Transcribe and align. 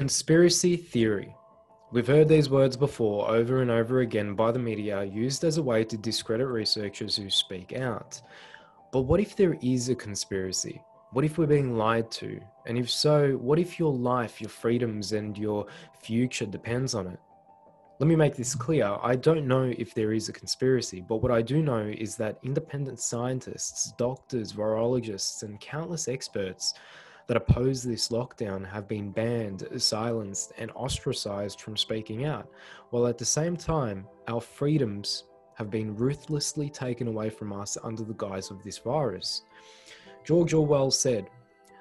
Conspiracy 0.00 0.78
theory. 0.78 1.36
We've 1.92 2.06
heard 2.06 2.26
these 2.26 2.48
words 2.48 2.74
before 2.74 3.28
over 3.28 3.60
and 3.60 3.70
over 3.70 4.00
again 4.00 4.34
by 4.34 4.50
the 4.50 4.58
media, 4.58 5.04
used 5.04 5.44
as 5.44 5.58
a 5.58 5.62
way 5.62 5.84
to 5.84 5.98
discredit 5.98 6.46
researchers 6.46 7.16
who 7.16 7.28
speak 7.28 7.74
out. 7.74 8.18
But 8.94 9.02
what 9.02 9.20
if 9.20 9.36
there 9.36 9.58
is 9.60 9.90
a 9.90 9.94
conspiracy? 9.94 10.82
What 11.12 11.26
if 11.26 11.36
we're 11.36 11.46
being 11.46 11.76
lied 11.76 12.10
to? 12.12 12.40
And 12.66 12.78
if 12.78 12.88
so, 12.88 13.32
what 13.32 13.58
if 13.58 13.78
your 13.78 13.92
life, 13.92 14.40
your 14.40 14.48
freedoms, 14.48 15.12
and 15.12 15.36
your 15.36 15.66
future 16.02 16.46
depends 16.46 16.94
on 16.94 17.06
it? 17.06 17.18
Let 17.98 18.06
me 18.06 18.16
make 18.16 18.36
this 18.36 18.54
clear. 18.54 18.96
I 19.02 19.16
don't 19.16 19.46
know 19.46 19.70
if 19.76 19.92
there 19.92 20.14
is 20.14 20.30
a 20.30 20.32
conspiracy, 20.32 21.04
but 21.06 21.16
what 21.16 21.30
I 21.30 21.42
do 21.42 21.60
know 21.62 21.92
is 21.98 22.16
that 22.16 22.38
independent 22.42 23.00
scientists, 23.00 23.92
doctors, 23.98 24.54
virologists, 24.54 25.42
and 25.42 25.60
countless 25.60 26.08
experts 26.08 26.72
that 27.30 27.36
oppose 27.36 27.84
this 27.84 28.08
lockdown 28.08 28.68
have 28.68 28.88
been 28.88 29.12
banned, 29.12 29.64
silenced, 29.76 30.52
and 30.58 30.68
ostracized 30.74 31.60
from 31.60 31.76
speaking 31.76 32.24
out, 32.24 32.50
while 32.90 33.06
at 33.06 33.18
the 33.18 33.24
same 33.24 33.56
time, 33.56 34.04
our 34.26 34.40
freedoms 34.40 35.22
have 35.54 35.70
been 35.70 35.94
ruthlessly 35.94 36.68
taken 36.68 37.06
away 37.06 37.30
from 37.30 37.52
us 37.52 37.78
under 37.84 38.02
the 38.02 38.14
guise 38.14 38.50
of 38.50 38.64
this 38.64 38.78
virus. 38.78 39.42
George 40.24 40.54
Orwell 40.54 40.90
said, 40.90 41.30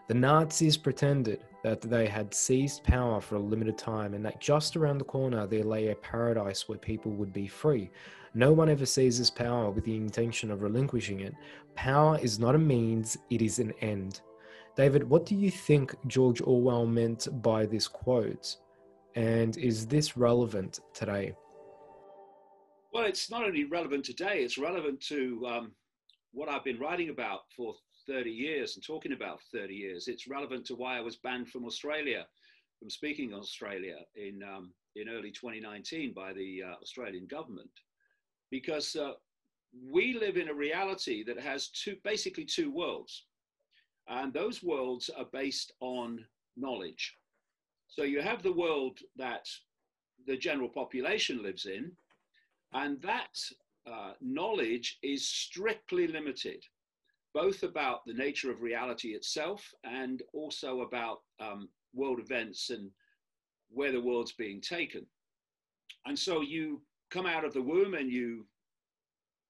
The 0.08 0.14
Nazis 0.14 0.78
pretended 0.78 1.44
that 1.64 1.82
they 1.82 2.06
had 2.06 2.32
seized 2.32 2.84
power 2.84 3.20
for 3.20 3.38
a 3.38 3.40
limited 3.40 3.76
time 3.76 4.14
and 4.14 4.24
that 4.24 4.40
just 4.40 4.78
around 4.78 5.00
the 5.00 5.04
corner 5.04 5.48
there 5.48 5.64
lay 5.64 5.88
a 5.88 5.96
paradise 5.96 6.70
where 6.70 6.78
people 6.78 7.12
would 7.14 7.34
be 7.34 7.48
free. 7.48 7.90
No 8.36 8.54
one 8.54 8.70
ever 8.70 8.86
seizes 8.86 9.32
power 9.32 9.72
with 9.72 9.84
the 9.84 9.96
intention 9.96 10.52
of 10.52 10.62
relinquishing 10.62 11.22
it. 11.22 11.34
Power 11.74 12.20
is 12.20 12.38
not 12.38 12.54
a 12.54 12.60
means, 12.60 13.18
it 13.32 13.42
is 13.42 13.58
an 13.58 13.74
end. 13.82 14.22
David, 14.76 15.10
what 15.10 15.26
do 15.26 15.36
you 15.36 15.52
think 15.52 15.96
George 16.08 16.42
Orwell 16.42 16.86
meant 16.86 17.28
by 17.42 17.66
this 17.66 17.88
quote? 17.88 18.58
And 19.16 19.58
is 19.58 19.86
this 19.88 20.16
relevant 20.16 20.80
today? 20.94 21.36
Well, 22.94 23.06
it's 23.06 23.30
not 23.30 23.44
only 23.44 23.66
relevant 23.66 24.06
today, 24.06 24.44
it's 24.44 24.58
relevant 24.58 25.02
to 25.08 25.46
um, 25.48 25.72
what 26.32 26.50
I've 26.50 26.64
been 26.64 26.80
writing 26.80 27.10
about 27.10 27.42
for 27.56 27.76
30 28.08 28.32
years 28.32 28.76
and 28.76 28.86
talking 28.86 29.14
about 29.14 29.40
30 29.54 29.74
years. 29.74 30.08
It's 30.08 30.28
relevant 30.28 30.66
to 30.68 30.76
why 30.76 30.98
I 30.98 31.02
was 31.02 31.18
banned 31.18 31.50
from 31.50 31.66
Australia, 31.66 32.26
from 32.80 32.90
speaking 32.90 33.32
in 33.32 33.38
Australia 33.38 33.98
in, 34.16 34.42
um, 34.44 34.74
in 34.96 35.10
early 35.10 35.32
2019 35.32 36.14
by 36.14 36.34
the 36.34 36.64
uh, 36.66 36.76
Australian 36.82 37.28
government. 37.28 37.70
Because 38.50 38.96
uh, 38.96 39.14
we 39.92 40.14
live 40.14 40.38
in 40.38 40.50
a 40.50 40.54
reality 40.54 41.24
that 41.26 41.40
has 41.40 41.70
two, 41.70 41.96
basically 42.04 42.46
two 42.46 42.72
worlds. 42.72 43.26
And 44.10 44.34
those 44.34 44.64
worlds 44.64 45.10
are 45.16 45.28
based 45.32 45.72
on 45.82 46.26
knowledge. 46.58 47.16
So 47.88 48.04
you 48.04 48.22
have 48.22 48.42
the 48.44 48.54
world 48.54 49.00
that 49.18 49.48
the 50.26 50.36
general 50.36 50.70
population 50.70 51.42
lives 51.44 51.66
in, 51.66 51.92
and 52.74 53.02
that 53.02 53.40
uh, 53.90 54.14
knowledge 54.22 54.98
is 55.02 55.28
strictly 55.28 56.08
limited, 56.08 56.64
both 57.34 57.64
about 57.64 58.06
the 58.06 58.14
nature 58.14 58.52
of 58.52 58.62
reality 58.62 59.10
itself 59.10 59.74
and 59.84 60.22
also 60.34 60.82
about 60.82 61.22
um, 61.40 61.70
world 61.94 62.20
events 62.20 62.72
and 62.72 62.90
where 63.72 63.92
the 63.92 64.02
world's 64.02 64.34
being 64.34 64.60
taken. 64.60 65.06
And 66.06 66.18
so 66.18 66.42
you 66.42 66.82
come 67.10 67.26
out 67.26 67.46
of 67.46 67.54
the 67.54 67.62
womb 67.62 67.94
and 67.94 68.12
you 68.12 68.46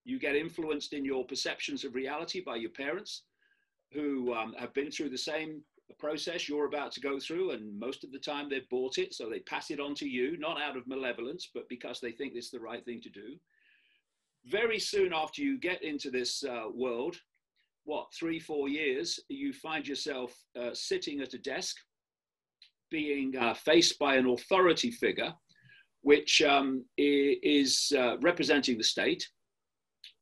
you 0.06 0.18
get 0.18 0.36
influenced 0.36 0.94
in 0.94 1.06
your 1.06 1.26
perceptions 1.26 1.84
of 1.84 1.94
reality 1.94 2.42
by 2.42 2.56
your 2.56 2.72
parents 2.72 3.24
who 3.94 4.34
um, 4.34 4.54
have 4.58 4.74
been 4.74 4.92
through 4.92 5.10
the 5.10 5.18
same 5.18 5.62
process 5.98 6.48
you're 6.48 6.68
about 6.68 6.92
to 6.94 7.02
go 7.02 7.20
through, 7.20 7.52
and 7.52 7.80
most 7.80 8.04
of 8.04 8.12
the 8.12 8.20
time 8.20 8.50
they've 8.50 8.70
bought 8.70 8.98
it, 8.98 9.14
so 9.14 9.30
they 9.30 9.40
pass 9.40 9.72
it 9.72 9.80
on 9.80 9.96
to 9.96 10.08
you, 10.08 10.38
not 10.38 10.62
out 10.62 10.78
of 10.78 10.88
malevolence, 10.88 11.50
but 11.54 11.68
because 11.70 12.00
they 12.00 12.12
think 12.12 12.34
it's 12.36 12.52
the 12.52 12.60
right 12.60 12.86
thing 12.86 13.02
to 13.02 13.10
do. 13.10 13.36
Very 14.46 14.80
soon 14.80 15.12
after 15.14 15.42
you 15.42 15.60
get 15.60 15.84
into 15.84 16.10
this 16.10 16.44
uh, 16.44 16.66
world, 16.74 17.18
what, 17.84 18.08
three, 18.18 18.40
four 18.40 18.70
years, 18.70 19.20
you 19.30 19.52
find 19.52 19.88
yourself 19.88 20.34
uh, 20.60 20.70
sitting 20.74 21.22
at 21.22 21.34
a 21.34 21.40
desk, 21.40 21.76
being 22.92 23.36
uh, 23.36 23.54
faced 23.54 23.98
by 24.00 24.16
an 24.16 24.28
authority 24.28 24.92
figure, 24.92 25.34
which 26.02 26.42
um, 26.42 26.86
is 26.98 27.92
uh, 27.98 28.18
representing 28.20 28.78
the 28.78 28.84
state. 28.84 29.28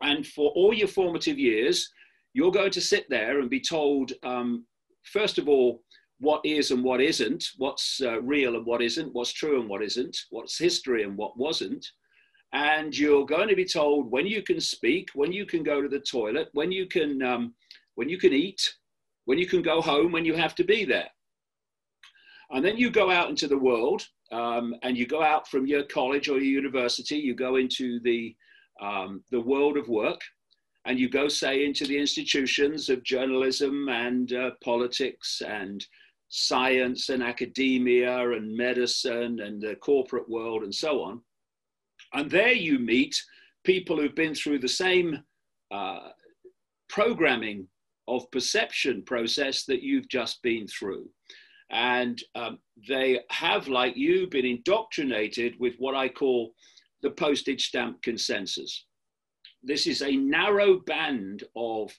And 0.02 0.26
for 0.26 0.52
all 0.52 0.74
your 0.74 0.88
formative 0.88 1.38
years, 1.38 1.90
you're 2.34 2.52
going 2.52 2.72
to 2.72 2.82
sit 2.82 3.10
there 3.10 3.40
and 3.40 3.50
be 3.50 3.60
told, 3.60 4.14
um, 4.24 4.66
first 5.04 5.38
of 5.38 5.48
all, 5.48 5.82
what 6.20 6.42
is 6.44 6.72
and 6.72 6.84
what 6.84 7.02
isn't, 7.02 7.46
what's 7.58 8.02
uh, 8.02 8.22
real 8.22 8.56
and 8.56 8.66
what 8.66 8.82
isn't, 8.82 9.14
what's 9.14 9.34
true 9.34 9.60
and 9.60 9.70
what 9.70 9.84
isn't, 9.84 10.18
what's 10.30 10.58
history 10.58 11.04
and 11.04 11.16
what 11.16 11.38
wasn't. 11.38 11.86
And 12.54 12.98
you're 12.98 13.26
going 13.26 13.50
to 13.50 13.56
be 13.56 13.66
told 13.66 14.10
when 14.10 14.26
you 14.26 14.42
can 14.42 14.60
speak, 14.60 15.10
when 15.14 15.32
you 15.32 15.46
can 15.46 15.64
go 15.64 15.82
to 15.82 15.88
the 15.88 16.00
toilet, 16.00 16.50
when 16.54 16.72
you 16.72 16.88
can, 16.88 17.22
um, 17.22 17.54
when 17.96 18.10
you 18.10 18.18
can 18.18 18.34
eat, 18.34 18.62
when 19.26 19.38
you 19.38 19.46
can 19.46 19.62
go 19.62 19.82
home, 19.82 20.12
when 20.12 20.26
you 20.26 20.34
have 20.34 20.56
to 20.56 20.64
be 20.64 20.86
there. 20.86 21.10
And 22.52 22.64
then 22.64 22.78
you 22.78 22.90
go 22.90 23.12
out 23.12 23.30
into 23.30 23.48
the 23.48 23.58
world 23.58 24.04
um, 24.32 24.74
and 24.82 24.98
you 24.98 25.06
go 25.06 25.22
out 25.22 25.48
from 25.48 25.68
your 25.68 25.84
college 25.84 26.30
or 26.30 26.38
your 26.38 26.62
university, 26.62 27.18
you 27.18 27.36
go 27.36 27.58
into 27.58 28.00
the, 28.02 28.36
um, 28.82 29.24
the 29.32 29.42
world 29.42 29.78
of 29.78 29.90
work 29.90 30.22
and 30.88 30.98
you 30.98 31.10
go, 31.10 31.28
say, 31.28 31.66
into 31.66 31.86
the 31.86 31.98
institutions 31.98 32.90
of 32.90 33.04
journalism 33.04 33.90
and 33.90 34.32
uh, 34.32 34.52
politics 34.64 35.42
and 35.46 35.86
science 36.30 37.10
and 37.10 37.22
academia 37.22 38.32
and 38.32 38.56
medicine 38.56 39.42
and 39.42 39.62
the 39.62 39.76
corporate 39.76 40.28
world 40.30 40.64
and 40.64 40.74
so 40.74 41.04
on. 41.04 41.22
And 42.14 42.32
there 42.32 42.54
you 42.54 42.80
meet 42.80 43.22
people 43.66 43.98
who've 43.98 44.16
been 44.16 44.34
through 44.34 44.60
the 44.60 44.70
same 44.70 45.22
uh, 45.72 46.08
programming 46.88 47.68
of 48.08 48.32
perception 48.32 49.04
process 49.04 49.66
that 49.66 49.84
you've 49.84 50.08
just 50.08 50.42
been 50.42 50.68
through. 50.68 51.10
And 51.70 52.24
um, 52.36 52.60
they 52.88 53.20
have, 53.30 53.68
like 53.68 53.98
you, 53.98 54.28
been 54.28 54.46
indoctrinated 54.46 55.56
with 55.60 55.74
what 55.80 55.96
I 55.96 56.08
call 56.08 56.54
the 57.02 57.12
postage 57.12 57.68
stamp 57.68 58.02
consensus 58.04 58.86
this 59.68 59.86
is 59.88 60.02
a 60.02 60.16
narrow 60.16 60.80
band 60.80 61.44
of 61.56 61.92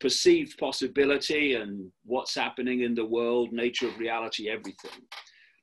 perceived 0.00 0.56
possibility 0.58 1.54
and 1.54 1.90
what's 2.04 2.34
happening 2.34 2.80
in 2.80 2.94
the 2.94 3.04
world, 3.04 3.52
nature 3.52 3.86
of 3.86 3.98
reality, 3.98 4.48
everything 4.48 5.02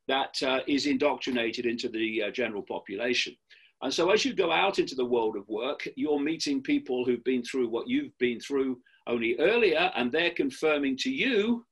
that 0.07 0.35
uh, 0.45 0.59
is 0.67 0.85
indoctrinated 0.85 1.65
into 1.65 1.89
the 1.89 2.23
uh, 2.23 2.31
general 2.31 2.61
population. 2.61 3.35
And 3.81 3.93
so, 3.93 4.09
as 4.09 4.25
you 4.25 4.33
go 4.33 4.51
out 4.51 4.79
into 4.79 4.95
the 4.95 5.05
world 5.05 5.35
of 5.35 5.47
work, 5.47 5.87
you're 5.95 6.19
meeting 6.19 6.63
people 6.63 7.05
who've 7.05 7.23
been 7.23 7.43
through 7.43 7.69
what 7.69 7.87
you've 7.87 8.17
been 8.17 8.39
through 8.39 8.79
only 9.05 9.35
earlier, 9.39 9.91
and 9.95 10.11
they're 10.11 10.31
confirming 10.31 10.97
to 10.97 11.11
you 11.11 11.65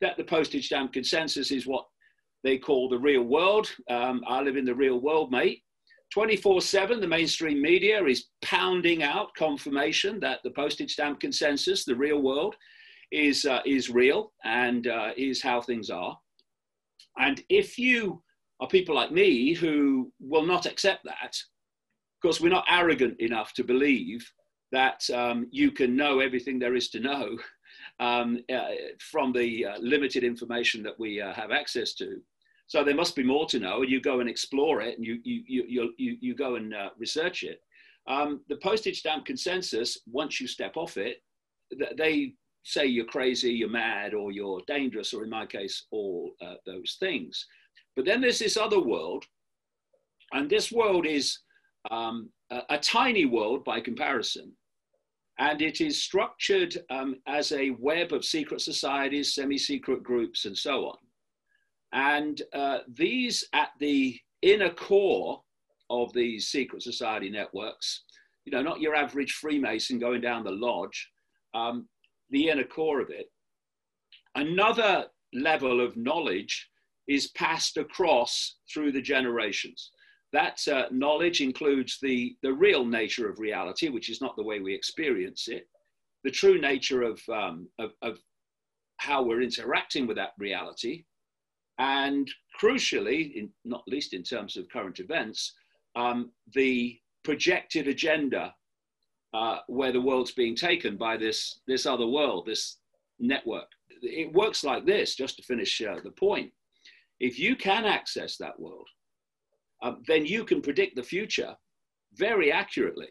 that 0.00 0.16
the 0.16 0.24
postage 0.24 0.66
stamp 0.66 0.92
consensus 0.92 1.50
is 1.50 1.66
what 1.66 1.84
they 2.44 2.58
call 2.58 2.88
the 2.88 2.98
real 2.98 3.22
world. 3.22 3.68
Um, 3.90 4.22
I 4.28 4.40
live 4.40 4.56
in 4.56 4.64
the 4.64 4.74
real 4.74 5.00
world, 5.00 5.32
mate. 5.32 5.62
24 6.12 6.60
7, 6.60 7.00
the 7.00 7.06
mainstream 7.06 7.60
media 7.60 8.02
is 8.04 8.26
pounding 8.42 9.02
out 9.02 9.34
confirmation 9.34 10.18
that 10.20 10.40
the 10.42 10.50
postage 10.50 10.92
stamp 10.92 11.20
consensus, 11.20 11.84
the 11.84 11.94
real 11.94 12.20
world, 12.22 12.56
is, 13.12 13.44
uh, 13.44 13.60
is 13.66 13.90
real 13.90 14.32
and 14.44 14.86
uh, 14.86 15.10
is 15.16 15.42
how 15.42 15.60
things 15.60 15.90
are. 15.90 16.18
And 17.18 17.42
if 17.48 17.78
you 17.78 18.22
are 18.60 18.68
people 18.68 18.94
like 18.94 19.12
me 19.12 19.54
who 19.54 20.12
will 20.20 20.46
not 20.46 20.66
accept 20.66 21.04
that, 21.04 21.36
because 22.20 22.40
we're 22.40 22.48
not 22.48 22.66
arrogant 22.68 23.20
enough 23.20 23.52
to 23.54 23.64
believe 23.64 24.30
that 24.72 25.08
um, 25.10 25.46
you 25.50 25.70
can 25.70 25.96
know 25.96 26.20
everything 26.20 26.58
there 26.58 26.74
is 26.74 26.88
to 26.90 27.00
know 27.00 27.36
um, 28.00 28.38
uh, 28.52 28.68
from 28.98 29.32
the 29.32 29.66
uh, 29.66 29.78
limited 29.80 30.24
information 30.24 30.82
that 30.82 30.98
we 30.98 31.20
uh, 31.20 31.32
have 31.32 31.50
access 31.50 31.94
to. 31.94 32.20
So 32.68 32.84
there 32.84 32.94
must 32.94 33.16
be 33.16 33.24
more 33.24 33.46
to 33.46 33.58
know, 33.58 33.80
and 33.80 33.90
you 33.90 34.00
go 34.00 34.20
and 34.20 34.28
explore 34.28 34.82
it, 34.82 34.96
and 34.96 35.04
you 35.04 35.18
you 35.24 35.42
you 35.46 35.94
you, 35.96 36.16
you 36.20 36.34
go 36.34 36.56
and 36.56 36.74
uh, 36.74 36.90
research 36.98 37.42
it. 37.42 37.62
Um, 38.06 38.42
the 38.48 38.56
postage 38.56 39.00
stamp 39.00 39.24
consensus, 39.24 39.98
once 40.06 40.40
you 40.40 40.46
step 40.46 40.76
off 40.76 40.96
it, 40.98 41.22
they 41.96 42.34
say 42.62 42.86
you're 42.86 43.06
crazy, 43.06 43.52
you're 43.52 43.70
mad, 43.70 44.12
or 44.12 44.32
you're 44.32 44.60
dangerous, 44.66 45.14
or 45.14 45.24
in 45.24 45.30
my 45.30 45.46
case, 45.46 45.86
all 45.90 46.32
uh, 46.42 46.54
those 46.66 46.96
things. 47.00 47.46
But 47.96 48.04
then 48.04 48.20
there's 48.20 48.38
this 48.38 48.58
other 48.58 48.80
world, 48.80 49.24
and 50.32 50.48
this 50.48 50.70
world 50.70 51.06
is 51.06 51.38
um, 51.90 52.28
a, 52.50 52.60
a, 52.70 52.78
tiny 52.78 53.24
world 53.24 53.64
by 53.64 53.80
comparison. 53.80 54.52
And 55.38 55.62
it 55.62 55.80
is 55.80 56.02
structured 56.02 56.76
um, 56.90 57.16
as 57.26 57.52
a 57.52 57.70
web 57.78 58.12
of 58.12 58.24
secret 58.24 58.60
societies, 58.60 59.34
semi 59.34 59.56
secret 59.56 60.02
groups, 60.02 60.44
and 60.44 60.56
so 60.56 60.86
on. 60.86 60.98
And 61.92 62.40
uh, 62.52 62.78
these 62.88 63.44
at 63.52 63.70
the 63.78 64.18
inner 64.42 64.70
core 64.70 65.42
of 65.90 66.12
these 66.12 66.48
secret 66.48 66.82
society 66.82 67.30
networks, 67.30 68.04
you 68.44 68.52
know, 68.52 68.62
not 68.62 68.80
your 68.80 68.94
average 68.94 69.32
Freemason 69.32 69.98
going 69.98 70.20
down 70.20 70.44
the 70.44 70.50
lodge, 70.50 71.10
um, 71.54 71.88
the 72.30 72.48
inner 72.48 72.64
core 72.64 73.00
of 73.00 73.10
it. 73.10 73.26
Another 74.34 75.06
level 75.32 75.80
of 75.80 75.96
knowledge 75.96 76.68
is 77.08 77.28
passed 77.28 77.78
across 77.78 78.56
through 78.72 78.92
the 78.92 79.00
generations. 79.00 79.90
That 80.32 80.60
uh, 80.68 80.84
knowledge 80.90 81.40
includes 81.40 81.98
the, 82.02 82.36
the 82.42 82.52
real 82.52 82.84
nature 82.84 83.28
of 83.30 83.38
reality, 83.38 83.88
which 83.88 84.10
is 84.10 84.20
not 84.20 84.36
the 84.36 84.42
way 84.44 84.60
we 84.60 84.74
experience 84.74 85.48
it, 85.48 85.66
the 86.22 86.30
true 86.30 86.60
nature 86.60 87.02
of, 87.02 87.20
um, 87.32 87.68
of, 87.78 87.92
of 88.02 88.18
how 88.98 89.22
we're 89.22 89.40
interacting 89.40 90.06
with 90.06 90.18
that 90.18 90.32
reality, 90.38 91.04
and 91.78 92.28
crucially, 92.60 93.34
in, 93.34 93.50
not 93.64 93.84
least 93.86 94.12
in 94.12 94.22
terms 94.22 94.56
of 94.56 94.68
current 94.68 94.98
events, 94.98 95.54
um, 95.96 96.30
the 96.54 96.98
projected 97.24 97.88
agenda 97.88 98.54
uh, 99.34 99.58
where 99.68 99.92
the 99.92 100.00
world's 100.00 100.32
being 100.32 100.56
taken 100.56 100.96
by 100.96 101.16
this, 101.16 101.60
this 101.66 101.86
other 101.86 102.06
world, 102.06 102.46
this 102.46 102.78
network. 103.18 103.68
It 104.02 104.32
works 104.32 104.64
like 104.64 104.86
this, 104.86 105.14
just 105.14 105.36
to 105.36 105.42
finish 105.42 105.80
uh, 105.80 106.00
the 106.02 106.10
point. 106.12 106.52
If 107.20 107.38
you 107.38 107.56
can 107.56 107.84
access 107.84 108.36
that 108.36 108.58
world, 108.58 108.88
um, 109.82 110.02
then 110.06 110.24
you 110.24 110.44
can 110.44 110.60
predict 110.62 110.96
the 110.96 111.02
future 111.02 111.54
very 112.14 112.50
accurately, 112.50 113.08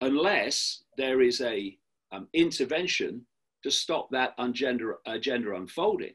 unless 0.00 0.84
there 0.96 1.20
is 1.20 1.40
a 1.40 1.76
um, 2.12 2.28
intervention 2.32 3.26
to 3.62 3.70
stop 3.70 4.08
that 4.10 4.34
agenda, 4.38 4.92
agenda 5.06 5.54
unfolding. 5.54 6.14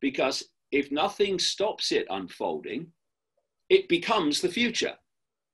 Because 0.00 0.44
if 0.74 0.90
nothing 0.90 1.38
stops 1.38 1.92
it 1.92 2.06
unfolding, 2.10 2.88
it 3.70 3.88
becomes 3.88 4.40
the 4.40 4.48
future. 4.48 4.94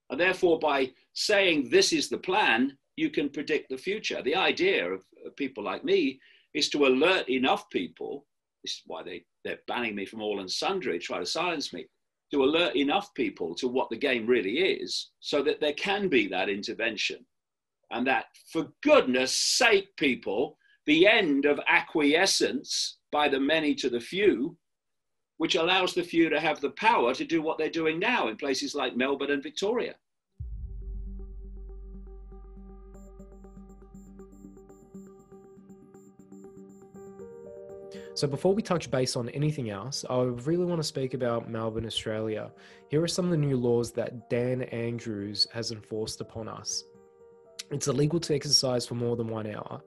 And 0.08 0.18
therefore, 0.18 0.58
by 0.58 0.90
saying 1.12 1.68
this 1.68 1.92
is 1.92 2.08
the 2.08 2.18
plan, 2.18 2.76
you 2.96 3.10
can 3.10 3.28
predict 3.28 3.68
the 3.68 3.76
future. 3.76 4.22
The 4.22 4.34
idea 4.34 4.90
of, 4.90 5.04
people 5.36 5.62
like 5.62 5.84
me 5.84 6.18
is 6.54 6.70
to 6.70 6.86
alert 6.86 7.28
enough 7.28 7.68
people. 7.68 8.26
This 8.64 8.72
is 8.72 8.82
why 8.86 9.02
they, 9.02 9.24
they're 9.44 9.60
banning 9.68 9.94
me 9.94 10.06
from 10.06 10.22
all 10.22 10.40
and 10.40 10.50
sundry, 10.50 10.98
try 10.98 11.18
to 11.18 11.26
silence 11.26 11.72
me, 11.74 11.86
to 12.32 12.42
alert 12.42 12.74
enough 12.74 13.12
people 13.14 13.54
to 13.56 13.68
what 13.68 13.90
the 13.90 13.96
game 13.96 14.26
really 14.26 14.58
is 14.58 15.10
so 15.20 15.42
that 15.42 15.60
there 15.60 15.74
can 15.74 16.08
be 16.08 16.26
that 16.28 16.48
intervention. 16.48 17.18
And 17.90 18.06
that, 18.06 18.24
for 18.50 18.68
goodness 18.82 19.36
sake, 19.36 19.88
people, 19.98 20.56
the 20.86 21.06
end 21.06 21.44
of 21.44 21.60
acquiescence 21.68 22.98
by 23.12 23.28
the 23.28 23.40
many 23.40 23.74
to 23.74 23.90
the 23.90 24.00
few, 24.00 24.56
which 25.40 25.54
allows 25.54 25.94
the 25.94 26.02
few 26.02 26.28
to 26.28 26.38
have 26.38 26.60
the 26.60 26.68
power 26.72 27.14
to 27.14 27.24
do 27.24 27.40
what 27.40 27.56
they're 27.56 27.70
doing 27.70 27.98
now 27.98 28.28
in 28.28 28.36
places 28.36 28.74
like 28.74 28.94
Melbourne 28.94 29.30
and 29.30 29.42
Victoria. 29.42 29.94
So 38.14 38.28
before 38.28 38.52
we 38.52 38.60
touch 38.60 38.90
base 38.90 39.16
on 39.16 39.30
anything 39.30 39.70
else, 39.70 40.04
I 40.10 40.20
really 40.20 40.66
want 40.66 40.78
to 40.78 40.86
speak 40.86 41.14
about 41.14 41.48
Melbourne, 41.48 41.86
Australia. 41.86 42.50
Here 42.90 43.02
are 43.02 43.08
some 43.08 43.24
of 43.24 43.30
the 43.30 43.38
new 43.38 43.56
laws 43.56 43.92
that 43.92 44.28
Dan 44.28 44.60
Andrews 44.64 45.46
has 45.54 45.72
enforced 45.72 46.20
upon 46.20 46.48
us. 46.48 46.84
It's 47.70 47.88
illegal 47.88 48.20
to 48.20 48.34
exercise 48.34 48.86
for 48.86 48.94
more 48.94 49.16
than 49.16 49.28
one 49.28 49.46
hour. 49.46 49.80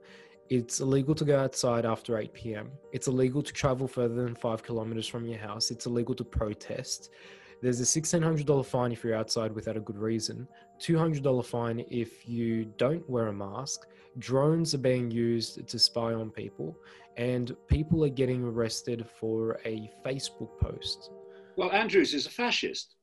It's 0.50 0.80
illegal 0.80 1.14
to 1.14 1.24
go 1.24 1.38
outside 1.38 1.86
after 1.86 2.18
8 2.18 2.34
p.m. 2.34 2.70
It's 2.92 3.06
illegal 3.06 3.42
to 3.42 3.52
travel 3.52 3.88
further 3.88 4.22
than 4.22 4.34
five 4.34 4.62
kilometers 4.62 5.06
from 5.06 5.26
your 5.26 5.38
house. 5.38 5.70
It's 5.70 5.86
illegal 5.86 6.14
to 6.16 6.24
protest. 6.24 7.10
There's 7.62 7.80
a 7.80 7.84
$1,600 8.00 8.66
fine 8.66 8.92
if 8.92 9.02
you're 9.02 9.14
outside 9.14 9.54
without 9.54 9.76
a 9.76 9.80
good 9.80 9.96
reason, 9.96 10.46
$200 10.80 11.44
fine 11.46 11.84
if 11.90 12.28
you 12.28 12.66
don't 12.76 13.08
wear 13.08 13.28
a 13.28 13.32
mask. 13.32 13.86
Drones 14.18 14.74
are 14.74 14.78
being 14.78 15.10
used 15.10 15.66
to 15.66 15.78
spy 15.78 16.12
on 16.12 16.30
people, 16.30 16.76
and 17.16 17.56
people 17.66 18.04
are 18.04 18.10
getting 18.10 18.44
arrested 18.44 19.06
for 19.18 19.58
a 19.64 19.90
Facebook 20.04 20.58
post. 20.60 21.10
Well, 21.56 21.72
Andrews 21.72 22.12
is 22.12 22.26
a 22.26 22.30
fascist. 22.30 22.96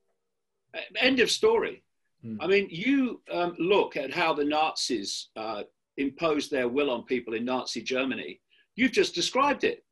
End 1.00 1.20
of 1.20 1.32
story. 1.32 1.84
Mm. 2.24 2.38
I 2.40 2.48
mean, 2.48 2.68
you 2.70 3.22
um, 3.32 3.56
look 3.58 3.98
at 3.98 4.14
how 4.14 4.34
the 4.34 4.46
Nazis 4.46 5.30
uh, 5.36 5.64
imposed 5.98 6.52
their 6.52 6.68
will 6.68 6.90
on 6.90 7.04
people 7.04 7.34
in 7.34 7.46
Nazi 7.46 7.82
Germany. 7.82 8.40
You've 8.76 8.92
just 8.92 9.16
described 9.16 9.64
it. 9.64 9.84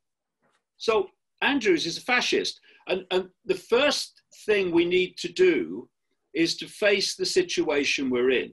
So 0.78 1.08
Andrews 1.42 1.86
is 1.86 1.98
a 1.98 2.02
fascist. 2.02 2.60
And, 2.88 3.04
and 3.10 3.28
the 3.44 3.54
first 3.54 4.22
thing 4.46 4.70
we 4.70 4.84
need 4.84 5.16
to 5.18 5.32
do 5.32 5.88
is 6.34 6.56
to 6.56 6.66
face 6.66 7.14
the 7.14 7.26
situation 7.26 8.10
we're 8.10 8.30
in 8.30 8.52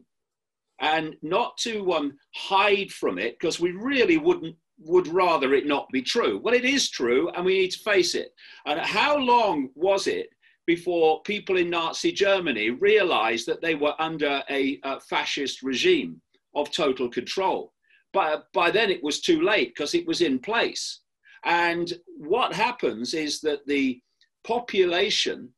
and 0.80 1.16
not 1.22 1.58
to 1.58 1.92
um, 1.94 2.18
hide 2.36 2.92
from 2.92 3.18
it 3.18 3.38
because 3.40 3.60
we 3.60 3.72
really 3.72 4.18
wouldn't 4.18 4.56
would 4.80 5.08
rather 5.08 5.56
it 5.56 5.66
not 5.66 5.88
be 5.92 6.04
true. 6.04 6.40
Well, 6.44 6.54
it 6.54 6.64
is 6.64 6.92
true, 6.92 7.30
and 7.30 7.44
we 7.44 7.58
need 7.58 7.72
to 7.72 7.80
face 7.80 8.14
it. 8.14 8.30
And 8.68 8.80
how 8.80 9.18
long 9.18 9.70
was 9.74 10.06
it 10.06 10.30
before 10.68 11.22
people 11.24 11.58
in 11.58 11.70
Nazi 11.70 12.12
Germany 12.12 12.70
realized 12.70 13.48
that 13.48 13.62
they 13.62 13.74
were 13.74 14.00
under 14.00 14.44
a, 14.52 14.80
a 14.84 15.00
fascist 15.00 15.64
regime 15.64 16.22
of 16.58 16.72
total 16.72 17.08
control? 17.10 17.74
But 18.14 18.48
by 18.54 18.72
then 18.72 18.90
it 18.90 19.04
was 19.04 19.22
too 19.22 19.42
late 19.42 19.70
because 19.70 19.94
it 19.94 20.08
was 20.08 20.22
in 20.22 20.40
place. 20.40 21.02
And 21.46 21.94
what 22.18 22.54
happens 22.54 23.14
is 23.14 23.40
that 23.42 23.66
the 23.68 24.02
population 24.44 25.50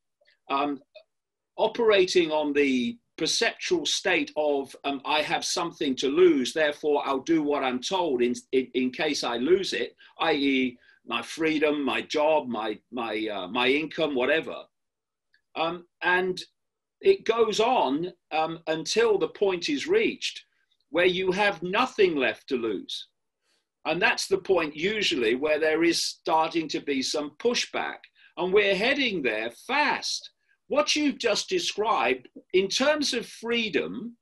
um, 0.50 0.80
operating 1.58 2.32
on 2.32 2.54
the 2.54 2.98
perceptual 3.18 3.86
state 3.86 4.32
of 4.36 4.76
um, 4.84 5.02
I 5.06 5.22
have 5.22 5.44
something 5.44 5.96
to 5.98 6.08
lose, 6.08 6.54
therefore 6.54 7.04
I'll 7.06 7.20
do 7.20 7.44
what 7.44 7.64
I'm 7.64 7.82
told 7.82 8.22
in, 8.22 8.34
in, 8.52 8.68
in 8.74 8.92
case 8.92 9.24
I 9.24 9.38
lose 9.38 9.74
it, 9.74 9.96
i.e., 10.20 10.78
my 11.06 11.22
freedom, 11.22 11.84
my 11.84 12.02
job, 12.02 12.48
my, 12.48 12.80
my, 12.92 13.28
uh, 13.28 13.48
my 13.48 13.68
income, 13.68 14.16
whatever. 14.16 14.56
Um, 15.56 15.86
and 16.02 16.42
it 17.02 17.26
goes 17.26 17.60
on 17.60 18.14
um, 18.32 18.60
until 18.68 19.18
the 19.18 19.30
point 19.30 19.70
is 19.70 19.88
reached 19.88 20.46
where 20.90 21.06
you 21.06 21.32
have 21.32 21.62
nothing 21.64 22.16
left 22.16 22.48
to 22.50 22.56
lose. 22.56 23.08
And 23.86 24.02
that's 24.02 24.28
the 24.28 24.38
point 24.38 24.76
usually 24.76 25.36
where 25.36 25.60
there 25.60 25.84
is 25.84 26.04
starting 26.04 26.68
to 26.70 26.80
be 26.80 27.02
some 27.02 27.32
pushback. 27.40 27.98
And 28.38 28.54
we're 28.54 28.76
heading 28.76 29.22
there 29.22 29.52
fast 29.68 30.32
what 30.70 30.96
you've 30.96 31.18
just 31.18 31.50
described, 31.50 32.30
in 32.54 32.68
terms 32.68 33.16
of 33.16 33.26
freedom, 33.26 34.16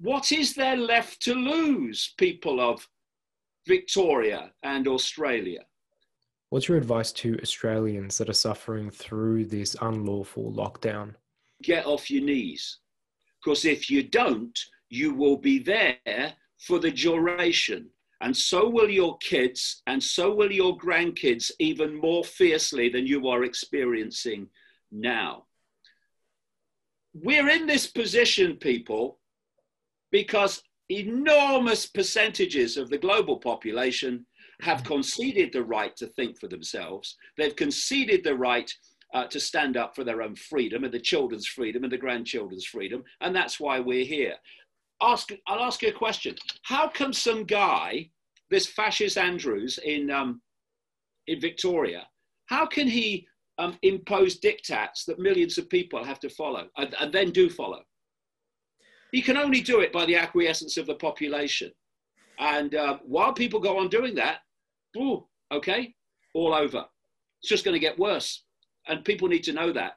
what 0.00 0.32
is 0.32 0.52
there 0.54 0.76
left 0.76 1.22
to 1.22 1.32
lose, 1.34 2.12
people 2.18 2.60
of 2.60 2.86
Victoria 3.68 4.50
and 4.64 4.88
Australia? 4.88 5.60
What's 6.50 6.68
your 6.68 6.76
advice 6.76 7.12
to 7.12 7.38
Australians 7.40 8.18
that 8.18 8.28
are 8.28 8.34
suffering 8.34 8.90
through 8.90 9.44
this 9.46 9.76
unlawful 9.80 10.52
lockdown? 10.52 11.14
Get 11.62 11.86
off 11.86 12.10
your 12.10 12.24
knees. 12.24 12.78
Because 13.40 13.64
if 13.64 13.88
you 13.88 14.02
don't, 14.02 14.58
you 14.88 15.14
will 15.14 15.36
be 15.36 15.58
there 15.58 16.32
for 16.58 16.78
the 16.78 16.90
duration. 16.90 17.88
And 18.20 18.34
so 18.34 18.68
will 18.68 18.88
your 18.88 19.18
kids, 19.18 19.82
and 19.86 20.02
so 20.02 20.34
will 20.34 20.50
your 20.50 20.76
grandkids, 20.78 21.50
even 21.58 21.94
more 21.94 22.24
fiercely 22.24 22.88
than 22.88 23.06
you 23.06 23.28
are 23.28 23.44
experiencing 23.44 24.48
now 24.90 25.46
we're 27.22 27.48
in 27.48 27.66
this 27.66 27.86
position, 27.86 28.56
people, 28.56 29.18
because 30.10 30.62
enormous 30.88 31.86
percentages 31.86 32.76
of 32.76 32.90
the 32.90 32.98
global 32.98 33.38
population 33.38 34.26
have 34.62 34.84
conceded 34.84 35.52
the 35.52 35.64
right 35.64 35.96
to 35.96 36.06
think 36.08 36.38
for 36.38 36.48
themselves. 36.48 37.16
They've 37.36 37.56
conceded 37.56 38.22
the 38.24 38.34
right 38.34 38.70
uh, 39.14 39.26
to 39.26 39.40
stand 39.40 39.76
up 39.76 39.94
for 39.94 40.04
their 40.04 40.22
own 40.22 40.36
freedom 40.36 40.84
and 40.84 40.92
the 40.92 41.00
children's 41.00 41.46
freedom 41.46 41.84
and 41.84 41.92
the 41.92 41.98
grandchildren's 41.98 42.66
freedom. 42.66 43.02
And 43.20 43.34
that's 43.34 43.60
why 43.60 43.80
we're 43.80 44.04
here. 44.04 44.34
Ask, 45.02 45.30
I'll 45.46 45.62
ask 45.62 45.82
you 45.82 45.88
a 45.88 45.92
question. 45.92 46.34
How 46.62 46.88
come 46.88 47.12
some 47.12 47.44
guy, 47.44 48.10
this 48.50 48.66
fascist 48.66 49.18
Andrews 49.18 49.78
in, 49.84 50.10
um, 50.10 50.40
in 51.26 51.40
Victoria, 51.40 52.06
how 52.46 52.66
can 52.66 52.86
he 52.86 53.26
um, 53.58 53.78
impose 53.82 54.38
diktats 54.40 55.04
that 55.06 55.18
millions 55.18 55.58
of 55.58 55.68
people 55.68 56.02
have 56.04 56.20
to 56.20 56.28
follow 56.28 56.68
and, 56.76 56.94
and 57.00 57.12
then 57.12 57.30
do 57.30 57.48
follow. 57.48 57.80
He 59.12 59.22
can 59.22 59.36
only 59.36 59.60
do 59.60 59.80
it 59.80 59.92
by 59.92 60.04
the 60.04 60.16
acquiescence 60.16 60.76
of 60.76 60.86
the 60.86 60.94
population. 60.94 61.72
And 62.38 62.74
uh, 62.74 62.98
while 63.04 63.32
people 63.32 63.60
go 63.60 63.78
on 63.78 63.88
doing 63.88 64.14
that, 64.16 64.40
ooh, 64.96 65.26
okay, 65.52 65.94
all 66.34 66.52
over. 66.52 66.84
It's 67.40 67.48
just 67.48 67.64
going 67.64 67.74
to 67.74 67.80
get 67.80 67.98
worse. 67.98 68.44
And 68.88 69.04
people 69.04 69.28
need 69.28 69.44
to 69.44 69.52
know 69.52 69.72
that. 69.72 69.94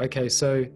Okay, 0.00 0.28
so 0.28 0.66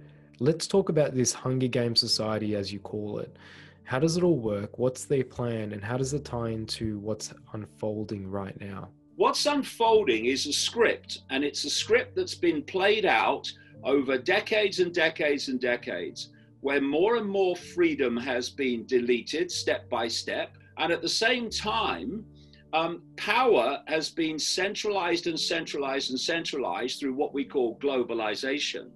Let's 0.40 0.66
talk 0.66 0.88
about 0.88 1.14
this 1.14 1.32
Hunger 1.32 1.68
Game 1.68 1.94
Society, 1.94 2.56
as 2.56 2.72
you 2.72 2.80
call 2.80 3.18
it. 3.20 3.36
How 3.84 4.00
does 4.00 4.16
it 4.16 4.24
all 4.24 4.38
work? 4.38 4.78
What's 4.78 5.04
their 5.04 5.22
plan, 5.22 5.72
and 5.72 5.84
how 5.84 5.96
does 5.96 6.12
it 6.12 6.24
tie 6.24 6.48
into 6.48 6.98
what's 6.98 7.32
unfolding 7.52 8.28
right 8.28 8.58
now? 8.60 8.88
What's 9.14 9.46
unfolding 9.46 10.26
is 10.26 10.46
a 10.46 10.52
script, 10.52 11.20
and 11.30 11.44
it's 11.44 11.64
a 11.64 11.70
script 11.70 12.16
that's 12.16 12.34
been 12.34 12.64
played 12.64 13.06
out 13.06 13.50
over 13.84 14.18
decades 14.18 14.80
and 14.80 14.92
decades 14.92 15.48
and 15.48 15.60
decades, 15.60 16.30
where 16.62 16.80
more 16.80 17.16
and 17.16 17.28
more 17.28 17.54
freedom 17.54 18.16
has 18.16 18.50
been 18.50 18.84
deleted 18.86 19.52
step 19.52 19.88
by 19.88 20.08
step. 20.08 20.56
And 20.78 20.92
at 20.92 21.00
the 21.00 21.08
same 21.08 21.48
time, 21.48 22.24
um, 22.72 23.02
power 23.16 23.84
has 23.86 24.10
been 24.10 24.36
centralized 24.36 25.28
and 25.28 25.38
centralized 25.38 26.10
and 26.10 26.18
centralized 26.18 26.98
through 26.98 27.14
what 27.14 27.32
we 27.32 27.44
call 27.44 27.78
globalization. 27.78 28.90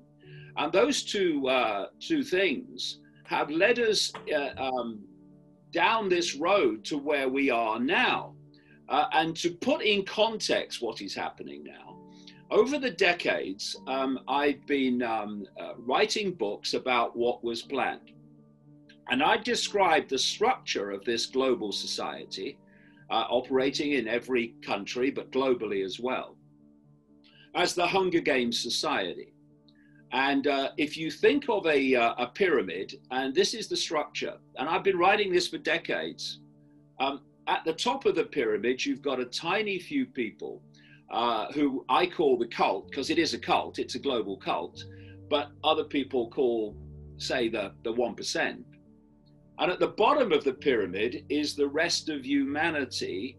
And 0.58 0.72
those 0.72 1.04
two, 1.04 1.48
uh, 1.48 1.86
two 2.00 2.24
things 2.24 2.98
have 3.24 3.48
led 3.48 3.78
us 3.78 4.12
uh, 4.34 4.50
um, 4.60 5.00
down 5.72 6.08
this 6.08 6.34
road 6.34 6.84
to 6.86 6.98
where 6.98 7.28
we 7.28 7.48
are 7.48 7.78
now. 7.78 8.34
Uh, 8.88 9.06
and 9.12 9.36
to 9.36 9.50
put 9.50 9.82
in 9.82 10.04
context 10.04 10.82
what 10.82 11.00
is 11.00 11.14
happening 11.14 11.62
now, 11.62 11.96
over 12.50 12.78
the 12.78 12.90
decades, 12.90 13.76
um, 13.86 14.18
I've 14.26 14.66
been 14.66 15.02
um, 15.02 15.46
uh, 15.60 15.74
writing 15.76 16.32
books 16.32 16.74
about 16.74 17.14
what 17.14 17.44
was 17.44 17.62
planned. 17.62 18.12
And 19.10 19.22
I 19.22 19.36
described 19.36 20.10
the 20.10 20.18
structure 20.18 20.90
of 20.90 21.04
this 21.04 21.26
global 21.26 21.70
society, 21.70 22.58
uh, 23.10 23.26
operating 23.28 23.92
in 23.92 24.08
every 24.08 24.54
country, 24.62 25.10
but 25.10 25.30
globally 25.30 25.84
as 25.84 26.00
well, 26.00 26.36
as 27.54 27.74
the 27.74 27.86
Hunger 27.86 28.20
Games 28.20 28.60
Society. 28.60 29.32
And 30.12 30.46
uh, 30.46 30.70
if 30.78 30.96
you 30.96 31.10
think 31.10 31.48
of 31.48 31.66
a, 31.66 31.94
uh, 31.94 32.14
a, 32.18 32.26
pyramid, 32.28 32.98
and 33.10 33.34
this 33.34 33.52
is 33.52 33.68
the 33.68 33.76
structure, 33.76 34.34
and 34.56 34.68
I've 34.68 34.82
been 34.82 34.96
writing 34.96 35.32
this 35.32 35.48
for 35.48 35.58
decades, 35.58 36.40
um, 36.98 37.20
at 37.46 37.64
the 37.64 37.74
top 37.74 38.06
of 38.06 38.14
the 38.14 38.24
pyramid, 38.24 38.84
you've 38.84 39.02
got 39.02 39.20
a 39.20 39.26
tiny 39.26 39.78
few 39.78 40.06
people 40.06 40.62
uh, 41.10 41.52
who 41.52 41.84
I 41.88 42.06
call 42.06 42.38
the 42.38 42.46
cult, 42.46 42.90
because 42.90 43.10
it 43.10 43.18
is 43.18 43.34
a 43.34 43.38
cult, 43.38 43.78
it's 43.78 43.96
a 43.96 43.98
global 43.98 44.36
cult, 44.38 44.82
but 45.28 45.50
other 45.62 45.84
people 45.84 46.30
call, 46.30 46.74
say, 47.18 47.48
the, 47.48 47.72
the 47.84 47.92
1%. 47.92 48.64
And 49.60 49.72
at 49.72 49.80
the 49.80 49.88
bottom 49.88 50.32
of 50.32 50.44
the 50.44 50.52
pyramid 50.54 51.24
is 51.28 51.54
the 51.54 51.68
rest 51.68 52.08
of 52.08 52.24
humanity 52.24 53.36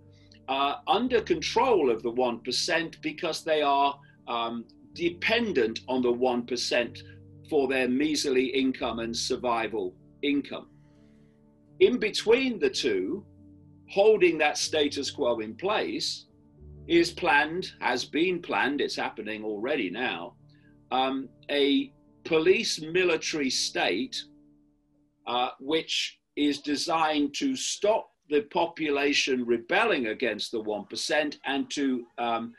uh, 0.48 0.76
under 0.88 1.22
control 1.22 1.90
of 1.90 2.04
the 2.04 2.12
1% 2.12 3.02
because 3.02 3.44
they 3.44 3.62
are 3.62 3.98
um, 4.28 4.66
dependent 5.00 5.80
on 5.88 6.02
the 6.02 6.12
1% 6.12 7.02
for 7.50 7.70
their 7.70 7.88
measly 7.88 8.48
income 8.48 9.00
and 9.00 9.16
survival 9.16 9.96
income. 10.22 10.68
In 11.80 11.98
between 11.98 12.60
the 12.60 12.70
two, 12.70 13.26
holding 13.90 14.38
that 14.40 14.58
status 14.58 15.10
quo 15.10 15.40
in 15.40 15.56
place, 15.56 16.26
is 16.90 17.12
planned, 17.12 17.72
has 17.80 18.04
been 18.04 18.42
planned, 18.42 18.82
it's 18.82 18.96
happening 18.96 19.46
already 19.46 19.90
now, 19.90 20.36
um, 20.92 21.30
a 21.50 21.94
police 22.26 22.82
military 22.82 23.50
state 23.50 24.22
uh, 25.28 25.52
which 25.62 26.20
is 26.36 26.60
designed 26.60 27.34
to 27.36 27.56
stop 27.56 28.10
the 28.30 28.42
population 28.52 29.46
rebelling 29.46 30.08
against 30.08 30.52
the 30.52 30.62
1% 30.62 31.38
and 31.46 31.70
to 31.72 32.06
um, 32.18 32.54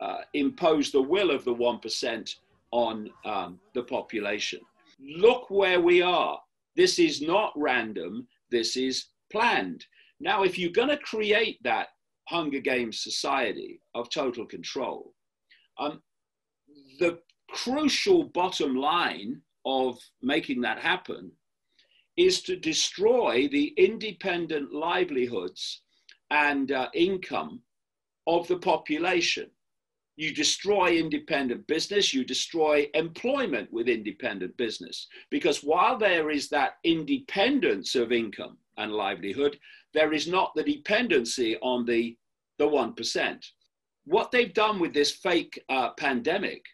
uh, 0.00 0.18
impose 0.34 0.90
the 0.90 1.02
will 1.02 1.30
of 1.30 1.44
the 1.44 1.54
1% 1.54 2.34
on 2.70 3.10
um, 3.24 3.58
the 3.74 3.82
population. 3.82 4.60
Look 5.00 5.50
where 5.50 5.80
we 5.80 6.02
are. 6.02 6.40
This 6.76 6.98
is 6.98 7.20
not 7.20 7.52
random, 7.56 8.28
this 8.50 8.76
is 8.76 9.06
planned. 9.32 9.84
Now, 10.20 10.42
if 10.42 10.58
you're 10.58 10.70
going 10.70 10.88
to 10.88 10.98
create 10.98 11.58
that 11.62 11.88
Hunger 12.28 12.60
Games 12.60 13.00
society 13.00 13.80
of 13.94 14.10
total 14.10 14.44
control, 14.46 15.14
um, 15.78 16.02
the 16.98 17.18
crucial 17.50 18.24
bottom 18.24 18.76
line 18.76 19.40
of 19.64 19.98
making 20.22 20.60
that 20.60 20.78
happen 20.78 21.30
is 22.16 22.42
to 22.42 22.56
destroy 22.56 23.48
the 23.50 23.72
independent 23.76 24.72
livelihoods 24.72 25.82
and 26.30 26.72
uh, 26.72 26.88
income 26.92 27.62
of 28.26 28.46
the 28.48 28.58
population. 28.58 29.48
You 30.18 30.34
destroy 30.34 30.96
independent 30.96 31.64
business, 31.68 32.12
you 32.12 32.24
destroy 32.24 32.90
employment 32.94 33.72
with 33.72 33.88
independent 33.88 34.56
business. 34.56 35.06
Because 35.30 35.62
while 35.62 35.96
there 35.96 36.28
is 36.28 36.48
that 36.48 36.78
independence 36.82 37.94
of 37.94 38.10
income 38.10 38.58
and 38.78 38.90
livelihood, 38.90 39.60
there 39.94 40.12
is 40.12 40.26
not 40.26 40.50
the 40.56 40.64
dependency 40.64 41.56
on 41.58 41.86
the, 41.86 42.16
the 42.58 42.66
1%. 42.66 43.46
What 44.06 44.32
they've 44.32 44.52
done 44.52 44.80
with 44.80 44.92
this 44.92 45.12
fake 45.12 45.62
uh, 45.68 45.90
pandemic 45.90 46.64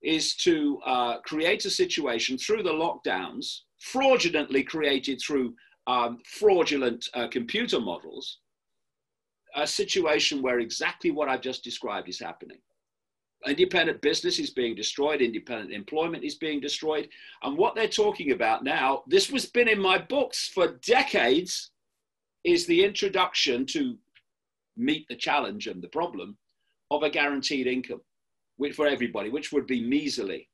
is 0.00 0.36
to 0.44 0.78
uh, 0.86 1.18
create 1.22 1.64
a 1.64 1.70
situation 1.70 2.38
through 2.38 2.62
the 2.62 2.70
lockdowns, 2.70 3.62
fraudulently 3.80 4.62
created 4.62 5.20
through 5.20 5.52
um, 5.88 6.18
fraudulent 6.24 7.08
uh, 7.14 7.26
computer 7.26 7.80
models, 7.80 8.38
a 9.56 9.66
situation 9.66 10.42
where 10.42 10.60
exactly 10.60 11.10
what 11.10 11.28
I've 11.28 11.40
just 11.40 11.64
described 11.64 12.08
is 12.08 12.20
happening. 12.20 12.58
Independent 13.46 14.00
business 14.00 14.38
is 14.38 14.50
being 14.50 14.74
destroyed, 14.74 15.20
independent 15.20 15.72
employment 15.72 16.24
is 16.24 16.36
being 16.36 16.60
destroyed. 16.60 17.08
And 17.42 17.58
what 17.58 17.74
they're 17.74 17.88
talking 17.88 18.32
about 18.32 18.64
now, 18.64 19.02
this 19.06 19.30
was 19.30 19.46
been 19.46 19.68
in 19.68 19.80
my 19.80 19.98
books 19.98 20.48
for 20.54 20.78
decades, 20.86 21.70
is 22.44 22.66
the 22.66 22.84
introduction 22.84 23.66
to 23.66 23.98
meet 24.76 25.06
the 25.08 25.16
challenge 25.16 25.66
and 25.66 25.82
the 25.82 25.88
problem 25.88 26.36
of 26.90 27.02
a 27.02 27.10
guaranteed 27.10 27.66
income 27.66 28.00
for 28.74 28.86
everybody, 28.86 29.30
which 29.30 29.52
would 29.52 29.66
be 29.66 29.86
measly. 29.86 30.48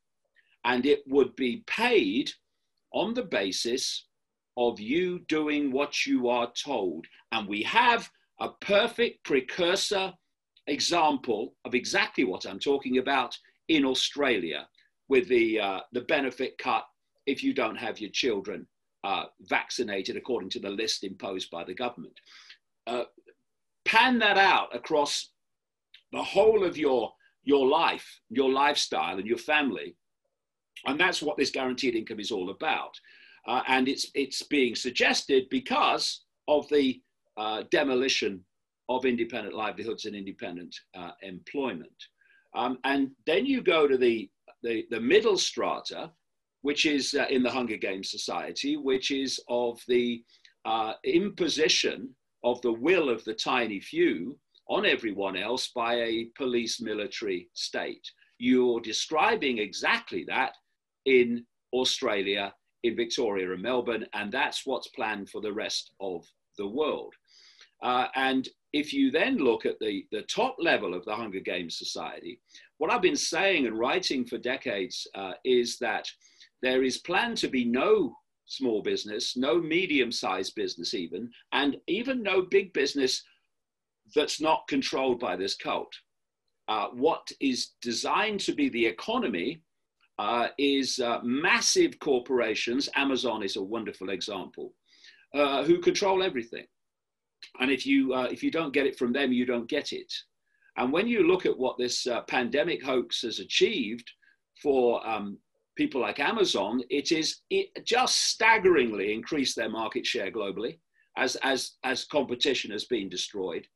And 0.65 0.85
it 0.85 1.03
would 1.07 1.35
be 1.37 1.65
paid 1.67 2.31
on 2.93 3.15
the 3.15 3.23
basis 3.23 4.07
of 4.57 4.81
you 4.81 5.21
doing 5.29 5.71
what 5.71 6.07
you 6.07 6.29
are 6.29 6.53
told. 6.53 7.07
And 7.33 7.49
we 7.49 7.63
have 7.63 8.11
a 8.41 8.49
perfect 8.61 9.25
precursor 9.25 10.13
example 10.71 11.55
of 11.65 11.75
exactly 11.75 12.25
what 12.25 12.47
I'm 12.47 12.59
talking 12.59 12.99
about 12.99 13.37
in 13.69 13.85
Australia 13.85 14.67
with 15.09 15.29
the, 15.29 15.61
uh, 15.61 15.81
the 15.93 16.03
benefit 16.03 16.57
cut 16.59 16.85
if 17.27 17.43
you 17.43 17.53
don't 17.53 17.77
have 17.77 18.01
your 18.01 18.11
children 18.11 18.67
uh, 19.05 19.25
vaccinated 19.43 20.17
according 20.17 20.51
to 20.51 20.61
the 20.61 20.71
list 20.71 21.05
imposed 21.05 21.51
by 21.51 21.65
the 21.65 21.75
government. 21.75 22.19
Uh, 22.87 23.05
pan 23.85 24.19
that 24.19 24.39
out 24.39 24.75
across 24.75 25.31
the 26.13 26.23
whole 26.23 26.65
of 26.65 26.77
your, 26.77 27.13
your 27.45 27.67
life, 27.67 28.21
your 28.31 28.51
lifestyle, 28.51 29.19
and 29.19 29.27
your 29.27 29.39
family. 29.39 29.97
And 30.87 30.99
that's 30.99 31.23
what 31.23 31.37
this 31.37 31.51
guaranteed 31.51 31.95
income 31.95 32.21
is 32.21 32.31
all 32.31 32.51
about. 32.51 32.99
Uh, 33.47 33.63
and 33.69 33.89
it's, 33.89 34.07
it's 34.15 34.43
being 34.43 34.75
suggested 34.75 35.49
because 35.51 36.25
of 36.49 36.69
the 36.69 37.01
uh, 37.37 37.65
demolition 37.71 38.45
of 38.91 39.05
independent 39.05 39.55
livelihoods 39.55 40.05
and 40.05 40.17
independent 40.17 40.75
uh, 40.99 41.13
employment. 41.23 42.01
Um, 42.55 42.79
and 42.83 43.13
then 43.25 43.47
you 43.47 43.63
go 43.63 43.87
to 43.87 43.97
the, 43.97 44.29
the, 44.65 44.85
the 44.91 45.01
middle 45.01 45.39
strata, 45.39 46.11
which 46.63 46.85
is 46.87 47.15
uh, 47.15 47.27
in 47.31 47.45
the 47.45 47.51
Hunger 47.51 47.77
Games 47.77 48.11
Society, 48.11 48.77
which 48.77 49.13
is 49.13 49.41
of 49.49 49.81
the 49.87 50.25
uh, 50.65 50.95
imposition 51.05 52.11
of 52.43 52.61
the 52.63 52.73
will 52.73 53.09
of 53.09 53.25
the 53.25 53.35
tiny 53.35 53.81
few 53.81 54.37
on 54.69 54.85
everyone 54.85 55.37
else 55.37 55.71
by 55.75 55.95
a 55.95 56.29
police 56.37 56.81
military 56.81 57.49
state. 57.55 58.07
You're 58.39 58.81
describing 58.81 59.59
exactly 59.59 60.25
that 60.29 60.55
in 61.05 61.47
Australia, 61.73 62.53
in 62.83 62.97
Victoria 62.97 63.53
and 63.53 63.63
Melbourne, 63.63 64.07
and 64.15 64.33
that's 64.33 64.67
what's 64.67 64.89
planned 64.89 65.31
for 65.31 65.41
the 65.41 65.53
rest 65.53 65.93
of 66.01 66.27
the 66.59 66.67
world. 66.67 67.15
Uh, 67.83 68.09
and 68.17 68.49
if 68.73 68.93
you 68.93 69.11
then 69.11 69.39
look 69.39 69.67
at 69.67 69.79
the, 69.81 70.07
the 70.13 70.23
top 70.23 70.57
level 70.59 70.95
of 70.95 71.05
the 71.05 71.15
Hunger 71.15 71.41
Games 71.41 71.79
Society, 71.79 72.41
what 72.79 72.91
I've 72.91 73.03
been 73.03 73.17
saying 73.17 73.67
and 73.67 73.79
writing 73.79 74.25
for 74.25 74.39
decades 74.39 75.07
uh, 75.15 75.33
is 75.45 75.79
that 75.79 76.09
there 76.63 76.83
is 76.83 76.99
planned 76.99 77.37
to 77.39 77.49
be 77.49 77.65
no 77.65 78.15
small 78.47 78.83
business, 78.83 79.37
no 79.37 79.61
medium 79.61 80.11
sized 80.13 80.55
business, 80.55 80.95
even, 80.95 81.31
and 81.53 81.77
even 81.87 82.23
no 82.23 82.43
big 82.43 82.73
business 82.73 83.23
that's 84.15 84.41
not 84.41 84.67
controlled 84.69 85.21
by 85.21 85.37
this 85.37 85.55
cult. 85.55 85.93
Uh, 86.69 86.89
what 86.89 87.31
is 87.41 87.73
designed 87.83 88.41
to 88.41 88.53
be 88.53 88.69
the 88.69 88.87
economy 88.87 89.63
uh, 90.19 90.49
is 90.59 90.99
uh, 90.99 91.19
massive 91.23 91.99
corporations. 91.99 92.89
Amazon 92.95 93.43
is 93.43 93.57
a 93.57 93.63
wonderful 93.63 94.11
example, 94.11 94.75
uh, 95.35 95.65
who 95.65 95.79
control 95.81 96.23
everything. 96.23 96.67
And 97.61 97.71
if 97.71 97.87
you, 97.87 98.15
uh, 98.15 98.29
if 98.31 98.43
you 98.43 98.51
don't 98.51 98.73
get 98.73 98.87
it 98.87 98.99
from 98.99 99.13
them, 99.13 99.33
you 99.33 99.45
don't 99.45 99.69
get 99.69 99.93
it. 99.93 100.13
And 100.77 100.93
when 100.93 101.07
you 101.07 101.27
look 101.27 101.47
at 101.47 101.59
what 101.59 101.79
this 101.79 102.07
uh, 102.07 102.23
pandemic 102.23 102.83
hoax 102.83 103.23
has 103.23 103.39
achieved 103.39 104.11
for 104.63 105.07
um, 105.07 105.39
people 105.77 106.01
like 106.01 106.21
Amazon, 106.21 106.83
it 106.91 107.13
is 107.13 107.41
it 107.51 107.85
just 107.85 108.29
staggeringly 108.29 109.13
increased 109.13 109.57
their 109.57 109.69
market 109.69 110.07
share 110.07 110.31
globally 110.31 110.79
as, 111.17 111.37
as, 111.43 111.73
as 111.85 112.05
competition 112.05 112.71
has 112.71 112.85
been 112.85 113.09
destroyed. 113.09 113.67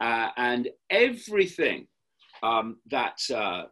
Uh, 0.00 0.28
and 0.36 0.68
everything 0.90 1.86
um, 2.42 2.76
that 2.90 3.18
uh, 3.34 3.64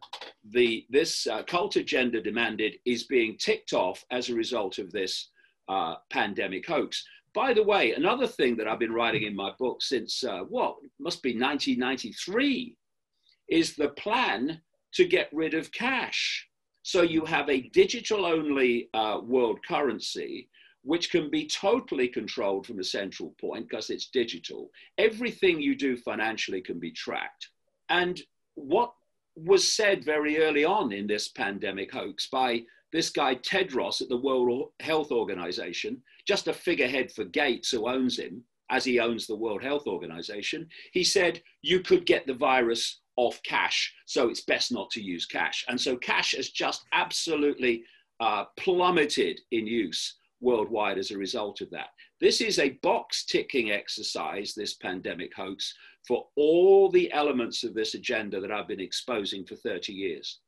the, 0.51 0.85
this 0.89 1.27
uh, 1.27 1.43
cult 1.43 1.75
agenda 1.75 2.21
demanded 2.21 2.75
is 2.85 3.03
being 3.03 3.37
ticked 3.37 3.73
off 3.73 4.03
as 4.11 4.29
a 4.29 4.35
result 4.35 4.77
of 4.77 4.91
this 4.91 5.29
uh, 5.69 5.95
pandemic 6.09 6.65
hoax. 6.67 7.05
By 7.33 7.53
the 7.53 7.63
way, 7.63 7.93
another 7.93 8.27
thing 8.27 8.55
that 8.57 8.67
I've 8.67 8.79
been 8.79 8.93
writing 8.93 9.23
in 9.23 9.35
my 9.35 9.51
book 9.57 9.81
since 9.81 10.23
uh, 10.23 10.41
what 10.41 10.75
must 10.99 11.23
be 11.23 11.31
1993 11.31 12.75
is 13.49 13.75
the 13.75 13.89
plan 13.89 14.61
to 14.93 15.05
get 15.05 15.29
rid 15.33 15.53
of 15.53 15.71
cash. 15.71 16.47
So 16.83 17.01
you 17.01 17.25
have 17.25 17.49
a 17.49 17.69
digital 17.69 18.25
only 18.25 18.89
uh, 18.93 19.19
world 19.23 19.59
currency 19.67 20.49
which 20.83 21.11
can 21.11 21.29
be 21.29 21.47
totally 21.47 22.09
controlled 22.09 22.67
from 22.67 22.79
a 22.79 22.83
central 22.83 23.33
point 23.39 23.69
because 23.69 23.89
it's 23.89 24.09
digital. 24.09 24.69
Everything 24.97 25.61
you 25.61 25.75
do 25.75 25.95
financially 25.95 26.61
can 26.61 26.77
be 26.77 26.91
tracked. 26.91 27.49
And 27.89 28.21
what 28.55 28.93
was 29.35 29.73
said 29.73 30.03
very 30.03 30.39
early 30.39 30.65
on 30.65 30.91
in 30.91 31.07
this 31.07 31.29
pandemic 31.29 31.91
hoax 31.91 32.27
by 32.29 32.63
this 32.91 33.09
guy 33.09 33.35
Tedros 33.35 34.01
at 34.01 34.09
the 34.09 34.17
World 34.17 34.71
Health 34.81 35.11
Organization, 35.11 36.01
just 36.27 36.47
a 36.47 36.53
figurehead 36.53 37.11
for 37.11 37.25
Gates 37.25 37.71
who 37.71 37.87
owns 37.87 38.17
him, 38.17 38.43
as 38.69 38.85
he 38.85 38.99
owns 38.99 39.27
the 39.27 39.35
World 39.35 39.61
Health 39.61 39.87
Organization, 39.87 40.67
he 40.93 41.03
said 41.03 41.41
you 41.61 41.81
could 41.81 42.05
get 42.05 42.25
the 42.25 42.33
virus 42.33 43.01
off 43.15 43.41
cash, 43.43 43.93
so 44.05 44.29
it's 44.29 44.41
best 44.41 44.71
not 44.71 44.89
to 44.91 45.01
use 45.01 45.25
cash. 45.25 45.63
And 45.67 45.79
so 45.79 45.95
cash 45.97 46.33
has 46.35 46.49
just 46.49 46.85
absolutely 46.93 47.83
uh, 48.19 48.45
plummeted 48.57 49.39
in 49.51 49.67
use 49.67 50.15
worldwide 50.41 50.97
as 50.97 51.11
a 51.11 51.17
result 51.17 51.61
of 51.61 51.69
that. 51.71 51.89
This 52.19 52.41
is 52.41 52.59
a 52.59 52.77
box 52.81 53.25
ticking 53.25 53.71
exercise, 53.71 54.53
this 54.53 54.75
pandemic 54.75 55.33
hoax, 55.35 55.73
for 56.07 56.27
all 56.35 56.89
the 56.89 57.11
elements 57.13 57.63
of 57.63 57.73
this 57.73 57.93
agenda 57.93 58.41
that 58.41 58.51
I've 58.51 58.67
been 58.67 58.79
exposing 58.79 59.45
for 59.45 59.55
30 59.55 59.93
years. 59.93 60.39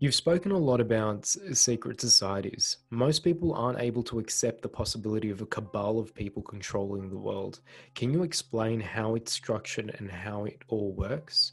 You've 0.00 0.14
spoken 0.14 0.50
a 0.50 0.58
lot 0.58 0.80
about 0.80 1.24
secret 1.24 2.00
societies. 2.00 2.78
Most 2.90 3.20
people 3.20 3.54
aren't 3.54 3.78
able 3.78 4.02
to 4.04 4.18
accept 4.18 4.62
the 4.62 4.68
possibility 4.68 5.30
of 5.30 5.40
a 5.40 5.46
cabal 5.46 6.00
of 6.00 6.14
people 6.14 6.42
controlling 6.42 7.08
the 7.08 7.16
world. 7.16 7.60
Can 7.94 8.12
you 8.12 8.24
explain 8.24 8.80
how 8.80 9.14
it's 9.14 9.32
structured 9.32 9.94
and 9.98 10.10
how 10.10 10.46
it 10.46 10.62
all 10.68 10.92
works? 10.92 11.52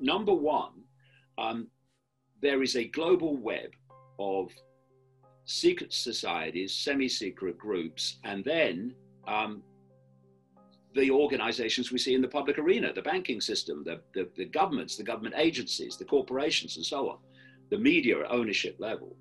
Number 0.00 0.32
one, 0.32 0.72
um, 1.36 1.68
there 2.40 2.62
is 2.62 2.74
a 2.74 2.84
global 2.84 3.36
web 3.36 3.70
of 4.18 4.50
secret 5.44 5.92
societies, 5.92 6.74
semi 6.74 7.08
secret 7.08 7.58
groups, 7.58 8.16
and 8.24 8.42
then 8.44 8.94
um, 9.28 9.62
the 10.94 11.10
organizations 11.10 11.92
we 11.92 11.98
see 11.98 12.14
in 12.14 12.22
the 12.22 12.28
public 12.28 12.58
arena, 12.58 12.92
the 12.94 13.02
banking 13.02 13.42
system, 13.42 13.84
the, 13.84 14.00
the, 14.14 14.28
the 14.36 14.46
governments, 14.46 14.96
the 14.96 15.04
government 15.04 15.34
agencies, 15.36 15.96
the 15.98 16.04
corporations, 16.04 16.76
and 16.76 16.84
so 16.84 17.10
on 17.10 17.18
the 17.72 17.78
media 17.78 18.16
ownership 18.28 18.76
level. 18.78 19.16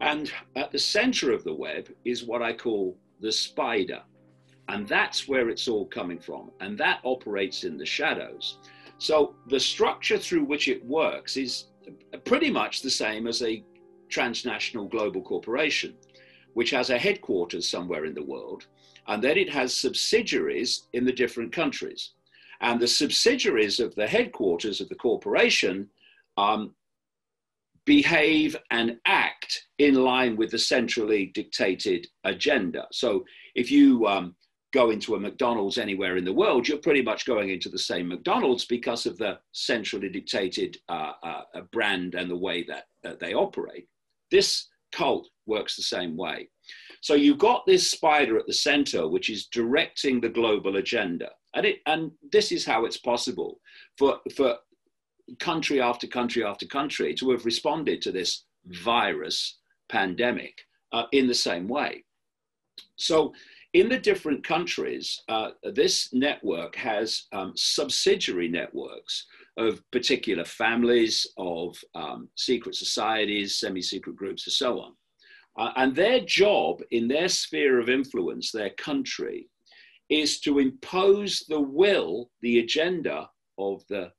And 0.00 0.32
at 0.56 0.72
the 0.72 0.80
center 0.80 1.30
of 1.30 1.44
the 1.44 1.54
web 1.54 1.88
is 2.04 2.24
what 2.24 2.42
I 2.42 2.52
call 2.52 2.98
the 3.20 3.30
spider. 3.30 4.02
And 4.68 4.88
that's 4.88 5.28
where 5.28 5.48
it's 5.48 5.68
all 5.68 5.86
coming 5.86 6.18
from. 6.18 6.50
And 6.60 6.76
that 6.78 6.98
operates 7.04 7.62
in 7.62 7.78
the 7.78 7.86
shadows. 7.86 8.58
So 8.98 9.36
the 9.46 9.60
structure 9.60 10.18
through 10.18 10.42
which 10.42 10.66
it 10.66 10.84
works 10.84 11.36
is 11.36 11.66
pretty 12.24 12.50
much 12.50 12.82
the 12.82 12.90
same 12.90 13.28
as 13.28 13.42
a 13.42 13.62
transnational 14.08 14.88
global 14.88 15.22
corporation, 15.22 15.94
which 16.54 16.70
has 16.70 16.90
a 16.90 16.98
headquarters 16.98 17.68
somewhere 17.68 18.06
in 18.06 18.14
the 18.14 18.24
world. 18.24 18.66
And 19.06 19.22
then 19.22 19.38
it 19.38 19.50
has 19.50 19.72
subsidiaries 19.72 20.88
in 20.94 21.04
the 21.04 21.12
different 21.12 21.52
countries. 21.52 22.10
And 22.60 22.80
the 22.80 22.88
subsidiaries 22.88 23.78
of 23.78 23.94
the 23.94 24.08
headquarters 24.08 24.80
of 24.80 24.88
the 24.88 24.96
corporation 24.96 25.88
um, 26.36 26.74
behave 27.86 28.56
and 28.70 28.98
act 29.06 29.66
in 29.78 29.94
line 29.94 30.36
with 30.36 30.50
the 30.50 30.58
centrally 30.58 31.26
dictated 31.34 32.06
agenda. 32.24 32.86
So 32.92 33.24
if 33.54 33.70
you 33.70 34.06
um, 34.06 34.36
go 34.72 34.90
into 34.90 35.14
a 35.14 35.20
McDonald's 35.20 35.78
anywhere 35.78 36.16
in 36.16 36.24
the 36.24 36.32
world, 36.32 36.68
you're 36.68 36.78
pretty 36.78 37.02
much 37.02 37.26
going 37.26 37.50
into 37.50 37.68
the 37.68 37.78
same 37.78 38.08
McDonald's 38.08 38.64
because 38.64 39.06
of 39.06 39.18
the 39.18 39.38
centrally 39.52 40.08
dictated 40.08 40.76
uh, 40.88 41.12
uh, 41.22 41.42
brand 41.72 42.14
and 42.14 42.30
the 42.30 42.36
way 42.36 42.62
that 42.64 42.84
uh, 43.04 43.14
they 43.20 43.34
operate. 43.34 43.88
This 44.30 44.68
cult 44.92 45.28
works 45.46 45.76
the 45.76 45.82
same 45.82 46.16
way. 46.16 46.48
So 47.00 47.14
you've 47.14 47.38
got 47.38 47.66
this 47.66 47.90
spider 47.90 48.38
at 48.38 48.46
the 48.46 48.52
center, 48.52 49.08
which 49.08 49.30
is 49.30 49.46
directing 49.46 50.20
the 50.20 50.28
global 50.28 50.76
agenda. 50.76 51.30
And, 51.54 51.66
it, 51.66 51.78
and 51.86 52.12
this 52.30 52.52
is 52.52 52.64
how 52.64 52.84
it's 52.84 52.98
possible 52.98 53.60
for, 53.98 54.18
for 54.36 54.56
country 55.38 55.80
after 55.80 56.06
country 56.06 56.44
after 56.44 56.66
country 56.66 57.14
to 57.14 57.30
have 57.30 57.44
responded 57.44 58.02
to 58.02 58.12
this 58.12 58.44
virus 58.66 59.58
pandemic 59.88 60.62
uh, 60.92 61.04
in 61.12 61.26
the 61.26 61.34
same 61.34 61.68
way. 61.68 62.04
So, 62.96 63.32
in 63.72 63.88
the 63.88 63.98
different 63.98 64.42
countries, 64.42 65.22
uh, 65.28 65.50
this 65.62 66.12
network 66.12 66.74
has 66.74 67.26
um, 67.32 67.52
subsidiary 67.54 68.48
networks 68.48 69.26
of 69.56 69.88
particular 69.92 70.44
families, 70.44 71.24
of 71.36 71.76
um, 71.94 72.28
secret 72.36 72.74
societies, 72.74 73.60
semi 73.60 73.80
secret 73.80 74.16
groups, 74.16 74.46
and 74.46 74.52
so 74.52 74.80
on. 74.80 74.92
Uh, 75.56 75.70
and 75.76 75.94
their 75.94 76.20
job 76.20 76.80
in 76.90 77.06
their 77.06 77.28
sphere 77.28 77.78
of 77.78 77.88
influence, 77.88 78.50
their 78.50 78.70
country, 78.70 79.48
is 80.08 80.40
to 80.40 80.58
impose 80.58 81.44
the 81.48 81.60
will, 81.60 82.30
the 82.42 82.58
agenda 82.58 83.28
of 83.58 83.84
the 83.88 84.10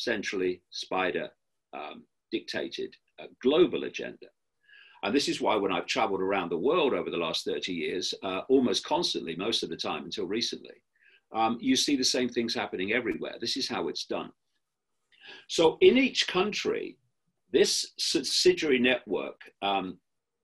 centrally 0.00 0.62
spider 0.70 1.28
um, 1.74 2.04
dictated 2.32 2.94
uh, 3.20 3.26
global 3.42 3.84
agenda. 3.84 4.26
And 5.02 5.14
this 5.14 5.28
is 5.28 5.40
why, 5.40 5.56
when 5.56 5.72
I've 5.72 5.86
traveled 5.86 6.20
around 6.20 6.50
the 6.50 6.58
world 6.58 6.92
over 6.92 7.10
the 7.10 7.16
last 7.16 7.44
30 7.44 7.72
years, 7.72 8.14
uh, 8.22 8.40
almost 8.48 8.84
constantly, 8.84 9.34
most 9.36 9.62
of 9.62 9.70
the 9.70 9.76
time 9.76 10.04
until 10.04 10.26
recently, 10.26 10.82
um, 11.32 11.58
you 11.60 11.76
see 11.76 11.96
the 11.96 12.04
same 12.04 12.28
things 12.28 12.54
happening 12.54 12.92
everywhere. 12.92 13.36
This 13.40 13.56
is 13.56 13.68
how 13.68 13.88
it's 13.88 14.04
done. 14.04 14.30
So, 15.48 15.78
in 15.80 15.96
each 15.96 16.26
country, 16.26 16.98
this 17.52 17.92
subsidiary 17.98 18.78
network 18.78 19.40
um, 19.62 19.98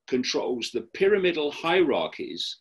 controls 0.07 0.71
the 0.71 0.83
pyramidal 0.95 1.51
hierarchies 1.51 2.59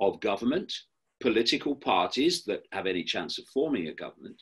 of 0.00 0.20
government, 0.20 0.72
political 1.20 1.74
parties 1.74 2.44
that 2.44 2.62
have 2.72 2.86
any 2.86 3.04
chance 3.04 3.38
of 3.38 3.46
forming 3.52 3.88
a 3.88 3.94
government, 3.94 4.40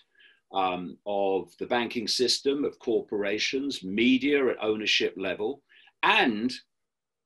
um, 0.53 0.97
of 1.07 1.51
the 1.59 1.67
banking 1.67 2.09
system, 2.09 2.65
of 2.65 2.79
corporations, 2.79 3.85
media 3.85 4.49
at 4.49 4.63
ownership 4.63 5.15
level, 5.17 5.63
and 6.03 6.53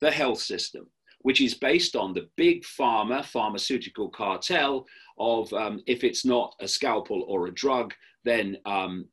the 0.01 0.11
health 0.11 0.41
system, 0.41 0.87
which 1.21 1.41
is 1.41 1.55
based 1.55 1.97
on 1.97 2.13
the 2.13 2.29
big 2.37 2.63
pharma, 2.63 3.25
pharmaceutical 3.25 4.09
cartel 4.09 4.87
of 5.19 5.53
um, 5.53 5.83
if 5.87 6.05
it's 6.05 6.25
not 6.25 6.55
a 6.61 6.69
scalpel 6.69 7.25
or 7.29 7.47
a 7.47 7.55
drug, 7.55 7.95
then 8.25 8.57
um, 8.67 9.07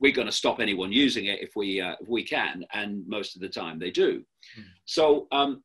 we're 0.00 0.12
going 0.12 0.26
to 0.26 0.32
stop 0.32 0.58
anyone 0.58 0.90
using 0.90 1.26
it 1.26 1.40
if 1.40 1.50
we, 1.54 1.80
uh, 1.80 1.94
if 2.00 2.08
we 2.08 2.24
can. 2.24 2.64
And 2.72 3.06
most 3.06 3.36
of 3.36 3.42
the 3.42 3.48
time 3.48 3.78
they 3.78 3.90
do. 3.90 4.24
Mm. 4.58 4.64
So 4.84 5.28
um, 5.30 5.62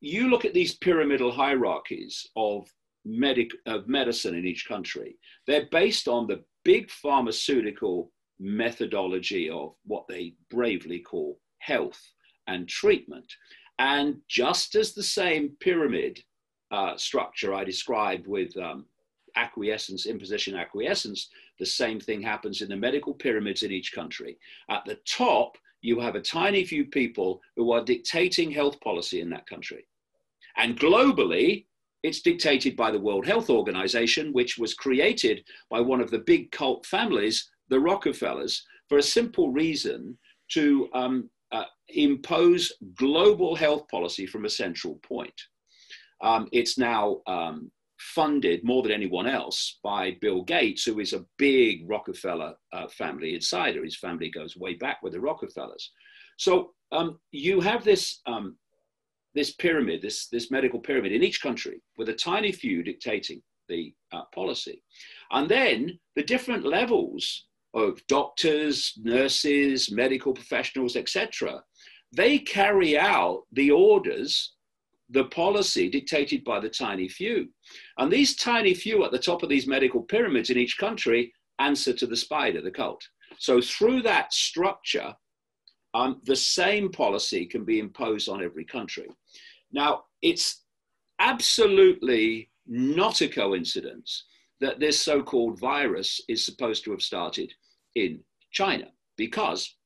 you 0.00 0.28
look 0.28 0.44
at 0.44 0.54
these 0.54 0.76
pyramidal 0.76 1.32
hierarchies 1.32 2.26
of 2.36 2.68
medic, 3.04 3.50
of 3.66 3.88
medicine 3.88 4.34
in 4.34 4.46
each 4.46 4.66
country. 4.66 5.16
They're 5.46 5.68
based 5.70 6.08
on 6.08 6.26
the 6.26 6.44
big 6.64 6.90
pharmaceutical 6.90 8.10
methodology 8.40 9.48
of 9.50 9.74
what 9.86 10.06
they 10.08 10.34
bravely 10.50 11.00
call 11.00 11.38
health 11.58 12.00
and 12.46 12.68
treatment. 12.68 13.32
And 13.78 14.16
just 14.28 14.74
as 14.74 14.92
the 14.92 15.02
same 15.02 15.56
pyramid 15.60 16.20
uh, 16.70 16.96
structure 16.96 17.54
I 17.54 17.64
described 17.64 18.26
with 18.26 18.56
um, 18.56 18.86
acquiescence, 19.36 20.06
imposition 20.06 20.56
acquiescence, 20.56 21.28
the 21.58 21.66
same 21.66 22.00
thing 22.00 22.22
happens 22.22 22.62
in 22.62 22.68
the 22.68 22.76
medical 22.76 23.14
pyramids 23.14 23.62
in 23.62 23.72
each 23.72 23.92
country. 23.92 24.38
At 24.68 24.84
the 24.84 24.98
top, 25.06 25.56
you 25.82 26.00
have 26.00 26.14
a 26.14 26.20
tiny 26.20 26.64
few 26.64 26.86
people 26.86 27.40
who 27.56 27.72
are 27.72 27.84
dictating 27.84 28.50
health 28.50 28.80
policy 28.80 29.20
in 29.20 29.30
that 29.30 29.46
country. 29.46 29.86
And 30.56 30.78
globally, 30.78 31.66
it's 32.04 32.20
dictated 32.20 32.76
by 32.76 32.90
the 32.90 33.00
World 33.00 33.26
Health 33.26 33.48
Organization, 33.48 34.30
which 34.34 34.58
was 34.58 34.74
created 34.74 35.42
by 35.70 35.80
one 35.80 36.02
of 36.02 36.10
the 36.10 36.18
big 36.18 36.50
cult 36.52 36.84
families, 36.84 37.50
the 37.70 37.80
Rockefellers, 37.80 38.62
for 38.90 38.98
a 38.98 39.02
simple 39.02 39.50
reason 39.50 40.18
to 40.50 40.90
um, 40.92 41.30
uh, 41.50 41.64
impose 41.88 42.70
global 42.94 43.56
health 43.56 43.88
policy 43.88 44.26
from 44.26 44.44
a 44.44 44.50
central 44.50 44.96
point. 44.96 45.32
Um, 46.22 46.46
it's 46.52 46.76
now 46.76 47.22
um, 47.26 47.70
funded 47.98 48.62
more 48.64 48.82
than 48.82 48.92
anyone 48.92 49.26
else 49.26 49.78
by 49.82 50.18
Bill 50.20 50.42
Gates, 50.42 50.84
who 50.84 51.00
is 51.00 51.14
a 51.14 51.24
big 51.38 51.88
Rockefeller 51.88 52.52
uh, 52.74 52.86
family 52.88 53.34
insider. 53.34 53.82
His 53.82 53.96
family 53.96 54.30
goes 54.30 54.58
way 54.58 54.74
back 54.74 54.98
with 55.02 55.14
the 55.14 55.20
Rockefellers. 55.20 55.90
So 56.36 56.74
um, 56.92 57.18
you 57.30 57.60
have 57.60 57.82
this 57.82 58.20
um, 58.26 58.56
this 59.34 59.52
pyramid, 59.54 60.02
this, 60.02 60.28
this 60.28 60.50
medical 60.50 60.78
pyramid 60.78 61.12
in 61.12 61.22
each 61.22 61.42
country 61.42 61.80
with 61.96 62.08
a 62.08 62.14
tiny 62.14 62.52
few 62.52 62.82
dictating 62.82 63.42
the 63.68 63.94
uh, 64.12 64.22
policy. 64.34 64.82
And 65.30 65.48
then 65.48 65.98
the 66.16 66.22
different 66.22 66.64
levels 66.64 67.46
of 67.74 68.06
doctors, 68.06 68.92
nurses, 69.02 69.90
medical 69.90 70.32
professionals, 70.32 70.96
etc., 70.96 71.62
they 72.12 72.38
carry 72.38 72.96
out 72.96 73.42
the 73.52 73.72
orders, 73.72 74.52
the 75.10 75.24
policy 75.24 75.90
dictated 75.90 76.44
by 76.44 76.60
the 76.60 76.68
tiny 76.68 77.08
few. 77.08 77.48
And 77.98 78.12
these 78.12 78.36
tiny 78.36 78.72
few 78.72 79.04
at 79.04 79.10
the 79.10 79.18
top 79.18 79.42
of 79.42 79.48
these 79.48 79.66
medical 79.66 80.02
pyramids 80.02 80.50
in 80.50 80.58
each 80.58 80.78
country 80.78 81.32
answer 81.58 81.92
to 81.92 82.06
the 82.06 82.16
spider, 82.16 82.62
the 82.62 82.70
cult. 82.70 83.02
So 83.38 83.60
through 83.60 84.02
that 84.02 84.32
structure, 84.32 85.14
um, 85.94 86.20
the 86.24 86.36
same 86.36 86.90
policy 86.90 87.46
can 87.46 87.64
be 87.64 87.78
imposed 87.78 88.28
on 88.28 88.42
every 88.42 88.64
country. 88.64 89.08
Now, 89.72 90.04
it's 90.22 90.62
absolutely 91.20 92.50
not 92.66 93.20
a 93.20 93.28
coincidence 93.28 94.24
that 94.60 94.80
this 94.80 94.98
so 94.98 95.22
called 95.22 95.60
virus 95.60 96.20
is 96.28 96.44
supposed 96.44 96.84
to 96.84 96.90
have 96.90 97.02
started 97.02 97.52
in 97.94 98.20
China 98.50 98.86
because 99.16 99.76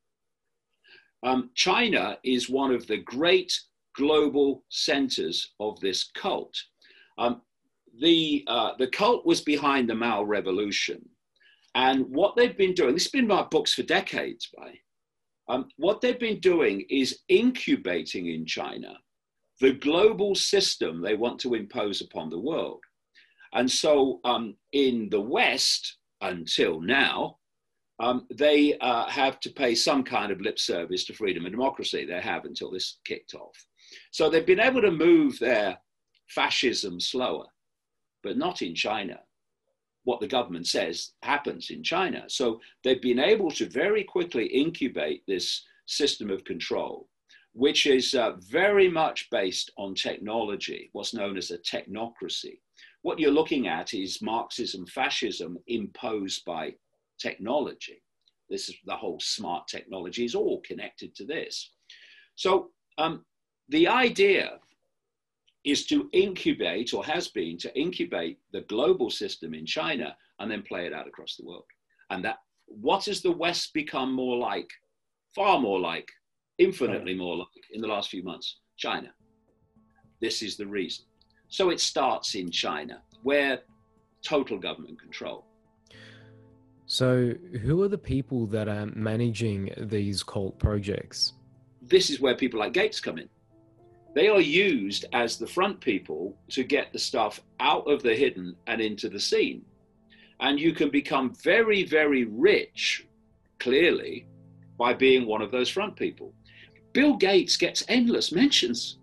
um, 1.22 1.50
China 1.54 2.18
is 2.24 2.48
one 2.48 2.72
of 2.72 2.86
the 2.86 2.98
great 2.98 3.52
global 3.94 4.64
centers 4.68 5.54
of 5.60 5.78
this 5.80 6.10
cult. 6.14 6.56
Um, 7.18 7.42
the, 8.00 8.44
uh, 8.46 8.72
the 8.78 8.86
cult 8.86 9.26
was 9.26 9.40
behind 9.40 9.90
the 9.90 9.94
Mao 9.94 10.22
Revolution. 10.22 11.06
And 11.74 12.06
what 12.06 12.36
they've 12.36 12.56
been 12.56 12.74
doing, 12.74 12.94
this 12.94 13.04
has 13.04 13.10
been 13.10 13.22
in 13.22 13.28
my 13.28 13.42
books 13.50 13.74
for 13.74 13.82
decades, 13.82 14.48
by 14.56 14.74
um, 15.48 15.68
what 15.76 16.00
they've 16.00 16.18
been 16.18 16.40
doing 16.40 16.84
is 16.90 17.20
incubating 17.28 18.28
in 18.28 18.44
China 18.44 18.96
the 19.60 19.72
global 19.72 20.34
system 20.34 21.00
they 21.00 21.14
want 21.14 21.40
to 21.40 21.54
impose 21.54 22.00
upon 22.00 22.30
the 22.30 22.38
world. 22.38 22.80
And 23.54 23.70
so 23.70 24.20
um, 24.24 24.56
in 24.72 25.08
the 25.10 25.20
West, 25.20 25.96
until 26.20 26.80
now, 26.80 27.38
um, 28.00 28.26
they 28.32 28.78
uh, 28.78 29.06
have 29.08 29.40
to 29.40 29.50
pay 29.50 29.74
some 29.74 30.04
kind 30.04 30.30
of 30.30 30.40
lip 30.40 30.58
service 30.58 31.04
to 31.06 31.14
freedom 31.14 31.44
and 31.44 31.52
democracy. 31.52 32.04
They 32.04 32.20
have 32.20 32.44
until 32.44 32.70
this 32.70 32.98
kicked 33.04 33.34
off. 33.34 33.56
So 34.12 34.30
they've 34.30 34.46
been 34.46 34.60
able 34.60 34.82
to 34.82 34.90
move 34.90 35.38
their 35.38 35.78
fascism 36.28 37.00
slower, 37.00 37.46
but 38.22 38.36
not 38.36 38.62
in 38.62 38.74
China. 38.74 39.18
What 40.08 40.20
the 40.20 40.36
government 40.38 40.66
says 40.66 41.12
happens 41.22 41.68
in 41.68 41.82
China. 41.82 42.24
So 42.28 42.62
they've 42.82 43.02
been 43.02 43.18
able 43.18 43.50
to 43.50 43.68
very 43.68 44.04
quickly 44.04 44.46
incubate 44.46 45.22
this 45.26 45.66
system 45.84 46.30
of 46.30 46.44
control, 46.44 47.10
which 47.52 47.84
is 47.84 48.14
uh, 48.14 48.36
very 48.38 48.88
much 48.88 49.28
based 49.30 49.70
on 49.76 49.94
technology, 49.94 50.88
what's 50.94 51.12
known 51.12 51.36
as 51.36 51.50
a 51.50 51.58
technocracy. 51.58 52.58
What 53.02 53.18
you're 53.18 53.38
looking 53.40 53.68
at 53.68 53.92
is 53.92 54.22
Marxism, 54.22 54.86
fascism 54.86 55.58
imposed 55.66 56.42
by 56.46 56.72
technology. 57.20 58.02
This 58.48 58.70
is 58.70 58.76
the 58.86 58.96
whole 58.96 59.20
smart 59.20 59.68
technology 59.68 60.24
is 60.24 60.34
all 60.34 60.62
connected 60.62 61.14
to 61.16 61.26
this. 61.26 61.72
So 62.34 62.70
um, 62.96 63.26
the 63.68 63.88
idea 63.88 64.58
is 65.64 65.86
to 65.86 66.08
incubate 66.12 66.94
or 66.94 67.04
has 67.04 67.28
been 67.28 67.58
to 67.58 67.78
incubate 67.78 68.38
the 68.52 68.62
global 68.62 69.10
system 69.10 69.54
in 69.54 69.66
China 69.66 70.16
and 70.38 70.50
then 70.50 70.62
play 70.62 70.86
it 70.86 70.92
out 70.92 71.08
across 71.08 71.36
the 71.36 71.44
world. 71.44 71.64
And 72.10 72.24
that 72.24 72.38
what 72.66 73.06
has 73.06 73.22
the 73.22 73.32
West 73.32 73.72
become 73.74 74.12
more 74.12 74.36
like? 74.36 74.70
Far 75.34 75.58
more 75.60 75.80
like, 75.80 76.08
infinitely 76.58 77.14
more 77.14 77.36
like 77.36 77.48
in 77.72 77.80
the 77.80 77.88
last 77.88 78.10
few 78.10 78.22
months, 78.22 78.58
China. 78.76 79.08
This 80.20 80.42
is 80.42 80.56
the 80.56 80.66
reason. 80.66 81.04
So 81.48 81.70
it 81.70 81.80
starts 81.80 82.34
in 82.34 82.50
China, 82.50 83.02
where 83.22 83.60
total 84.22 84.58
government 84.58 85.00
control. 85.00 85.44
So, 86.86 87.34
who 87.62 87.82
are 87.82 87.88
the 87.88 87.98
people 87.98 88.46
that 88.46 88.66
are 88.66 88.86
managing 88.86 89.70
these 89.76 90.22
cult 90.22 90.58
projects? 90.58 91.34
This 91.82 92.08
is 92.08 92.18
where 92.18 92.34
people 92.34 92.60
like 92.60 92.72
Gates 92.72 92.98
come 92.98 93.18
in. 93.18 93.28
They 94.14 94.28
are 94.28 94.40
used 94.40 95.04
as 95.12 95.36
the 95.36 95.46
front 95.46 95.80
people 95.80 96.36
to 96.50 96.64
get 96.64 96.92
the 96.92 96.98
stuff 96.98 97.40
out 97.60 97.90
of 97.90 98.02
the 98.02 98.14
hidden 98.14 98.56
and 98.66 98.80
into 98.80 99.08
the 99.08 99.20
scene. 99.20 99.64
And 100.40 100.58
you 100.58 100.72
can 100.72 100.90
become 100.90 101.34
very, 101.34 101.84
very 101.84 102.24
rich, 102.24 103.06
clearly, 103.58 104.26
by 104.78 104.94
being 104.94 105.26
one 105.26 105.42
of 105.42 105.50
those 105.50 105.68
front 105.68 105.96
people. 105.96 106.32
Bill 106.92 107.16
Gates 107.16 107.56
gets 107.56 107.84
endless 107.88 108.32
mentions 108.32 108.98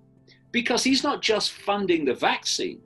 because 0.51 0.83
he's 0.83 1.03
not 1.03 1.21
just 1.21 1.51
funding 1.51 2.05
the 2.05 2.13
vaccine, 2.13 2.81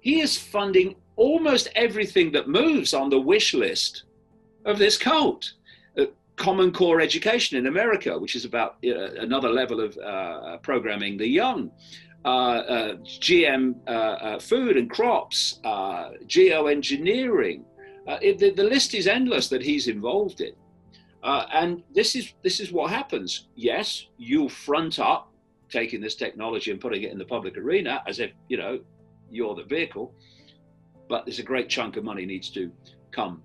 he 0.00 0.20
is 0.20 0.36
funding 0.36 0.96
almost 1.16 1.68
everything 1.74 2.30
that 2.32 2.48
moves 2.48 2.92
on 2.92 3.08
the 3.08 3.20
wish 3.20 3.54
list 3.54 4.04
of 4.66 4.78
this 4.78 4.98
cult. 4.98 5.54
Uh, 6.38 6.42
Common 6.42 6.72
Core 6.72 7.00
Education 7.00 7.58
in 7.58 7.66
America, 7.66 8.18
which 8.18 8.36
is 8.36 8.44
about 8.44 8.76
uh, 8.84 9.12
another 9.20 9.48
level 9.48 9.80
of 9.80 9.96
uh, 9.98 10.58
programming 10.58 11.16
the 11.16 11.26
young. 11.26 11.70
Uh, 12.24 12.28
uh, 12.28 12.94
GM 13.04 13.74
uh, 13.86 14.38
food 14.38 14.78
and 14.78 14.90
crops, 14.90 15.60
geoengineering. 15.64 17.64
It, 18.22 18.38
the, 18.38 18.50
the, 18.50 18.64
list 18.64 18.94
is 18.94 19.06
endless 19.06 19.48
that 19.48 19.62
he's 19.62 19.88
involved 19.88 20.40
in. 20.40 20.54
and 21.22 21.82
this 21.94 22.16
is, 22.16 22.32
this 22.42 22.60
is 22.60 22.72
what 22.72 22.90
happens. 22.90 23.48
Yes, 23.56 24.06
you 24.16 24.48
front 24.48 24.98
up 24.98 25.30
taking 25.68 26.00
this 26.00 26.14
technology 26.14 26.70
and 26.70 26.80
putting 26.80 27.02
it 27.02 27.12
in 27.12 27.18
the 27.18 27.26
public 27.26 27.58
arena 27.58 28.02
as 28.06 28.20
if, 28.20 28.32
you 28.48 28.56
know, 28.56 28.80
you're 29.30 29.54
the 29.54 29.64
vehicle 29.64 30.14
but 31.08 31.26
there's 31.26 31.38
a 31.38 31.42
great 31.42 31.68
chunk 31.68 31.96
of 31.96 32.04
money 32.04 32.26
needs 32.26 32.50
to 32.50 32.70
come 33.10 33.42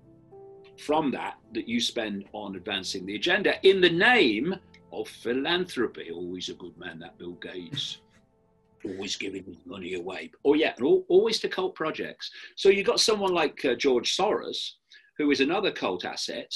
from 0.80 1.10
that 1.10 1.34
that 1.54 1.68
you 1.68 1.80
spend 1.80 2.24
on 2.32 2.56
advancing 2.56 3.06
the 3.06 3.14
agenda 3.14 3.54
in 3.68 3.80
the 3.80 3.90
name 3.90 4.54
of 4.92 5.08
philanthropy. 5.08 6.10
Always 6.10 6.48
a 6.48 6.54
good 6.54 6.76
man, 6.78 6.98
that 7.00 7.18
Bill 7.18 7.32
Gates. 7.34 7.98
always 8.84 9.16
giving 9.16 9.44
his 9.44 9.58
money 9.66 9.94
away. 9.94 10.30
Oh 10.44 10.54
yeah, 10.54 10.72
and 10.78 11.04
always 11.08 11.38
to 11.40 11.48
cult 11.48 11.74
projects. 11.74 12.30
So 12.56 12.70
you 12.70 12.82
got 12.82 13.00
someone 13.00 13.34
like 13.34 13.64
uh, 13.64 13.74
George 13.74 14.16
Soros, 14.16 14.70
who 15.18 15.30
is 15.30 15.40
another 15.40 15.70
cult 15.70 16.04
asset, 16.04 16.50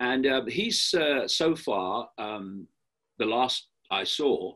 and 0.00 0.26
uh, 0.26 0.44
he's 0.46 0.92
uh, 0.94 1.26
so 1.26 1.56
far 1.56 2.08
um, 2.18 2.66
the 3.18 3.26
last 3.26 3.68
I 3.90 4.04
saw 4.04 4.54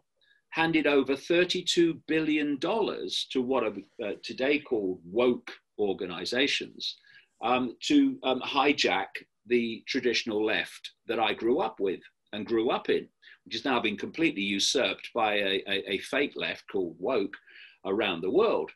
handed 0.51 0.87
over 0.87 1.15
$32 1.15 2.01
billion 2.07 2.59
to 2.59 3.43
what 3.43 3.65
are 3.65 3.75
uh, 4.05 4.13
today 4.23 4.59
called 4.59 4.99
woke 5.05 5.53
organizations 5.79 6.97
um, 7.43 7.77
to 7.83 8.19
um, 8.23 8.41
hijack 8.41 9.07
the 9.47 9.83
traditional 9.87 10.45
left 10.45 10.93
that 11.07 11.19
I 11.19 11.33
grew 11.33 11.61
up 11.61 11.81
with 11.81 12.01
and 12.33 12.47
grew 12.47 12.71
up 12.71 12.89
in, 12.91 13.09
which 13.45 13.55
has 13.55 13.65
now 13.65 13.81
been 13.81 13.97
completely 13.97 14.43
usurped 14.43 15.11
by 15.15 15.35
a, 15.35 15.63
a, 15.69 15.93
a 15.93 15.99
fake 15.99 16.35
left 16.37 16.65
called 16.71 16.97
woke 16.99 17.35
around 17.87 18.21
the 18.21 18.31
world. 18.31 18.71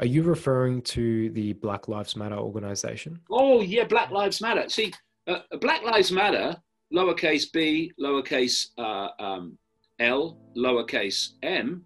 Are 0.00 0.06
you 0.06 0.22
referring 0.22 0.80
to 0.82 1.30
the 1.30 1.52
Black 1.54 1.88
Lives 1.88 2.16
Matter 2.16 2.36
organization? 2.36 3.20
Oh, 3.30 3.60
yeah, 3.60 3.84
Black 3.84 4.10
Lives 4.10 4.40
Matter. 4.40 4.68
See, 4.68 4.92
uh, 5.26 5.40
Black 5.60 5.82
Lives 5.82 6.10
Matter, 6.10 6.56
lowercase 6.94 7.52
b, 7.52 7.92
lowercase 8.00 8.68
uh, 8.78 9.08
um, 9.22 9.58
l, 9.98 10.38
lowercase 10.56 11.32
m, 11.42 11.84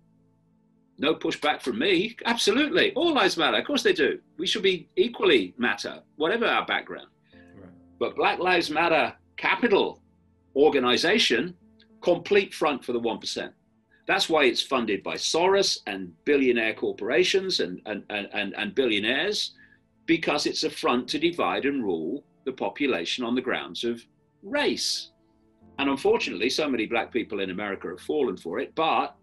no 1.03 1.15
pushback 1.17 1.61
from 1.61 1.81
me. 1.81 2.17
Absolutely. 2.25 2.95
All 2.95 3.13
lives 3.13 3.37
matter. 3.37 3.59
Of 3.59 3.67
course 3.67 3.83
they 3.83 3.93
do. 3.93 4.21
We 4.39 4.47
should 4.47 4.63
be 4.63 4.89
equally 4.97 5.53
matter, 5.59 6.01
whatever 6.17 6.47
our 6.47 6.65
background. 6.65 7.09
Right. 7.35 7.69
But 7.99 8.15
Black 8.15 8.39
Lives 8.39 8.71
Matter 8.71 9.13
capital 9.37 10.01
organization, 10.55 11.57
complete 12.01 12.55
front 12.55 12.85
for 12.85 12.93
the 12.93 13.01
1%. 13.01 13.51
That's 14.07 14.29
why 14.29 14.45
it's 14.45 14.63
funded 14.63 15.03
by 15.03 15.15
Soros 15.15 15.79
and 15.87 16.13
billionaire 16.25 16.75
corporations 16.75 17.61
and, 17.61 17.81
and, 17.87 18.05
and, 18.11 18.55
and, 18.57 18.75
billionaires, 18.75 19.55
because 20.07 20.47
it's 20.47 20.65
a 20.65 20.71
front 20.71 21.09
to 21.09 21.19
divide 21.19 21.65
and 21.65 21.83
rule 21.83 22.25
the 22.45 22.53
population 22.53 23.25
on 23.25 23.35
the 23.35 23.41
grounds 23.41 23.85
of 23.85 24.05
race. 24.43 25.11
And 25.79 25.89
unfortunately, 25.89 26.51
so 26.51 26.69
many 26.69 26.87
black 26.87 27.13
people 27.13 27.41
in 27.41 27.51
America 27.51 27.89
have 27.89 28.01
fallen 28.01 28.37
for 28.37 28.59
it, 28.59 28.75
but 28.75 29.17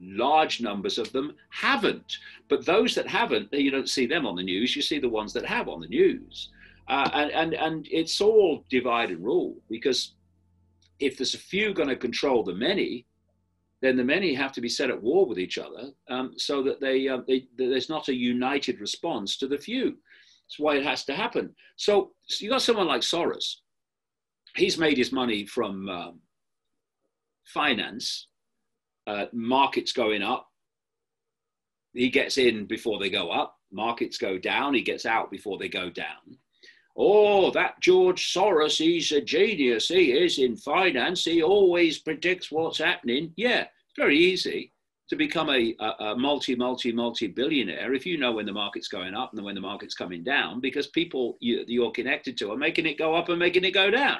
large 0.00 0.60
numbers 0.60 0.98
of 0.98 1.12
them 1.12 1.34
haven't. 1.50 2.18
But 2.48 2.64
those 2.64 2.94
that 2.94 3.06
haven't, 3.06 3.52
you 3.52 3.70
don't 3.70 3.88
see 3.88 4.06
them 4.06 4.26
on 4.26 4.36
the 4.36 4.42
news. 4.42 4.76
You 4.76 4.82
see 4.82 4.98
the 4.98 5.08
ones 5.08 5.32
that 5.32 5.46
have 5.46 5.68
on 5.68 5.80
the 5.80 5.88
news. 5.88 6.50
Uh, 6.88 7.08
and, 7.14 7.30
and, 7.30 7.54
and 7.54 7.88
it's 7.90 8.20
all 8.20 8.64
divide 8.68 9.10
and 9.10 9.24
rule 9.24 9.56
because 9.70 10.14
if 11.00 11.16
there's 11.16 11.34
a 11.34 11.38
few 11.38 11.72
going 11.72 11.88
to 11.88 11.96
control 11.96 12.42
the 12.42 12.54
many, 12.54 13.06
then 13.80 13.96
the 13.96 14.04
many 14.04 14.34
have 14.34 14.52
to 14.52 14.60
be 14.60 14.68
set 14.68 14.90
at 14.90 15.02
war 15.02 15.26
with 15.26 15.38
each 15.38 15.58
other 15.58 15.90
um, 16.08 16.32
so 16.36 16.62
that 16.62 16.80
they, 16.80 17.08
uh, 17.08 17.18
they, 17.26 17.46
there's 17.56 17.88
not 17.88 18.08
a 18.08 18.14
united 18.14 18.80
response 18.80 19.36
to 19.36 19.46
the 19.46 19.58
few. 19.58 19.96
That's 20.46 20.58
why 20.58 20.76
it 20.76 20.84
has 20.84 21.04
to 21.06 21.14
happen. 21.14 21.54
So, 21.76 22.12
so 22.26 22.44
you 22.44 22.50
got 22.50 22.62
someone 22.62 22.86
like 22.86 23.00
Soros. 23.00 23.56
He's 24.56 24.78
made 24.78 24.96
his 24.96 25.10
money 25.10 25.46
from 25.46 25.88
um, 25.88 26.20
finance 27.46 28.28
uh, 29.06 29.26
markets 29.32 29.92
going 29.92 30.22
up. 30.22 30.48
He 31.92 32.10
gets 32.10 32.38
in 32.38 32.66
before 32.66 32.98
they 32.98 33.10
go 33.10 33.30
up. 33.30 33.56
markets 33.70 34.18
go 34.18 34.38
down, 34.38 34.74
he 34.74 34.82
gets 34.82 35.06
out 35.06 35.30
before 35.30 35.58
they 35.58 35.68
go 35.68 35.90
down. 35.90 36.38
Oh, 36.96 37.50
that 37.50 37.80
George 37.80 38.32
Soros, 38.32 38.78
he's 38.78 39.10
a 39.10 39.20
genius. 39.20 39.88
He 39.88 40.12
is 40.12 40.38
in 40.38 40.56
finance. 40.56 41.24
He 41.24 41.42
always 41.42 41.98
predicts 41.98 42.52
what's 42.52 42.78
happening. 42.78 43.32
Yeah, 43.36 43.62
it's 43.62 43.96
very 43.96 44.16
easy 44.16 44.72
to 45.08 45.16
become 45.16 45.50
a, 45.50 45.74
a, 45.80 46.04
a, 46.04 46.16
multi, 46.16 46.54
multi, 46.54 46.92
multi 46.92 47.26
billionaire 47.26 47.92
if 47.94 48.06
you 48.06 48.16
know 48.16 48.32
when 48.32 48.46
the 48.46 48.52
market's 48.52 48.88
going 48.88 49.14
up 49.14 49.32
and 49.34 49.44
when 49.44 49.54
the 49.54 49.60
market's 49.60 49.94
coming 49.94 50.22
down, 50.22 50.60
because 50.60 50.86
people 50.88 51.36
you, 51.40 51.64
you're 51.66 51.90
connected 51.90 52.38
to 52.38 52.50
are 52.52 52.56
making 52.56 52.86
it 52.86 52.96
go 52.96 53.14
up 53.14 53.28
and 53.28 53.38
making 53.38 53.64
it 53.64 53.74
go 53.74 53.90
down. 53.90 54.18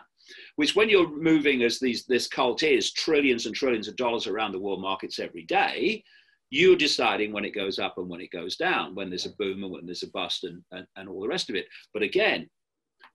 Which, 0.56 0.74
when 0.76 0.88
you're 0.88 1.10
moving 1.10 1.62
as 1.62 1.78
these, 1.78 2.04
this 2.06 2.26
cult 2.26 2.62
is 2.62 2.92
trillions 2.92 3.46
and 3.46 3.54
trillions 3.54 3.88
of 3.88 3.96
dollars 3.96 4.26
around 4.26 4.52
the 4.52 4.60
world 4.60 4.80
markets 4.80 5.18
every 5.18 5.44
day, 5.44 6.04
you're 6.50 6.76
deciding 6.76 7.32
when 7.32 7.44
it 7.44 7.54
goes 7.54 7.78
up 7.78 7.98
and 7.98 8.08
when 8.08 8.20
it 8.20 8.30
goes 8.30 8.56
down, 8.56 8.94
when 8.94 9.08
there's 9.10 9.26
a 9.26 9.34
boom 9.38 9.62
and 9.64 9.72
when 9.72 9.86
there's 9.86 10.04
a 10.04 10.10
bust 10.10 10.44
and, 10.44 10.62
and, 10.70 10.86
and 10.96 11.08
all 11.08 11.20
the 11.20 11.28
rest 11.28 11.50
of 11.50 11.56
it. 11.56 11.66
But 11.92 12.02
again, 12.02 12.48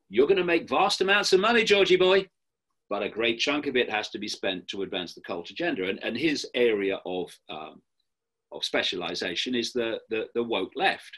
you're 0.09 0.27
going 0.27 0.37
to 0.37 0.43
make 0.43 0.67
vast 0.67 1.01
amounts 1.01 1.31
of 1.33 1.39
money, 1.39 1.63
Georgie 1.63 1.95
boy, 1.95 2.27
but 2.89 3.03
a 3.03 3.09
great 3.09 3.39
chunk 3.39 3.67
of 3.67 3.77
it 3.77 3.89
has 3.89 4.09
to 4.09 4.19
be 4.19 4.27
spent 4.27 4.67
to 4.67 4.81
advance 4.81 5.13
the 5.13 5.21
cult 5.21 5.49
agenda. 5.51 5.87
And, 5.87 6.03
and 6.03 6.17
his 6.17 6.47
area 6.53 6.99
of, 7.05 7.31
um, 7.49 7.81
of 8.51 8.65
specialization 8.65 9.55
is 9.55 9.71
the, 9.71 9.99
the, 10.09 10.25
the 10.33 10.43
woke 10.43 10.73
left. 10.75 11.11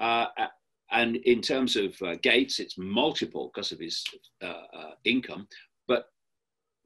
Uh, 0.00 0.26
and 0.92 1.16
in 1.16 1.40
terms 1.40 1.76
of 1.76 1.94
uh, 2.02 2.16
Gates, 2.22 2.58
it's 2.58 2.78
multiple 2.78 3.50
because 3.52 3.72
of 3.72 3.78
his 3.78 4.04
uh, 4.42 4.46
uh 4.46 4.90
income, 5.04 5.46
but 5.86 6.06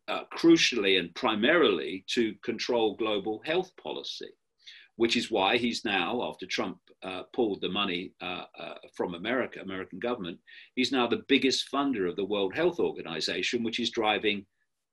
uh, 0.08 0.24
crucially 0.36 0.98
and 0.98 1.14
primarily 1.14 2.04
to 2.08 2.34
control 2.42 2.96
global 2.96 3.40
health 3.44 3.72
policy 3.82 4.30
which 4.96 5.16
is 5.16 5.28
why 5.28 5.56
he's 5.56 5.84
now, 5.84 6.22
after 6.22 6.46
Trump 6.46 6.78
pulled 7.32 7.60
the 7.60 7.68
money 7.68 8.12
from 8.96 9.14
America, 9.14 9.60
American 9.60 9.98
government, 9.98 10.38
he's 10.76 10.92
now 10.92 11.06
the 11.06 11.24
biggest 11.26 11.68
funder 11.72 12.08
of 12.08 12.14
the 12.14 12.24
World 12.24 12.54
Health 12.54 12.78
Organization, 12.78 13.64
which 13.64 13.80
is 13.80 13.90
driving 13.90 14.46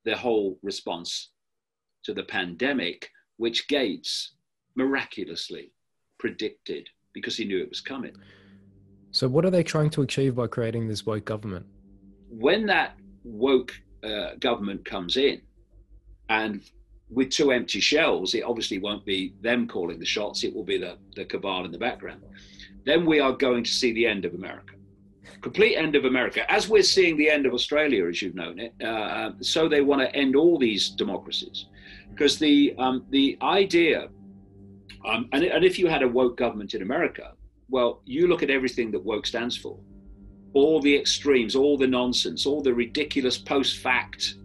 the 0.03 0.17
whole 0.17 0.57
response 0.63 1.29
to 2.03 2.13
the 2.13 2.23
pandemic, 2.23 3.09
which 3.37 3.67
Gates 3.67 4.33
miraculously 4.75 5.71
predicted 6.19 6.89
because 7.13 7.37
he 7.37 7.45
knew 7.45 7.61
it 7.61 7.69
was 7.69 7.81
coming. 7.81 8.15
So, 9.11 9.27
what 9.27 9.45
are 9.45 9.49
they 9.49 9.63
trying 9.63 9.89
to 9.91 10.01
achieve 10.01 10.35
by 10.35 10.47
creating 10.47 10.87
this 10.87 11.05
woke 11.05 11.25
government? 11.25 11.65
When 12.29 12.65
that 12.67 12.95
woke 13.23 13.73
uh, 14.03 14.35
government 14.39 14.85
comes 14.85 15.17
in 15.17 15.41
and 16.29 16.61
with 17.09 17.29
two 17.29 17.51
empty 17.51 17.81
shells, 17.81 18.33
it 18.33 18.43
obviously 18.43 18.79
won't 18.79 19.05
be 19.05 19.33
them 19.41 19.67
calling 19.67 19.99
the 19.99 20.05
shots, 20.05 20.43
it 20.45 20.55
will 20.55 20.63
be 20.63 20.77
the, 20.77 20.97
the 21.15 21.25
cabal 21.25 21.65
in 21.65 21.71
the 21.71 21.77
background. 21.77 22.23
Then 22.85 23.05
we 23.05 23.19
are 23.19 23.33
going 23.33 23.65
to 23.65 23.69
see 23.69 23.91
the 23.91 24.07
end 24.07 24.23
of 24.23 24.33
America. 24.33 24.75
Complete 25.41 25.75
end 25.75 25.95
of 25.95 26.05
America, 26.05 26.49
as 26.49 26.69
we're 26.69 26.83
seeing 26.83 27.17
the 27.17 27.29
end 27.29 27.45
of 27.45 27.53
Australia, 27.53 28.07
as 28.07 28.21
you've 28.21 28.35
known 28.35 28.59
it. 28.59 28.73
Uh, 28.81 29.31
so 29.41 29.67
they 29.67 29.81
want 29.81 30.01
to 30.01 30.15
end 30.15 30.35
all 30.35 30.57
these 30.57 30.89
democracies, 30.89 31.65
because 32.11 32.37
the 32.37 32.75
um, 32.77 33.05
the 33.09 33.37
idea, 33.41 34.07
um, 35.05 35.27
and, 35.31 35.43
and 35.43 35.65
if 35.65 35.79
you 35.79 35.87
had 35.87 36.03
a 36.03 36.07
woke 36.07 36.37
government 36.37 36.73
in 36.75 36.81
America, 36.81 37.33
well, 37.71 38.01
you 38.05 38.27
look 38.27 38.43
at 38.43 38.49
everything 38.49 38.91
that 38.91 39.03
woke 39.03 39.25
stands 39.25 39.57
for, 39.57 39.79
all 40.53 40.81
the 40.81 40.95
extremes, 40.95 41.55
all 41.55 41.77
the 41.77 41.87
nonsense, 41.87 42.45
all 42.45 42.61
the 42.61 42.73
ridiculous 42.73 43.37
post-fact, 43.37 44.35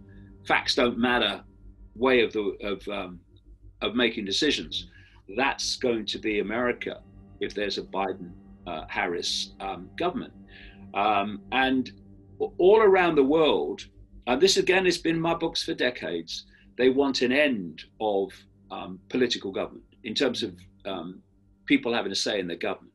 facts 0.47 0.75
don't 0.75 0.97
matter 0.97 1.43
way 1.95 2.23
of 2.23 2.31
the 2.31 2.55
of 2.63 2.87
um, 2.87 3.19
of 3.81 3.95
making 3.95 4.25
decisions. 4.25 4.87
That's 5.35 5.75
going 5.75 6.05
to 6.07 6.19
be 6.19 6.39
America 6.39 7.01
if 7.41 7.53
there's 7.53 7.77
a 7.77 7.83
Biden 7.83 8.31
uh, 8.65 8.85
Harris 8.87 9.51
um, 9.59 9.89
government, 9.97 10.33
um, 10.93 11.41
and 11.51 11.91
all 12.57 12.81
around 12.81 13.15
the 13.15 13.23
world. 13.23 13.85
And 14.27 14.41
this 14.41 14.57
again 14.57 14.85
has 14.85 14.97
been 14.97 15.19
my 15.19 15.33
books 15.33 15.63
for 15.63 15.73
decades. 15.73 16.45
They 16.77 16.89
want 16.89 17.21
an 17.21 17.31
end 17.31 17.83
of 17.99 18.31
um, 18.71 18.99
political 19.09 19.51
government 19.51 19.85
in 20.03 20.13
terms 20.13 20.43
of 20.43 20.55
um, 20.85 21.21
people 21.65 21.93
having 21.93 22.11
a 22.11 22.15
say 22.15 22.39
in 22.39 22.47
the 22.47 22.55
government. 22.55 22.93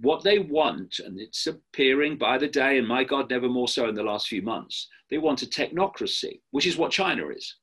What 0.00 0.22
they 0.22 0.38
want, 0.38 0.98
and 0.98 1.18
it's 1.18 1.46
appearing 1.46 2.18
by 2.18 2.38
the 2.38 2.48
day, 2.48 2.78
and 2.78 2.86
my 2.86 3.04
God, 3.04 3.30
never 3.30 3.48
more 3.48 3.68
so 3.68 3.88
in 3.88 3.94
the 3.94 4.02
last 4.02 4.28
few 4.28 4.42
months, 4.42 4.88
they 5.10 5.18
want 5.18 5.42
a 5.42 5.46
technocracy, 5.46 6.40
which 6.50 6.66
is 6.66 6.76
what 6.76 6.90
China 6.90 7.28
is 7.28 7.56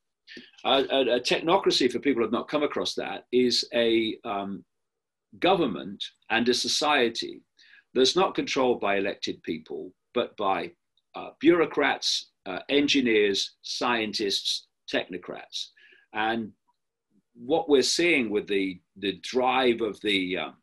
a, 0.65 0.79
a, 1.15 1.19
technocracy, 1.19 1.91
for 1.91 1.99
people 1.99 2.21
who 2.21 2.25
have 2.25 2.31
not 2.31 2.47
come 2.47 2.63
across 2.63 2.93
that, 2.95 3.25
is 3.31 3.67
a 3.73 4.17
um, 4.25 4.63
government 5.39 6.03
and 6.29 6.47
a 6.49 6.53
society 6.53 7.41
that's 7.93 8.15
not 8.15 8.35
controlled 8.35 8.79
by 8.79 8.97
elected 8.97 9.41
people, 9.43 9.91
but 10.13 10.35
by 10.37 10.71
uh, 11.15 11.29
bureaucrats, 11.39 12.31
uh, 12.45 12.59
engineers, 12.69 13.55
scientists, 13.61 14.67
technocrats. 14.91 15.67
And 16.13 16.51
what 17.35 17.69
we're 17.69 17.81
seeing 17.81 18.29
with 18.29 18.47
the, 18.47 18.79
the 18.97 19.19
drive 19.21 19.81
of 19.81 19.99
the, 20.01 20.37
um, 20.37 20.55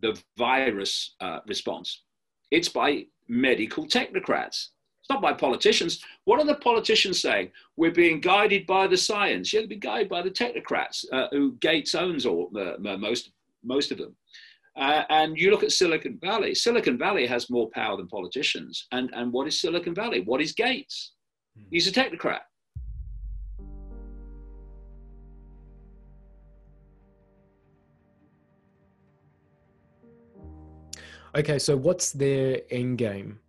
the 0.00 0.20
virus 0.36 1.14
uh, 1.20 1.40
response, 1.46 2.02
it's 2.50 2.68
by 2.68 3.04
medical 3.28 3.84
technocrats. 3.84 4.68
It's 5.00 5.10
not 5.10 5.22
by 5.22 5.32
politicians. 5.32 6.04
What 6.24 6.40
are 6.40 6.46
the 6.46 6.56
politicians 6.56 7.20
saying? 7.20 7.50
We're 7.76 7.92
being 7.92 8.20
guided 8.20 8.66
by 8.66 8.86
the 8.86 8.96
science. 8.96 9.52
You're 9.52 9.62
to 9.62 9.68
be 9.68 9.76
guided 9.76 10.08
by 10.08 10.22
the 10.22 10.30
technocrats 10.30 11.04
uh, 11.12 11.28
who 11.30 11.52
Gates 11.60 11.94
owns 11.94 12.26
all 12.26 12.50
uh, 12.56 12.78
most 12.78 13.30
most 13.64 13.90
of 13.90 13.98
them. 13.98 14.14
Uh, 14.76 15.02
and 15.10 15.36
you 15.36 15.50
look 15.50 15.64
at 15.64 15.72
Silicon 15.72 16.18
Valley. 16.20 16.54
Silicon 16.54 16.96
Valley 16.96 17.26
has 17.26 17.50
more 17.50 17.68
power 17.70 17.96
than 17.96 18.06
politicians. 18.06 18.86
And 18.92 19.10
and 19.14 19.32
what 19.32 19.48
is 19.48 19.60
Silicon 19.60 19.94
Valley? 19.94 20.20
What 20.20 20.40
is 20.40 20.52
Gates? 20.52 21.12
Hmm. 21.56 21.64
He's 21.70 21.88
a 21.88 21.92
technocrat. 21.92 22.40
Okay, 31.36 31.58
so 31.58 31.76
what's 31.76 32.12
their 32.12 32.62
end 32.70 32.98
game? 32.98 33.40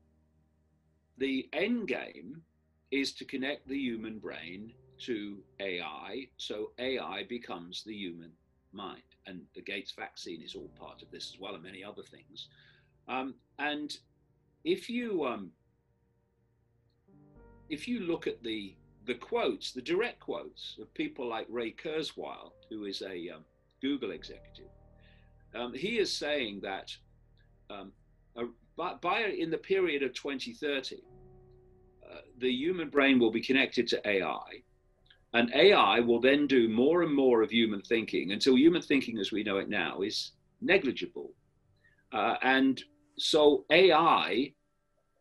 the 1.20 1.50
end 1.54 1.88
game 1.88 2.42
is 2.92 3.14
to 3.14 3.26
connect 3.26 3.68
the 3.68 3.78
human 3.78 4.18
brain 4.18 4.72
to 4.98 5.38
AI, 5.60 6.28
so 6.38 6.72
AI 6.80 7.24
becomes 7.30 7.84
the 7.84 7.94
human 7.94 8.32
mind. 8.72 9.04
And 9.28 9.42
the 9.54 9.62
Gates 9.62 9.92
vaccine 9.92 10.42
is 10.42 10.56
all 10.56 10.70
part 10.80 11.02
of 11.02 11.12
this 11.12 11.32
as 11.34 11.40
well, 11.40 11.54
and 11.54 11.64
many 11.64 11.84
other 11.84 12.02
things. 12.02 12.48
Um, 13.08 13.36
and 13.60 13.96
if 14.64 14.90
you 14.90 15.26
um, 15.26 15.52
if 17.70 17.88
you 17.88 18.00
look 18.00 18.26
at 18.26 18.42
the 18.42 18.76
the 19.06 19.16
quotes, 19.16 19.72
the 19.72 19.82
direct 19.82 20.20
quotes 20.20 20.78
of 20.82 20.94
people 20.94 21.28
like 21.28 21.48
Ray 21.50 21.72
Kurzweil, 21.72 22.52
who 22.70 22.86
is 22.86 23.02
a 23.02 23.30
um, 23.30 23.46
Google 23.82 24.12
executive, 24.12 24.72
um, 25.54 25.74
he 25.74 26.00
is 26.00 26.12
saying 26.12 26.62
that 26.62 26.96
um, 27.70 27.92
by, 28.78 28.94
by 29.02 29.20
in 29.26 29.52
the 29.52 29.58
period 29.58 30.04
of 30.04 30.14
2030, 30.14 30.96
uh, 32.10 32.16
the 32.40 32.50
human 32.50 32.90
brain 32.90 33.20
will 33.20 33.32
be 33.32 33.42
connected 33.42 33.88
to 33.90 34.08
AI, 34.08 34.64
and 35.34 35.52
AI 35.54 36.00
will 36.00 36.22
then 36.22 36.48
do 36.48 36.70
more 36.70 37.04
and 37.04 37.14
more 37.14 37.42
of 37.42 37.52
human 37.52 37.82
thinking 37.82 38.32
until 38.32 38.58
human 38.58 38.82
thinking, 38.82 39.20
as 39.20 39.32
we 39.32 39.44
know 39.44 39.58
it 39.58 39.70
now, 39.70 40.02
is 40.02 40.32
negligible. 40.62 41.34
Uh, 42.12 42.36
and 42.42 42.82
so 43.18 43.66
AI 43.70 44.54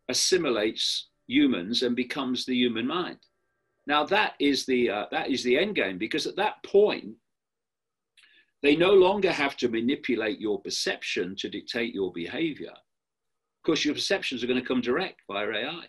assimilates 0.07 1.09
humans 1.27 1.83
and 1.83 1.95
becomes 1.95 2.45
the 2.45 2.55
human 2.55 2.87
mind. 2.87 3.19
Now 3.85 4.05
that 4.05 4.33
is 4.39 4.65
the 4.65 4.89
uh, 4.89 5.05
that 5.11 5.29
is 5.29 5.43
the 5.43 5.57
end 5.57 5.75
game 5.75 5.97
because 5.97 6.25
at 6.25 6.35
that 6.37 6.63
point 6.63 7.15
they 8.61 8.75
no 8.75 8.93
longer 8.93 9.31
have 9.31 9.55
to 9.57 9.69
manipulate 9.69 10.39
your 10.39 10.61
perception 10.61 11.35
to 11.37 11.49
dictate 11.49 11.93
your 11.93 12.11
behavior 12.11 12.73
because 13.63 13.85
your 13.85 13.93
perceptions 13.93 14.43
are 14.43 14.47
going 14.47 14.59
to 14.59 14.67
come 14.67 14.81
direct 14.81 15.21
via 15.27 15.49
AI. 15.49 15.85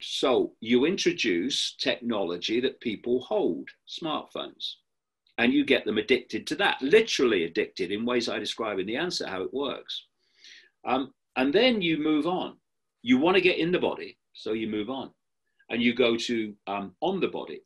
So 0.00 0.52
you 0.60 0.84
introduce 0.84 1.76
technology 1.76 2.60
that 2.60 2.80
people 2.80 3.20
hold, 3.20 3.68
smartphones, 3.88 4.74
and 5.38 5.52
you 5.52 5.64
get 5.64 5.84
them 5.84 5.98
addicted 5.98 6.46
to 6.48 6.56
that, 6.56 6.80
literally 6.82 7.44
addicted 7.44 7.90
in 7.90 8.04
ways 8.04 8.28
I 8.28 8.38
describe 8.38 8.78
in 8.78 8.86
the 8.86 8.96
answer 8.96 9.26
how 9.26 9.42
it 9.42 9.54
works. 9.54 10.06
Um, 10.84 11.12
and 11.36 11.52
then 11.52 11.82
you 11.82 11.98
move 11.98 12.26
on. 12.26 12.56
You 13.02 13.18
want 13.18 13.36
to 13.36 13.40
get 13.40 13.58
in 13.58 13.72
the 13.72 13.78
body, 13.78 14.18
so 14.32 14.52
you 14.52 14.68
move 14.68 14.90
on. 14.90 15.10
And 15.70 15.82
you 15.82 15.94
go 15.94 16.16
to 16.16 16.54
um, 16.66 16.94
on 17.00 17.20
the 17.20 17.28
body. 17.28 17.62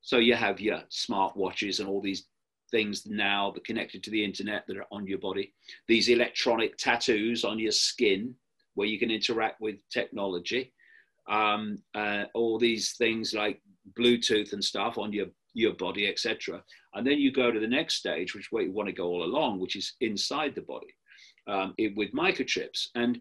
So 0.00 0.18
you 0.18 0.34
have 0.34 0.60
your 0.60 0.82
smart 0.88 1.36
watches 1.36 1.80
and 1.80 1.88
all 1.88 2.00
these 2.00 2.26
things 2.72 3.06
now 3.06 3.52
that 3.52 3.64
connected 3.64 4.02
to 4.02 4.10
the 4.10 4.24
internet 4.24 4.66
that 4.66 4.76
are 4.76 4.86
on 4.90 5.06
your 5.06 5.18
body, 5.18 5.54
these 5.86 6.08
electronic 6.08 6.76
tattoos 6.76 7.44
on 7.44 7.60
your 7.60 7.72
skin 7.72 8.34
where 8.74 8.88
you 8.88 8.98
can 8.98 9.10
interact 9.12 9.60
with 9.60 9.76
technology 9.90 10.72
um, 11.28 11.78
uh, 11.94 12.24
all 12.34 12.58
these 12.58 12.92
things 12.94 13.32
like 13.32 13.60
Bluetooth 13.98 14.52
and 14.52 14.64
stuff 14.64 14.98
on 14.98 15.12
your 15.12 15.26
your 15.54 15.74
body, 15.74 16.08
etc. 16.08 16.62
And 16.94 17.06
then 17.06 17.18
you 17.18 17.30
go 17.30 17.50
to 17.50 17.60
the 17.60 17.66
next 17.68 17.96
stage, 17.96 18.34
which 18.34 18.50
where 18.50 18.62
you 18.62 18.72
want 18.72 18.88
to 18.88 18.92
go 18.94 19.06
all 19.06 19.22
along, 19.24 19.60
which 19.60 19.76
is 19.76 19.94
inside 20.00 20.54
the 20.54 20.62
body. 20.62 20.94
um, 21.46 21.74
it, 21.78 21.96
with 21.96 22.12
microchips. 22.12 22.88
And 22.94 23.20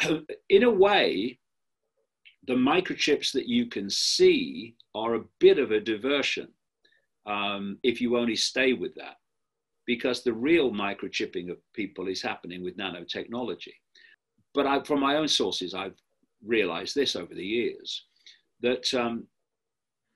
in 0.48 0.62
a 0.64 0.70
way, 0.70 1.38
the 2.46 2.54
microchips 2.54 3.32
that 3.32 3.48
you 3.48 3.66
can 3.66 3.88
see 3.88 4.74
are 4.94 5.14
a 5.14 5.24
bit 5.38 5.58
of 5.58 5.70
a 5.70 5.80
diversion 5.80 6.48
um, 7.26 7.78
if 7.82 8.00
you 8.00 8.16
only 8.16 8.36
stay 8.36 8.72
with 8.72 8.94
that, 8.96 9.16
because 9.86 10.22
the 10.22 10.32
real 10.32 10.70
microchipping 10.70 11.50
of 11.50 11.58
people 11.74 12.08
is 12.08 12.22
happening 12.22 12.62
with 12.62 12.76
nanotechnology. 12.76 13.74
But 14.54 14.66
I, 14.66 14.82
from 14.82 15.00
my 15.00 15.16
own 15.16 15.28
sources, 15.28 15.74
I've 15.74 15.96
realized 16.44 16.94
this 16.94 17.16
over 17.16 17.34
the 17.34 17.44
years 17.44 18.04
that 18.60 18.92
um, 18.94 19.26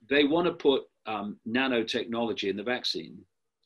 they 0.08 0.24
want 0.24 0.46
to 0.46 0.52
put 0.52 0.84
um, 1.06 1.38
nanotechnology 1.48 2.48
in 2.48 2.56
the 2.56 2.62
vaccine. 2.62 3.18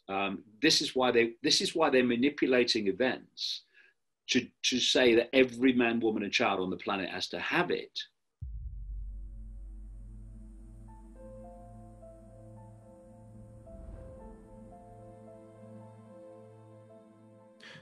Um, 0.09 0.43
this 0.61 0.81
is 0.81 0.97
why 0.97 1.11
they 1.11 1.33
this 1.43 1.61
is 1.61 1.75
why 1.75 1.91
they're 1.91 2.05
manipulating 2.05 2.89
events 2.89 3.63
to, 4.31 4.47
to 4.65 4.79
say 4.79 5.15
that 5.17 5.29
every 5.33 5.73
man, 5.73 6.01
woman, 6.01 6.23
and 6.23 6.33
child 6.33 6.61
on 6.61 6.71
the 6.71 6.77
planet 6.77 7.11
has 7.11 7.29
to 7.29 7.39
have 7.39 7.71
it 7.71 7.99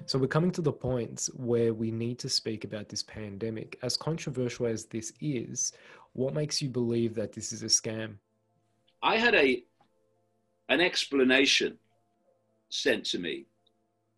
So 0.08 0.18
we're 0.18 0.26
coming 0.26 0.52
to 0.52 0.62
the 0.62 0.72
point 0.72 1.28
where 1.34 1.74
we 1.74 1.90
need 1.90 2.18
to 2.20 2.30
speak 2.30 2.64
about 2.64 2.88
this 2.88 3.02
pandemic. 3.02 3.78
As 3.82 3.94
controversial 3.94 4.64
as 4.64 4.86
this 4.86 5.12
is, 5.20 5.74
what 6.14 6.32
makes 6.32 6.62
you 6.62 6.70
believe 6.70 7.14
that 7.16 7.34
this 7.34 7.52
is 7.52 7.62
a 7.62 7.66
scam? 7.66 8.14
I 9.02 9.18
had 9.18 9.34
a 9.34 9.62
an 10.70 10.80
explanation 10.80 11.76
sent 12.70 13.04
to 13.06 13.18
me. 13.18 13.44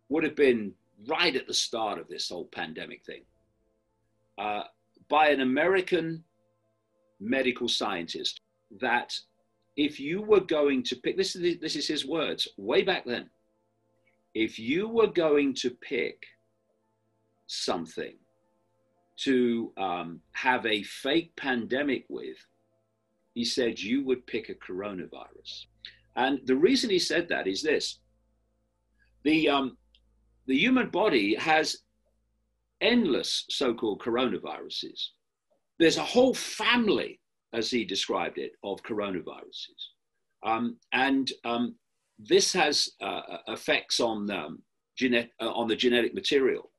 Would 0.07 0.23
have 0.23 0.35
been 0.37 0.71
right 1.09 1.35
at 1.35 1.45
the 1.45 1.53
start 1.53 1.99
of 1.99 2.07
this 2.07 2.29
whole 2.29 2.45
pandemic 2.45 3.03
thing 3.03 3.23
uh, 4.37 4.63
by 5.09 5.27
an 5.27 5.41
American 5.41 6.23
medical 7.19 7.67
scientist 7.67 8.39
that 8.79 9.13
if 9.75 9.99
you 9.99 10.21
were 10.21 10.39
going 10.39 10.83
to 10.83 10.95
pick 10.95 11.17
this 11.17 11.35
is 11.35 11.59
this 11.59 11.75
is 11.75 11.85
his 11.85 12.05
words 12.05 12.47
way 12.55 12.81
back 12.81 13.03
then 13.03 13.29
if 14.33 14.57
you 14.57 14.87
were 14.87 15.07
going 15.07 15.53
to 15.55 15.69
pick 15.69 16.23
something 17.47 18.15
to 19.17 19.71
um, 19.77 20.21
have 20.31 20.65
a 20.65 20.83
fake 20.83 21.35
pandemic 21.35 22.05
with, 22.09 22.37
he 23.33 23.45
said 23.45 23.79
you 23.79 24.03
would 24.05 24.25
pick 24.25 24.49
a 24.49 24.55
coronavirus. 24.55 25.65
And 26.15 26.39
the 26.45 26.55
reason 26.55 26.89
he 26.89 26.99
said 26.99 27.27
that 27.29 27.47
is 27.47 27.61
this 27.61 27.99
the, 29.23 29.49
um, 29.49 29.77
the 30.47 30.57
human 30.57 30.89
body 30.89 31.35
has 31.35 31.77
endless 32.81 33.45
so 33.49 33.73
called 33.73 34.01
coronaviruses. 34.01 35.09
There's 35.77 35.97
a 35.97 36.03
whole 36.03 36.33
family, 36.33 37.19
as 37.53 37.69
he 37.69 37.85
described 37.85 38.37
it, 38.37 38.53
of 38.63 38.81
coronaviruses. 38.83 39.81
Um, 40.43 40.77
and 40.91 41.31
um, 41.45 41.75
this 42.27 42.53
has 42.53 42.89
uh, 43.01 43.21
effects 43.47 43.99
on 43.99 44.29
um, 44.29 44.61
uh, 45.03 45.51
on 45.51 45.67
the 45.67 45.75
genetic 45.75 46.13
material 46.13 46.71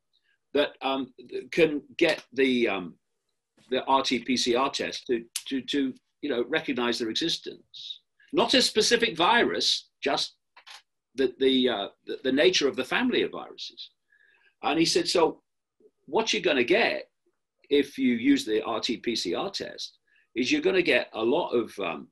that 0.54 0.70
um, 0.82 1.12
can 1.50 1.82
get 1.98 2.24
the 2.32 2.68
um, 2.68 2.94
the 3.70 3.78
RT-PCR 3.78 4.72
test 4.72 5.06
to, 5.06 5.24
to, 5.48 5.60
to 5.62 5.94
you 6.20 6.30
know 6.30 6.44
recognize 6.48 6.98
their 6.98 7.10
existence. 7.10 8.00
Not 8.32 8.54
a 8.54 8.62
specific 8.62 9.16
virus, 9.16 9.88
just 10.02 10.36
the 11.14 11.34
the, 11.38 11.68
uh, 11.68 11.88
the, 12.06 12.18
the 12.24 12.32
nature 12.32 12.68
of 12.68 12.76
the 12.76 12.84
family 12.84 13.22
of 13.22 13.32
viruses. 13.32 13.90
And 14.62 14.78
he 14.78 14.84
said, 14.84 15.08
so 15.08 15.42
what 16.06 16.32
you're 16.32 16.42
going 16.42 16.56
to 16.56 16.64
get 16.64 17.08
if 17.68 17.98
you 17.98 18.14
use 18.14 18.44
the 18.44 18.58
RT-PCR 18.58 19.52
test 19.52 19.98
is 20.36 20.52
you're 20.52 20.60
going 20.60 20.76
to 20.76 20.82
get 20.82 21.08
a 21.14 21.22
lot 21.22 21.50
of 21.50 21.76
um, 21.80 22.08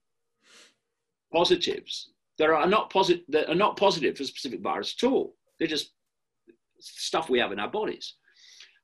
positives 1.33 2.11
that 2.41 2.49
are 2.49 2.67
not 2.67 2.89
positive 2.89 3.23
that 3.29 3.51
are 3.51 3.55
not 3.55 3.77
positive 3.77 4.17
for 4.17 4.25
specific 4.25 4.61
virus 4.63 4.97
at 4.99 5.07
all. 5.07 5.37
They're 5.59 5.69
just 5.69 5.93
stuff 6.81 7.29
we 7.29 7.39
have 7.39 7.53
in 7.53 7.61
our 7.61 7.71
bodies. 7.71 8.15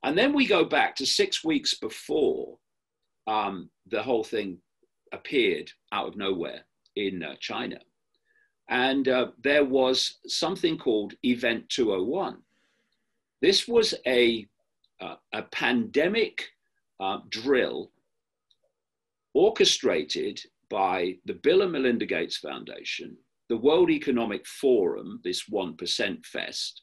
And 0.04 0.16
then 0.16 0.34
we 0.34 0.46
go 0.46 0.62
back 0.62 0.94
to 0.96 1.06
six 1.06 1.42
weeks 1.42 1.72
before 1.72 2.58
um, 3.26 3.70
the 3.90 4.02
whole 4.02 4.22
thing 4.22 4.58
appeared 5.12 5.70
out 5.90 6.06
of 6.08 6.16
nowhere 6.16 6.66
in 6.96 7.22
uh, 7.22 7.34
China. 7.40 7.78
And 8.68 9.08
uh, 9.08 9.28
there 9.42 9.64
was 9.64 10.18
something 10.26 10.76
called 10.76 11.14
Event 11.22 11.70
201. 11.70 12.36
This 13.40 13.66
was 13.66 13.94
a, 14.06 14.46
uh, 15.00 15.14
a 15.32 15.42
pandemic 15.44 16.44
uh, 17.00 17.20
drill 17.30 17.90
orchestrated 19.32 20.40
by 20.68 21.16
the 21.24 21.34
Bill 21.34 21.62
and 21.62 21.72
Melinda 21.72 22.04
Gates 22.04 22.36
Foundation 22.36 23.16
the 23.48 23.56
World 23.56 23.90
Economic 23.90 24.46
Forum, 24.46 25.20
this 25.22 25.44
1% 25.50 26.24
Fest, 26.26 26.82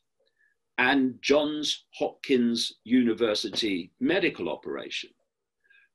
and 0.78 1.16
Johns 1.22 1.86
Hopkins 1.96 2.74
University 2.84 3.92
medical 4.00 4.50
operation. 4.50 5.10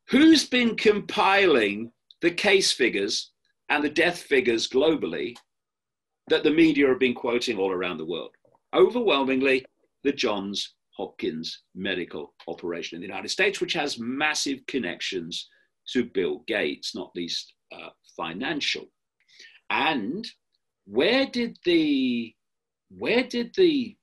Who's 0.09 0.49
been 0.49 0.77
compiling 0.77 1.93
the 2.21 2.31
case 2.31 2.73
figures 2.73 3.33
and 3.69 3.85
the 3.85 3.91
death 3.91 4.19
figures 4.19 4.69
globally 4.69 5.37
that 6.29 6.45
the 6.45 6.51
media 6.51 6.89
have 6.89 6.99
been 6.99 7.15
quoting 7.15 7.59
all 7.59 7.73
around 7.73 7.99
the 7.99 8.07
world? 8.07 8.31
Overwhelmingly, 8.75 9.65
the 10.05 10.13
Johns 10.13 10.75
Hopkins 10.97 11.63
medical 11.75 12.35
operation 12.47 12.97
in 12.97 13.01
the 13.01 13.07
United 13.07 13.29
States, 13.29 13.61
which 13.61 13.73
has 13.73 13.99
massive 13.99 14.59
connections 14.67 15.49
to 15.93 16.05
Bill 16.05 16.45
Gates, 16.47 16.95
not 16.95 17.11
least 17.15 17.55
uh, 17.73 17.91
financial. 18.17 18.87
And 19.71 20.27
where 20.89 21.27
did 21.27 21.59
the 21.65 22.35
where 22.91 23.23
did 23.23 23.55
the 23.55 23.95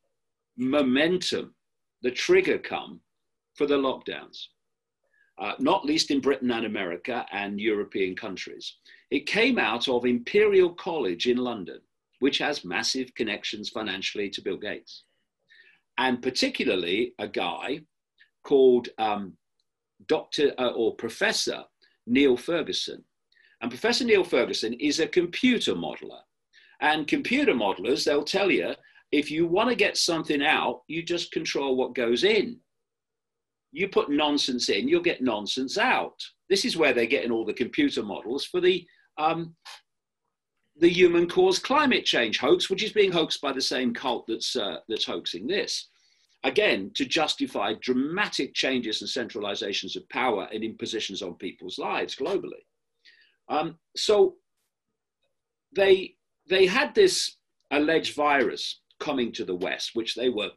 momentum, 0.56 1.56
the 2.04 2.12
trigger 2.12 2.60
come 2.60 3.00
for 3.56 3.66
the 3.66 3.78
lockdowns? 3.78 4.38
Uh, 5.40 5.54
not 5.60 5.84
least 5.84 6.12
in 6.12 6.22
Britain 6.22 6.52
and 6.52 6.66
America 6.66 7.26
and 7.32 7.60
European 7.60 8.16
countries. 8.16 8.76
It 9.10 9.26
came 9.26 9.58
out 9.58 9.90
of 9.90 10.06
Imperial 10.06 10.70
College 10.70 11.28
in 11.28 11.38
London, 11.38 11.82
which 12.20 12.38
has 12.38 12.64
massive 12.64 13.14
connections 13.16 13.70
financially 13.70 14.30
to 14.30 14.42
Bill 14.42 14.56
Gates. 14.56 15.04
And 15.98 16.22
particularly 16.22 17.14
a 17.20 17.28
guy 17.28 17.82
called 18.44 18.90
um, 18.98 19.34
Dr. 20.08 20.54
Uh, 20.58 20.70
or 20.70 20.96
Professor 20.96 21.64
Neil 22.06 22.38
Ferguson. 22.38 23.04
And 23.62 23.72
Professor 23.72 24.06
Neil 24.06 24.24
Ferguson 24.24 24.74
is 24.74 25.00
a 25.00 25.08
computer 25.08 25.74
modeler. 25.74 26.22
And 26.82 27.08
computer 27.08 27.54
modelers, 27.54 28.04
they'll 28.04 28.24
tell 28.24 28.52
you 28.52 28.74
if 29.12 29.32
you 29.32 29.48
want 29.48 29.70
to 29.70 29.76
get 29.76 29.98
something 29.98 30.44
out, 30.44 30.82
you 30.88 31.04
just 31.04 31.32
control 31.32 31.76
what 31.76 31.96
goes 31.96 32.24
in. 32.24 32.58
You 33.72 33.88
put 33.88 34.10
nonsense 34.10 34.70
in, 34.70 34.88
you'll 34.88 35.02
get 35.02 35.22
nonsense 35.22 35.78
out. 35.78 36.16
This 36.50 36.66
is 36.66 36.78
where 36.78 36.94
they're 36.94 37.06
getting 37.06 37.32
all 37.32 37.46
the 37.46 37.54
computer 37.54 38.04
models 38.04 38.46
for 38.46 38.62
the 38.62 38.86
um, 39.18 39.56
the 40.78 40.90
human 40.90 41.28
caused 41.30 41.64
climate 41.64 42.04
change 42.04 42.38
hoax, 42.38 42.70
which 42.70 42.84
is 42.84 42.92
being 42.92 43.12
hoaxed 43.12 43.40
by 43.42 43.54
the 43.54 43.62
same 43.62 43.94
cult 43.94 44.26
that's 44.28 44.56
uh, 44.56 44.78
that's 44.90 45.06
hoaxing 45.06 45.48
this. 45.48 45.88
Again, 46.44 46.92
to 46.96 47.06
justify 47.06 47.74
dramatic 47.82 48.54
changes 48.54 49.02
and 49.02 49.10
centralizations 49.10 49.96
of 49.96 50.08
power 50.10 50.48
and 50.54 50.64
impositions 50.64 51.22
on 51.22 51.36
people's 51.36 51.80
lives 51.80 52.16
globally. 52.16 52.64
Um, 53.50 53.80
so 53.96 54.36
they 55.76 56.16
they 56.48 56.66
had 56.66 56.94
this 56.94 57.38
alleged 57.72 58.16
virus 58.16 58.82
coming 59.00 59.32
to 59.34 59.46
the 59.46 59.56
West, 59.56 59.92
which 59.94 60.16
they 60.16 60.30
were, 60.30 60.52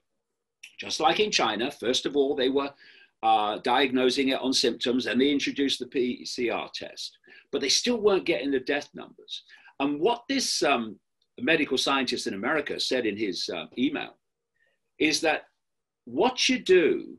just 0.78 1.00
like 1.00 1.20
in 1.20 1.30
China, 1.30 1.70
first 1.70 2.06
of 2.06 2.16
all, 2.16 2.34
they 2.34 2.48
were 2.48 2.70
uh, 3.22 3.58
diagnosing 3.58 4.28
it 4.28 4.40
on 4.40 4.52
symptoms 4.52 5.06
and 5.06 5.20
they 5.20 5.30
introduced 5.30 5.80
the 5.80 5.86
PCR 5.86 6.72
test, 6.72 7.18
but 7.50 7.60
they 7.60 7.68
still 7.68 8.00
weren't 8.00 8.26
getting 8.26 8.50
the 8.50 8.60
death 8.60 8.88
numbers. 8.94 9.42
And 9.80 10.00
what 10.00 10.22
this 10.28 10.62
um, 10.62 10.98
medical 11.40 11.78
scientist 11.78 12.26
in 12.26 12.34
America 12.34 12.78
said 12.78 13.06
in 13.06 13.16
his 13.16 13.48
uh, 13.52 13.66
email 13.76 14.16
is 14.98 15.20
that 15.22 15.42
what 16.04 16.48
you 16.48 16.58
do 16.58 17.16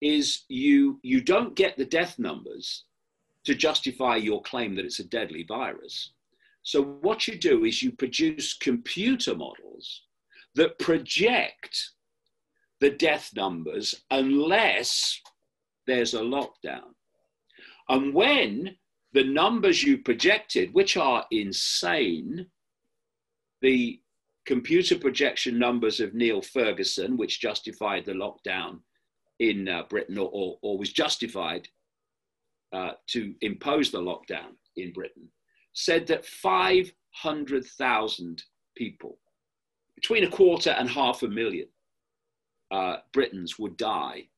is 0.00 0.44
you, 0.48 0.98
you 1.02 1.20
don't 1.20 1.54
get 1.54 1.76
the 1.76 1.84
death 1.84 2.18
numbers 2.18 2.84
to 3.44 3.54
justify 3.54 4.16
your 4.16 4.42
claim 4.42 4.74
that 4.74 4.84
it's 4.84 4.98
a 4.98 5.04
deadly 5.04 5.44
virus. 5.44 6.12
So 6.62 6.82
what 6.82 7.26
you 7.26 7.36
do 7.38 7.64
is 7.64 7.82
you 7.82 7.92
produce 7.92 8.54
computer 8.54 9.34
models 9.34 10.02
that 10.54 10.78
project 10.78 11.90
the 12.80 12.90
death 12.90 13.30
numbers 13.34 13.94
unless 14.10 15.20
there's 15.86 16.14
a 16.14 16.20
lockdown. 16.20 16.94
And 17.88 18.14
when 18.14 18.76
the 19.12 19.24
numbers 19.24 19.82
you 19.82 19.98
projected, 19.98 20.72
which 20.72 20.96
are 20.96 21.24
insane, 21.30 22.46
the 23.60 24.00
computer 24.46 24.98
projection 24.98 25.58
numbers 25.58 26.00
of 26.00 26.14
Neil 26.14 26.42
Ferguson, 26.42 27.16
which 27.16 27.40
justified 27.40 28.04
the 28.04 28.12
lockdown 28.12 28.80
in 29.38 29.68
uh, 29.68 29.82
Britain 29.88 30.18
or, 30.18 30.58
or, 30.62 30.78
was 30.78 30.92
justified 30.92 31.68
uh, 32.72 32.92
to 33.08 33.34
impose 33.40 33.90
the 33.90 34.00
lockdown 34.00 34.52
in 34.76 34.92
Britain, 34.92 35.28
said 35.72 36.06
that 36.06 36.24
500,000 36.24 38.44
people, 38.76 39.18
between 39.94 40.24
a 40.24 40.30
quarter 40.30 40.70
and 40.70 40.88
half 40.88 41.22
a 41.22 41.28
million 41.28 41.68
uh, 42.70 42.96
Britons, 43.12 43.58
would 43.58 43.76
die 43.76 44.28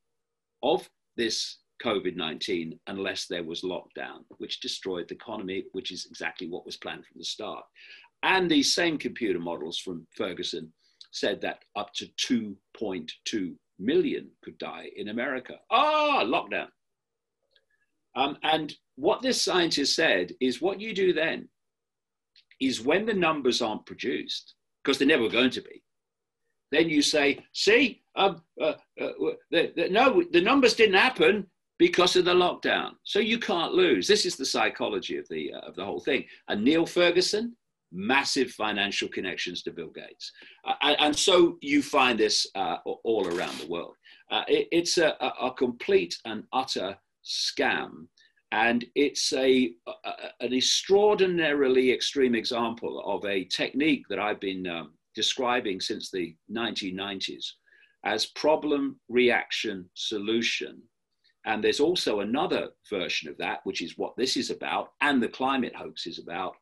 of 0.63 0.89
this 1.17 1.59
COVID 1.85 2.17
19 2.17 2.79
unless 2.87 3.27
there 3.27 3.45
was 3.45 3.63
lockdown, 3.63 4.25
which 4.39 4.61
destroyed 4.61 5.09
the 5.09 5.15
economy, 5.15 5.65
which 5.73 5.93
is 5.93 6.07
exactly 6.07 6.49
what 6.49 6.65
was 6.65 6.77
planned 6.77 7.05
from 7.05 7.19
the 7.19 7.25
start. 7.25 7.65
And 8.23 8.51
these 8.51 8.75
same 8.75 8.97
computer 8.97 9.39
models 9.39 9.79
from 9.79 10.07
Ferguson 10.17 10.73
said 11.13 11.41
that 11.43 11.65
up 11.77 11.93
to 11.95 12.07
2.2 12.67 13.55
million 13.79 14.31
could 14.43 14.57
die 14.59 14.89
in 14.97 15.09
America. 15.09 15.55
Ah, 15.71 16.25
lockdown. 16.25 16.69
Um, 18.17 18.39
and 18.43 18.75
what 18.97 19.23
this 19.23 19.43
scientist 19.43 19.95
said 19.95 20.33
is 20.41 20.63
what 20.63 20.81
you 20.81 20.95
do 20.95 21.13
then 21.13 21.49
is 22.61 22.81
when 22.81 23.07
the 23.07 23.15
numbers 23.15 23.61
aren't 23.61 23.87
produced, 23.87 24.55
because 24.83 24.99
they're 24.99 25.09
never 25.09 25.29
going 25.29 25.51
to 25.51 25.63
be, 25.63 25.83
then 26.71 26.89
you 26.89 27.03
say, 27.03 27.45
see, 27.53 28.03
um, 28.17 28.43
uh, 28.61 28.75
uh, 29.01 29.09
the, 29.51 29.73
the, 29.77 29.89
no, 29.91 30.23
the 30.33 30.41
numbers 30.41 30.75
didn't 30.75 30.97
happen 30.97 31.47
because 31.79 32.17
of 32.17 32.25
the 32.25 32.35
lockdown. 32.35 32.93
So 33.03 33.19
you 33.19 33.39
can't 33.39 33.75
lose. 33.75 34.07
This 34.07 34.25
is 34.25 34.37
the 34.37 34.47
psychology 34.47 35.17
of 35.17 35.27
the, 35.29 35.53
uh, 35.53 35.61
of 35.61 35.75
the 35.75 35.85
whole 35.85 36.01
thing. 36.01 36.25
And 36.49 36.63
Neil 36.63 36.87
Ferguson, 36.87 37.57
massive 37.93 38.51
financial 38.51 39.09
connections 39.09 39.63
to 39.63 39.71
Bill 39.71 39.91
Gates. 39.95 40.33
Uh, 40.67 40.95
and 40.99 41.17
so 41.17 41.59
you 41.61 41.83
find 41.83 42.19
this 42.19 42.47
uh, 42.55 42.77
all 42.85 43.27
around 43.29 43.59
the 43.59 43.69
world. 43.69 43.95
Uh, 44.31 44.43
it, 44.49 44.69
it's 44.73 44.99
a, 44.99 45.17
a, 45.21 45.53
complete 45.53 46.17
and 46.25 46.45
utter 46.53 46.97
scam. 47.25 48.07
And 48.55 48.85
it's 48.95 49.33
a, 49.33 49.73
a, 49.89 50.11
an 50.39 50.55
extraordinarily 50.55 51.91
extreme 51.91 52.37
example 52.37 53.03
of 53.05 53.25
a 53.25 53.47
technique 53.47 54.05
that 54.09 54.21
I've 54.21 54.39
been 54.39 54.65
um, 54.69 54.93
describing 55.13 55.81
since 55.81 56.09
the 56.09 56.37
1990s 56.55 57.47
as 58.05 58.27
problem, 58.27 59.01
reaction, 59.09 59.91
solution. 59.95 60.81
And 61.45 61.65
there's 61.65 61.81
also 61.81 62.21
another 62.21 62.69
version 62.89 63.29
of 63.29 63.37
that, 63.39 63.59
which 63.65 63.83
is 63.83 63.99
what 63.99 64.17
this 64.17 64.37
is 64.37 64.51
about, 64.51 64.91
and 65.01 65.21
the 65.21 65.29
climate 65.29 65.75
hoax 65.75 66.07
is 66.07 66.21
about, 66.21 66.55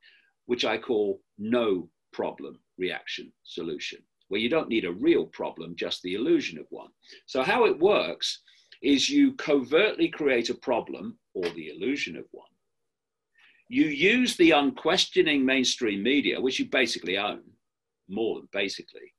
which 0.46 0.64
I 0.64 0.78
call 0.78 1.20
no 1.36 1.90
problem 2.14 2.58
reaction 2.78 3.30
solution, 3.44 3.98
where 4.28 4.40
you 4.40 4.48
don't 4.48 4.70
need 4.70 4.86
a 4.86 4.92
real 4.92 5.26
problem, 5.26 5.76
just 5.76 6.00
the 6.00 6.14
illusion 6.14 6.58
of 6.58 6.64
one. 6.70 6.90
So, 7.26 7.42
how 7.42 7.66
it 7.66 7.78
works 7.78 8.40
is 8.80 9.10
you 9.10 9.34
covertly 9.34 10.08
create 10.08 10.48
a 10.48 10.54
problem 10.54 11.18
or 11.34 11.48
the 11.50 11.68
illusion 11.68 12.16
of 12.16 12.24
one. 12.30 12.46
You 13.68 13.86
use 13.86 14.36
the 14.36 14.50
unquestioning 14.50 15.44
mainstream 15.44 16.02
media, 16.02 16.40
which 16.40 16.58
you 16.58 16.66
basically 16.66 17.16
own, 17.16 17.42
more 18.08 18.40
than 18.40 18.48
basically, 18.52 19.14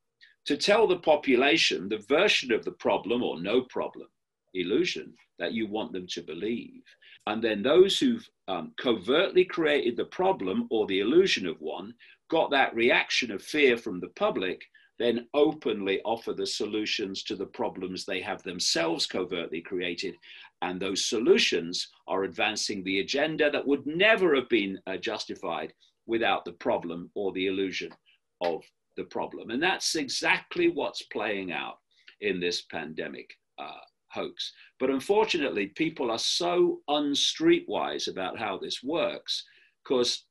to 0.46 0.58
tell 0.58 0.88
the 0.88 1.00
population 1.00 1.90
the 1.90 2.04
version 2.10 2.52
of 2.52 2.64
the 2.64 2.72
problem 2.72 3.24
or 3.24 3.42
no 3.42 3.62
problem 3.62 4.08
illusion 4.54 5.14
that 5.40 5.54
you 5.54 5.68
want 5.68 5.92
them 5.92 6.08
to 6.08 6.22
believe. 6.22 6.84
And 7.26 7.44
then 7.44 7.64
those 7.64 7.98
who've 7.98 8.28
um, 8.48 8.74
covertly 8.78 9.46
created 9.46 9.98
the 9.98 10.06
problem 10.06 10.68
or 10.70 10.86
the 10.86 11.00
illusion 11.00 11.48
of 11.48 11.60
one 11.60 11.94
got 12.30 12.52
that 12.52 12.76
reaction 12.76 13.32
of 13.32 13.42
fear 13.42 13.78
from 13.78 14.00
the 14.00 14.10
public, 14.10 14.62
then 15.00 15.28
openly 15.34 16.02
offer 16.04 16.34
the 16.34 16.46
solutions 16.46 17.24
to 17.24 17.36
the 17.36 17.46
problems 17.46 18.06
they 18.06 18.22
have 18.22 18.44
themselves 18.44 19.06
covertly 19.06 19.62
created. 19.62 20.16
And 20.64 20.80
those 20.80 21.06
solutions 21.06 21.90
are 22.08 22.24
advancing 22.24 22.84
the 22.84 23.02
agenda 23.02 23.52
that 23.52 23.68
would 23.68 23.86
never 23.86 24.34
have 24.34 24.48
been 24.48 24.80
uh, 24.88 24.96
justified 24.96 25.74
without 26.06 26.46
the 26.46 26.54
problem 26.54 27.12
or 27.16 27.34
the 27.34 27.48
illusion 27.48 27.92
of 28.40 28.64
the 28.96 29.04
problem. 29.04 29.50
And 29.50 29.62
that's 29.62 29.96
exactly 29.96 30.70
what's 30.70 31.02
playing 31.02 31.52
out 31.52 31.80
in 32.22 32.40
this 32.40 32.62
pandemic 32.72 33.30
uh, 33.60 33.84
hoax. 34.08 34.54
But 34.80 34.90
unfortunately, 34.90 35.68
people 35.68 36.10
are 36.10 36.18
so 36.18 36.80
unstreetwise 36.90 38.08
about 38.08 38.40
how 38.40 38.58
this 38.58 38.82
works 38.82 39.44
because 39.84 40.24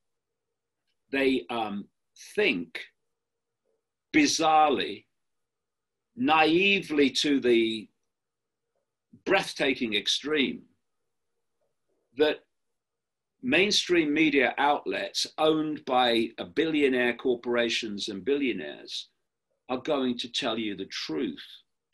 they 1.10 1.44
um, 1.50 1.84
think 2.34 2.80
bizarrely, 4.16 5.04
naively 6.16 7.10
to 7.10 7.38
the 7.38 7.86
breathtaking 9.24 9.94
extreme 9.94 10.62
that 12.16 12.40
mainstream 13.42 14.12
media 14.12 14.54
outlets 14.58 15.26
owned 15.38 15.84
by 15.84 16.28
billionaire 16.54 17.14
corporations 17.14 18.08
and 18.08 18.24
billionaires 18.24 19.08
are 19.68 19.78
going 19.78 20.16
to 20.18 20.30
tell 20.30 20.58
you 20.58 20.76
the 20.76 20.86
truth 20.86 21.44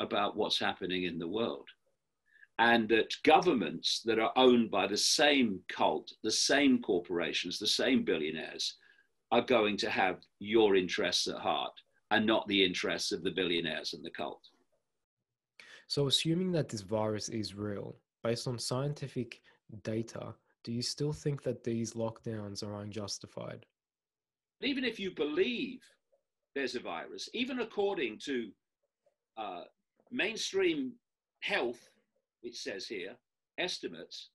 about 0.01 0.37
what's 0.37 0.59
happening 0.59 1.05
in 1.05 1.19
the 1.19 1.29
world. 1.29 1.69
And 2.59 2.89
that 2.89 3.15
governments 3.25 4.03
that 4.05 4.19
are 4.19 4.33
owned 4.37 4.71
by 4.71 4.89
the 4.89 4.97
same 4.97 5.61
cult, 5.69 6.13
the 6.25 6.31
same 6.31 6.83
corporations, 6.83 7.59
the 7.59 7.69
same 7.69 8.05
billionaires, 8.05 8.77
are 9.31 9.43
going 9.43 9.77
to 9.77 9.91
have 9.91 10.19
your 10.41 10.75
interests 10.75 11.29
at 11.29 11.37
heart 11.37 11.73
and 12.11 12.27
not 12.27 12.49
the 12.49 12.65
interests 12.65 13.13
of 13.13 13.23
the 13.23 13.31
billionaires 13.31 13.95
and 13.95 14.05
the 14.05 14.11
cult. 14.11 14.43
So, 15.89 16.07
assuming 16.07 16.53
that 16.53 16.69
this 16.69 16.83
virus 16.83 17.31
is 17.31 17.55
real, 17.55 17.97
based 18.23 18.47
on 18.47 18.59
scientific 18.59 19.41
data, 19.83 20.35
do 20.63 20.71
you 20.71 20.83
still 20.83 21.15
think 21.15 21.43
that 21.43 21.65
these 21.65 21.95
lockdowns 21.95 22.63
are 22.63 22.83
unjustified? 22.83 23.65
Even 24.61 24.85
if 24.85 25.01
you 25.01 25.11
believe 25.11 25.81
there's 26.55 26.75
a 26.75 26.81
virus, 26.81 27.31
even 27.33 27.61
according 27.61 28.19
to 28.25 28.51
uh, 29.39 29.63
mainstream 30.11 30.93
health, 31.41 31.81
it 32.43 32.55
says 32.55 32.87
here, 32.87 33.17
estimates, 33.57 34.29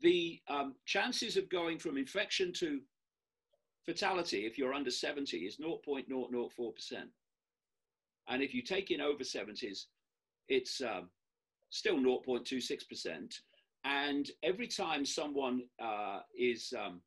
the 0.00 0.40
um, 0.48 0.74
chances 0.84 1.38
of 1.38 1.48
going 1.48 1.78
from 1.78 1.96
infection 1.96 2.52
to 2.52 2.80
fatality 3.86 4.44
if 4.44 4.58
you're 4.58 4.74
under 4.74 4.90
70 4.90 5.38
is 5.38 5.56
0.004%. 5.56 6.72
And 8.28 8.42
if 8.42 8.52
you 8.52 8.62
take 8.62 8.90
in 8.90 9.00
over 9.00 9.24
70s, 9.24 9.86
it's 10.48 10.80
um, 10.80 11.08
still 11.70 11.96
0.26%. 11.96 13.34
And 13.84 14.30
every 14.42 14.66
time 14.66 15.04
someone 15.04 15.62
uh, 15.82 16.20
is 16.36 16.72
um, 16.78 17.00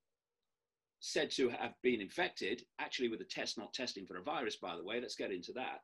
said 1.00 1.32
to 1.32 1.50
have 1.50 1.74
been 1.82 2.02
infected, 2.02 2.64
actually 2.80 3.10
with 3.10 3.22
a 3.22 3.26
test 3.26 3.58
not 3.58 3.74
testing 3.74 4.06
for 4.06 4.18
a 4.18 4.24
virus, 4.24 4.56
by 4.56 4.76
the 4.76 4.84
way, 4.84 5.00
let's 5.02 5.16
get 5.16 5.32
into 5.32 5.52
that, 5.54 5.82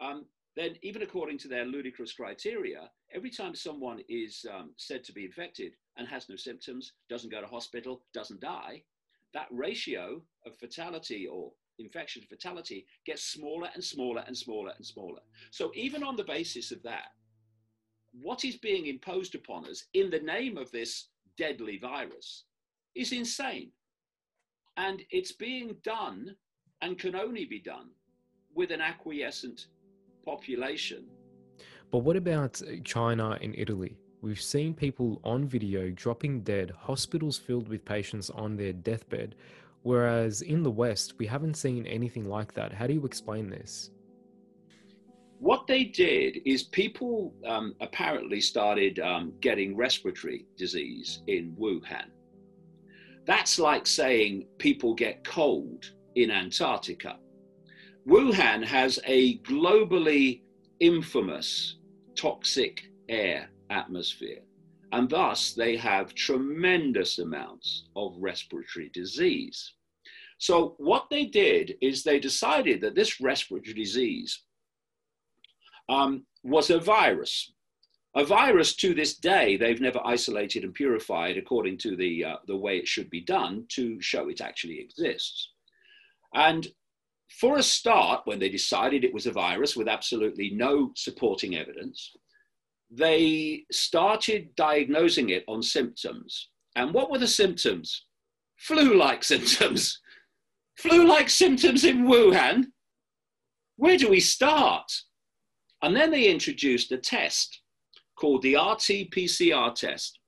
um, 0.00 0.24
then 0.56 0.76
even 0.82 1.02
according 1.02 1.38
to 1.38 1.48
their 1.48 1.64
ludicrous 1.64 2.12
criteria, 2.12 2.88
every 3.12 3.30
time 3.30 3.54
someone 3.54 4.00
is 4.08 4.46
um, 4.52 4.72
said 4.76 5.02
to 5.04 5.12
be 5.12 5.24
infected 5.24 5.72
and 5.96 6.06
has 6.06 6.28
no 6.28 6.36
symptoms, 6.36 6.92
doesn't 7.08 7.30
go 7.30 7.40
to 7.40 7.46
hospital, 7.46 8.02
doesn't 8.12 8.40
die, 8.40 8.82
that 9.34 9.48
ratio 9.50 10.22
of 10.46 10.56
fatality 10.56 11.26
or 11.26 11.50
infection 11.78 12.22
fatality 12.28 12.86
gets 13.06 13.24
smaller 13.24 13.68
and 13.74 13.82
smaller 13.82 14.22
and 14.26 14.36
smaller 14.36 14.72
and 14.76 14.86
smaller. 14.86 15.20
So 15.50 15.70
even 15.74 16.02
on 16.02 16.16
the 16.16 16.24
basis 16.24 16.70
of 16.70 16.82
that, 16.82 17.08
what 18.12 18.44
is 18.44 18.56
being 18.56 18.86
imposed 18.86 19.34
upon 19.34 19.66
us 19.66 19.84
in 19.94 20.10
the 20.10 20.20
name 20.20 20.56
of 20.56 20.70
this 20.70 21.08
deadly 21.36 21.78
virus 21.78 22.44
is 22.94 23.12
insane. 23.12 23.70
And 24.76 25.02
it's 25.10 25.32
being 25.32 25.76
done 25.82 26.36
and 26.80 26.98
can 26.98 27.14
only 27.14 27.44
be 27.44 27.60
done 27.60 27.90
with 28.54 28.70
an 28.70 28.80
acquiescent 28.80 29.66
population. 30.24 31.06
But 31.90 31.98
what 31.98 32.16
about 32.16 32.60
China 32.84 33.38
and 33.40 33.54
Italy? 33.56 33.96
We've 34.20 34.40
seen 34.40 34.74
people 34.74 35.20
on 35.22 35.46
video 35.46 35.90
dropping 35.90 36.42
dead, 36.42 36.72
hospitals 36.78 37.36
filled 37.36 37.68
with 37.68 37.84
patients 37.84 38.30
on 38.30 38.56
their 38.56 38.72
deathbed, 38.72 39.34
whereas 39.84 40.42
in 40.42 40.62
the 40.62 40.70
West, 40.70 41.14
we 41.18 41.26
haven't 41.26 41.54
seen 41.54 41.86
anything 41.86 42.24
like 42.24 42.52
that. 42.54 42.72
How 42.72 42.86
do 42.86 42.94
you 42.94 43.04
explain 43.04 43.48
this? 43.48 43.90
What 45.38 45.66
they 45.66 45.84
did 45.84 46.38
is 46.46 46.64
people 46.64 47.34
um, 47.46 47.74
apparently 47.80 48.40
started 48.40 48.98
um, 48.98 49.34
getting 49.40 49.76
respiratory 49.76 50.46
disease 50.56 51.22
in 51.26 51.54
Wuhan. 51.60 52.06
That's 53.26 53.58
like 53.58 53.86
saying 53.86 54.46
people 54.58 54.94
get 54.94 55.22
cold 55.22 55.84
in 56.14 56.30
Antarctica. 56.30 57.18
Wuhan 58.08 58.64
has 58.64 58.98
a 59.04 59.38
globally 59.40 60.42
infamous 60.80 61.76
toxic 62.16 62.84
air 63.08 63.50
atmosphere. 63.70 64.40
And 64.94 65.10
thus, 65.10 65.54
they 65.54 65.76
have 65.76 66.14
tremendous 66.14 67.18
amounts 67.18 67.88
of 67.96 68.14
respiratory 68.16 68.90
disease. 68.94 69.72
So, 70.38 70.76
what 70.78 71.10
they 71.10 71.24
did 71.24 71.74
is 71.80 72.04
they 72.04 72.20
decided 72.20 72.80
that 72.80 72.94
this 72.94 73.20
respiratory 73.20 73.74
disease 73.74 74.44
um, 75.88 76.26
was 76.44 76.70
a 76.70 76.78
virus. 76.78 77.52
A 78.14 78.24
virus 78.24 78.76
to 78.76 78.94
this 78.94 79.16
day, 79.16 79.56
they've 79.56 79.80
never 79.80 80.00
isolated 80.04 80.62
and 80.62 80.72
purified 80.72 81.38
according 81.38 81.78
to 81.78 81.96
the, 81.96 82.24
uh, 82.24 82.36
the 82.46 82.56
way 82.56 82.78
it 82.78 82.86
should 82.86 83.10
be 83.10 83.20
done 83.20 83.66
to 83.70 84.00
show 84.00 84.28
it 84.28 84.40
actually 84.40 84.78
exists. 84.78 85.50
And 86.34 86.68
for 87.40 87.58
a 87.58 87.64
start, 87.64 88.20
when 88.26 88.38
they 88.38 88.48
decided 88.48 89.02
it 89.02 89.12
was 89.12 89.26
a 89.26 89.32
virus 89.32 89.74
with 89.74 89.88
absolutely 89.88 90.50
no 90.50 90.92
supporting 90.94 91.56
evidence, 91.56 92.14
they 92.90 93.64
started 93.72 94.54
diagnosing 94.56 95.30
it 95.30 95.44
on 95.48 95.62
symptoms. 95.62 96.50
And 96.76 96.92
what 96.92 97.10
were 97.10 97.18
the 97.18 97.28
symptoms? 97.28 98.06
Flu 98.58 98.96
like 98.96 99.24
symptoms. 99.32 100.00
Flu 100.78 101.06
like 101.06 101.28
symptoms 101.30 101.84
in 101.84 102.04
Wuhan. 102.04 102.66
Where 103.76 103.96
do 103.96 104.08
we 104.08 104.20
start? 104.20 104.90
And 105.82 105.94
then 105.94 106.10
they 106.10 106.28
introduced 106.28 106.92
a 106.92 106.98
test 106.98 107.60
called 108.16 108.42
the 108.42 108.54
RT 108.54 109.10
PCR 109.10 109.74
test, 109.74 110.18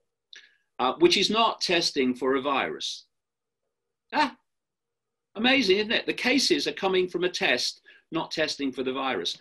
uh, 0.78 0.94
which 0.98 1.16
is 1.16 1.30
not 1.30 1.60
testing 1.60 2.14
for 2.14 2.36
a 2.36 2.42
virus. 2.42 3.06
Ah, 4.12 4.36
amazing, 5.36 5.78
isn't 5.78 5.92
it? 5.92 6.06
The 6.06 6.12
cases 6.12 6.66
are 6.66 6.72
coming 6.72 7.08
from 7.08 7.24
a 7.24 7.28
test, 7.28 7.80
not 8.12 8.30
testing 8.30 8.72
for 8.72 8.82
the 8.82 8.92
virus. 8.92 9.36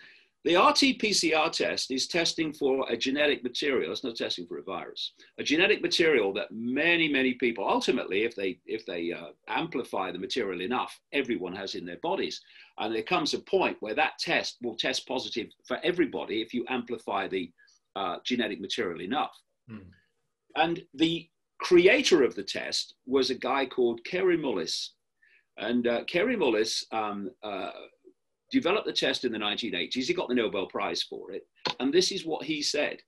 The 0.46 0.54
RT-PCR 0.54 1.50
test 1.50 1.90
is 1.90 2.06
testing 2.06 2.52
for 2.52 2.88
a 2.88 2.96
genetic 2.96 3.42
material. 3.42 3.90
It's 3.90 4.04
not 4.04 4.14
testing 4.14 4.46
for 4.46 4.58
a 4.58 4.62
virus. 4.62 5.12
A 5.38 5.42
genetic 5.42 5.82
material 5.82 6.32
that 6.34 6.52
many, 6.52 7.08
many 7.08 7.34
people, 7.34 7.68
ultimately, 7.68 8.22
if 8.22 8.36
they 8.36 8.60
if 8.64 8.86
they 8.86 9.10
uh, 9.10 9.30
amplify 9.48 10.12
the 10.12 10.20
material 10.20 10.60
enough, 10.60 11.00
everyone 11.12 11.56
has 11.56 11.74
in 11.74 11.84
their 11.84 11.96
bodies. 11.96 12.40
And 12.78 12.94
there 12.94 13.02
comes 13.02 13.34
a 13.34 13.40
point 13.40 13.78
where 13.80 13.96
that 13.96 14.20
test 14.20 14.58
will 14.62 14.76
test 14.76 15.08
positive 15.08 15.48
for 15.66 15.78
everybody 15.82 16.42
if 16.42 16.54
you 16.54 16.64
amplify 16.68 17.26
the 17.26 17.50
uh, 17.96 18.18
genetic 18.24 18.60
material 18.60 19.00
enough. 19.00 19.36
Mm. 19.68 19.86
And 20.54 20.80
the 20.94 21.28
creator 21.58 22.22
of 22.22 22.36
the 22.36 22.44
test 22.44 22.94
was 23.04 23.30
a 23.30 23.34
guy 23.34 23.66
called 23.66 24.04
Kary 24.04 24.38
Mullis. 24.38 24.90
And 25.58 25.88
uh, 25.88 26.04
Kary 26.04 26.36
Mullis 26.36 26.84
um, 26.92 27.32
uh, 27.42 27.70
developed 28.50 28.86
the 28.86 28.92
test 28.92 29.24
in 29.24 29.32
the 29.32 29.38
1980s. 29.38 30.04
He 30.04 30.14
got 30.14 30.28
the 30.28 30.34
Nobel 30.34 30.66
Prize 30.66 31.02
for 31.02 31.32
it. 31.32 31.46
And 31.80 31.92
this 31.92 32.12
is 32.12 32.24
what 32.24 32.44
he 32.44 32.62
said 32.62 32.98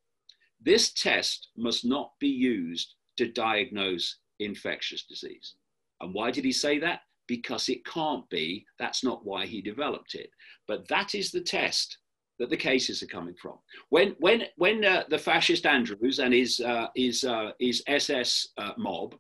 this 0.61 0.93
test 0.93 1.49
must 1.57 1.85
not 1.85 2.13
be 2.19 2.29
used 2.29 2.95
to 3.17 3.31
diagnose 3.31 4.19
infectious 4.41 5.05
disease. 5.05 5.55
And 6.01 6.15
why 6.15 6.31
did 6.31 6.45
he 6.45 6.53
say 6.53 6.79
that? 6.81 7.03
Because 7.27 7.69
it 7.69 7.85
can't 7.85 8.29
be. 8.31 8.65
That's 8.79 9.05
not 9.05 9.25
why 9.25 9.47
he 9.47 9.61
developed 9.61 10.15
it. 10.15 10.31
But 10.67 10.89
that 10.89 11.15
is 11.15 11.31
the 11.31 11.41
test 11.41 11.99
that 12.39 12.51
the 12.51 12.57
cases 12.57 13.03
are 13.03 13.07
coming 13.07 13.35
from. 13.35 13.59
When, 13.91 14.15
when, 14.19 14.45
when 14.57 14.85
uh, 14.85 15.05
the 15.09 15.19
fascist 15.19 15.67
Andrews 15.67 16.21
and 16.21 16.33
his, 16.33 16.61
uh, 16.61 16.87
his, 16.95 17.25
uh, 17.25 17.51
his 17.59 17.83
SS 17.89 18.49
uh, 18.59 18.73
mob 18.79 19.17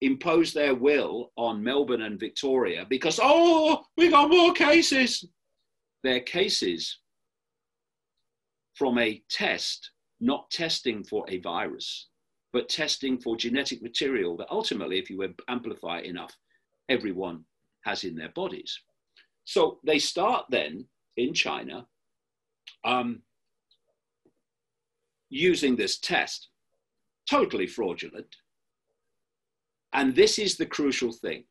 imposed 0.00 0.54
their 0.54 0.74
will 0.74 1.32
on 1.36 1.62
Melbourne 1.62 2.02
and 2.02 2.18
Victoria 2.18 2.86
because, 2.88 3.18
oh, 3.22 3.82
we 3.96 4.10
got 4.10 4.30
more 4.30 4.52
cases, 4.52 5.24
their 6.02 6.20
cases 6.20 6.98
from 8.74 8.98
a 8.98 9.22
test, 9.28 9.90
not 10.20 10.50
testing 10.50 11.04
for 11.04 11.24
a 11.28 11.38
virus, 11.38 12.08
but 12.52 12.68
testing 12.68 13.18
for 13.18 13.36
genetic 13.36 13.82
material 13.82 14.36
that 14.36 14.50
ultimately, 14.50 14.98
if 14.98 15.10
you 15.10 15.22
amplify 15.48 16.00
enough, 16.00 16.34
everyone 16.88 17.44
has 17.84 18.04
in 18.04 18.16
their 18.16 18.30
bodies. 18.30 18.78
So 19.44 19.80
they 19.84 19.98
start 19.98 20.46
then 20.50 20.86
in 21.16 21.34
China 21.34 21.86
um, 22.84 23.22
using 25.28 25.76
this 25.76 25.98
test. 25.98 26.48
Totally 27.28 27.66
fraudulent. 27.66 28.34
And 29.92 30.14
this 30.14 30.38
is 30.38 30.56
the 30.56 30.66
crucial 30.66 31.12
thing. 31.12 31.44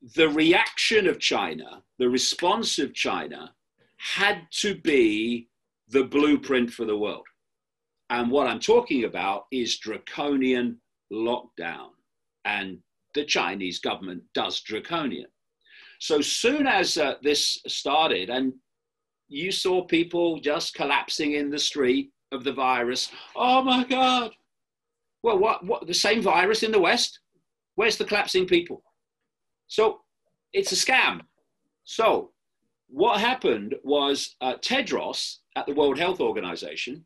The 0.00 0.28
reaction 0.28 1.08
of 1.08 1.18
China, 1.18 1.82
the 1.98 2.08
response 2.08 2.78
of 2.78 2.94
China, 2.94 3.54
had 3.96 4.42
to 4.60 4.76
be 4.76 5.48
the 5.88 6.04
blueprint 6.04 6.70
for 6.70 6.84
the 6.84 6.96
world. 6.96 7.26
And 8.10 8.30
what 8.30 8.46
I'm 8.46 8.60
talking 8.60 9.04
about 9.04 9.44
is 9.50 9.78
draconian 9.78 10.80
lockdown. 11.12 11.90
And 12.44 12.78
the 13.14 13.24
Chinese 13.24 13.80
government 13.80 14.22
does 14.34 14.60
draconian. 14.60 15.26
So 16.00 16.20
soon 16.20 16.66
as 16.66 16.96
uh, 16.96 17.14
this 17.22 17.60
started, 17.66 18.30
and 18.30 18.52
you 19.28 19.50
saw 19.50 19.84
people 19.84 20.38
just 20.40 20.74
collapsing 20.74 21.32
in 21.32 21.50
the 21.50 21.58
street 21.58 22.10
of 22.32 22.44
the 22.44 22.52
virus. 22.52 23.10
Oh 23.34 23.62
my 23.62 23.84
God. 23.84 24.30
Well, 25.22 25.38
what, 25.38 25.64
what, 25.64 25.86
the 25.86 25.94
same 25.94 26.22
virus 26.22 26.62
in 26.62 26.70
the 26.70 26.78
West? 26.78 27.18
Where's 27.74 27.96
the 27.96 28.04
collapsing 28.04 28.46
people? 28.46 28.82
So 29.68 30.00
it's 30.52 30.72
a 30.72 30.74
scam. 30.74 31.20
So 31.84 32.32
what 32.88 33.20
happened 33.20 33.74
was 33.84 34.36
uh, 34.40 34.54
Tedros 34.56 35.36
at 35.56 35.66
the 35.66 35.74
World 35.74 35.98
Health 35.98 36.20
Organization, 36.20 37.04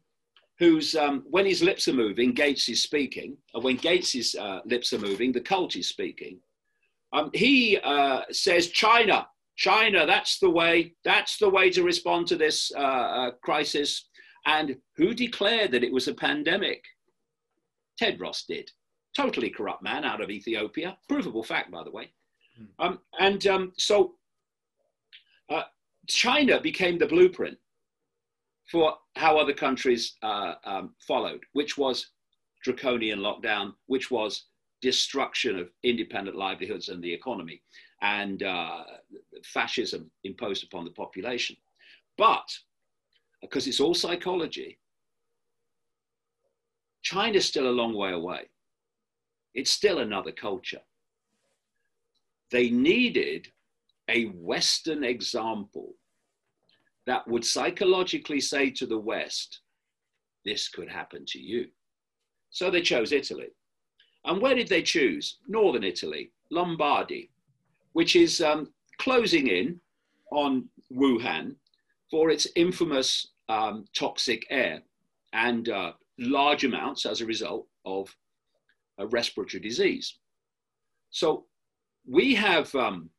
who's, 0.58 0.94
um, 0.94 1.24
when 1.28 1.44
his 1.44 1.62
lips 1.62 1.88
are 1.88 1.92
moving, 1.92 2.32
Gates 2.32 2.68
is 2.68 2.82
speaking. 2.82 3.36
And 3.52 3.64
when 3.64 3.76
Gates' 3.76 4.34
uh, 4.36 4.60
lips 4.64 4.92
are 4.92 4.98
moving, 4.98 5.32
the 5.32 5.40
cult 5.40 5.76
is 5.76 5.88
speaking. 5.88 6.38
Um, 7.12 7.30
he 7.34 7.78
uh, 7.82 8.22
says, 8.30 8.68
China, 8.68 9.26
China, 9.56 10.06
that's 10.06 10.38
the 10.38 10.50
way, 10.50 10.94
that's 11.04 11.36
the 11.38 11.50
way 11.50 11.68
to 11.70 11.82
respond 11.82 12.26
to 12.28 12.36
this 12.36 12.72
uh, 12.76 12.80
uh, 12.80 13.30
crisis. 13.42 14.08
And 14.46 14.76
who 14.96 15.14
declared 15.14 15.72
that 15.72 15.84
it 15.84 15.92
was 15.92 16.08
a 16.08 16.14
pandemic? 16.14 16.84
Tedros 18.00 18.46
did. 18.46 18.70
Totally 19.16 19.50
corrupt 19.50 19.82
man 19.82 20.04
out 20.04 20.22
of 20.22 20.30
Ethiopia. 20.30 20.96
Provable 21.08 21.42
fact, 21.42 21.70
by 21.70 21.84
the 21.84 21.90
way. 21.90 22.12
Hmm. 22.56 22.64
Um, 22.78 22.98
and 23.18 23.46
um, 23.46 23.72
so 23.76 24.14
uh, 25.50 25.62
China 26.08 26.60
became 26.60 26.98
the 26.98 27.06
blueprint 27.06 27.58
for 28.70 28.94
how 29.16 29.36
other 29.38 29.52
countries 29.52 30.16
uh, 30.22 30.54
um, 30.64 30.94
followed, 31.06 31.40
which 31.52 31.76
was 31.76 32.10
draconian 32.64 33.18
lockdown, 33.18 33.72
which 33.86 34.10
was 34.10 34.46
destruction 34.80 35.58
of 35.58 35.68
independent 35.84 36.36
livelihoods 36.36 36.88
and 36.88 37.02
the 37.02 37.12
economy 37.12 37.62
and 38.02 38.42
uh, 38.42 38.82
fascism 39.44 40.10
imposed 40.24 40.64
upon 40.64 40.84
the 40.84 40.90
population. 40.90 41.56
But 42.18 42.48
because 43.40 43.66
it's 43.66 43.80
all 43.80 43.94
psychology, 43.94 44.78
China's 47.02 47.46
still 47.46 47.68
a 47.68 47.70
long 47.70 47.94
way 47.94 48.12
away. 48.12 48.48
It's 49.54 49.70
still 49.70 49.98
another 49.98 50.32
culture. 50.32 50.80
They 52.52 52.70
needed 52.70 53.48
a 54.08 54.24
Western 54.26 55.02
example 55.04 55.94
that 57.06 57.26
would 57.26 57.44
psychologically 57.44 58.40
say 58.40 58.70
to 58.70 58.86
the 58.86 58.98
West, 58.98 59.62
this 60.44 60.68
could 60.68 60.88
happen 60.88 61.24
to 61.28 61.40
you. 61.40 61.66
So 62.50 62.70
they 62.70 62.82
chose 62.82 63.10
Italy. 63.10 63.48
And 64.24 64.40
where 64.40 64.54
did 64.54 64.68
they 64.68 64.82
choose? 64.82 65.38
Northern 65.48 65.82
Italy, 65.82 66.30
Lombardy, 66.50 67.30
which 67.94 68.14
is 68.14 68.40
um, 68.40 68.72
closing 68.98 69.48
in 69.48 69.80
on 70.30 70.68
Wuhan 70.92 71.56
for 72.10 72.30
its 72.30 72.46
infamous 72.54 73.32
um, 73.48 73.86
toxic 73.96 74.46
air 74.50 74.82
and 75.32 75.68
uh, 75.70 75.92
large 76.18 76.64
amounts 76.64 77.06
as 77.06 77.20
a 77.20 77.26
result 77.26 77.66
of 77.84 78.14
a 78.98 79.06
respiratory 79.06 79.60
disease. 79.60 80.18
So 81.10 81.46
we 82.06 82.34
have 82.34 82.74
um, 82.74 83.10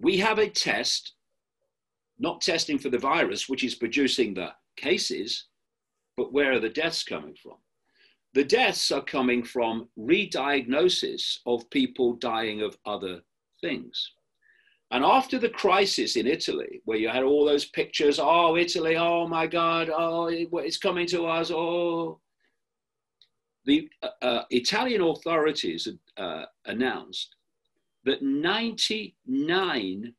we 0.00 0.18
have 0.18 0.38
a 0.38 0.48
test, 0.48 1.14
not 2.18 2.40
testing 2.40 2.78
for 2.78 2.90
the 2.90 2.98
virus, 2.98 3.48
which 3.48 3.64
is 3.64 3.74
producing 3.74 4.34
the 4.34 4.50
cases, 4.76 5.46
but 6.16 6.32
where 6.32 6.52
are 6.52 6.60
the 6.60 6.68
deaths 6.68 7.02
coming 7.02 7.34
from? 7.42 7.56
The 8.34 8.44
deaths 8.44 8.90
are 8.90 9.02
coming 9.02 9.44
from 9.44 9.88
re-diagnosis 9.96 11.40
of 11.46 11.70
people 11.70 12.14
dying 12.14 12.62
of 12.62 12.76
other 12.84 13.20
things. 13.60 14.12
And 14.90 15.04
after 15.04 15.38
the 15.38 15.48
crisis 15.48 16.16
in 16.16 16.26
Italy, 16.26 16.82
where 16.84 16.98
you 16.98 17.08
had 17.08 17.22
all 17.22 17.44
those 17.44 17.64
pictures, 17.64 18.18
oh, 18.20 18.56
Italy, 18.56 18.96
oh 18.96 19.26
my 19.26 19.46
God, 19.46 19.88
oh, 19.90 20.26
it's 20.28 20.76
coming 20.76 21.06
to 21.08 21.26
us, 21.26 21.50
oh. 21.50 22.20
The 23.66 23.88
uh, 24.02 24.08
uh 24.20 24.44
Italian 24.50 25.00
authorities 25.00 25.88
uh, 26.18 26.44
announced 26.66 27.34
that 28.04 28.22
99% 28.22 30.12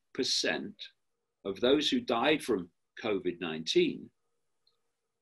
of 1.45 1.59
those 1.59 1.89
who 1.89 1.99
died 1.99 2.43
from 2.43 2.69
COVID 3.03 3.39
19 3.39 4.09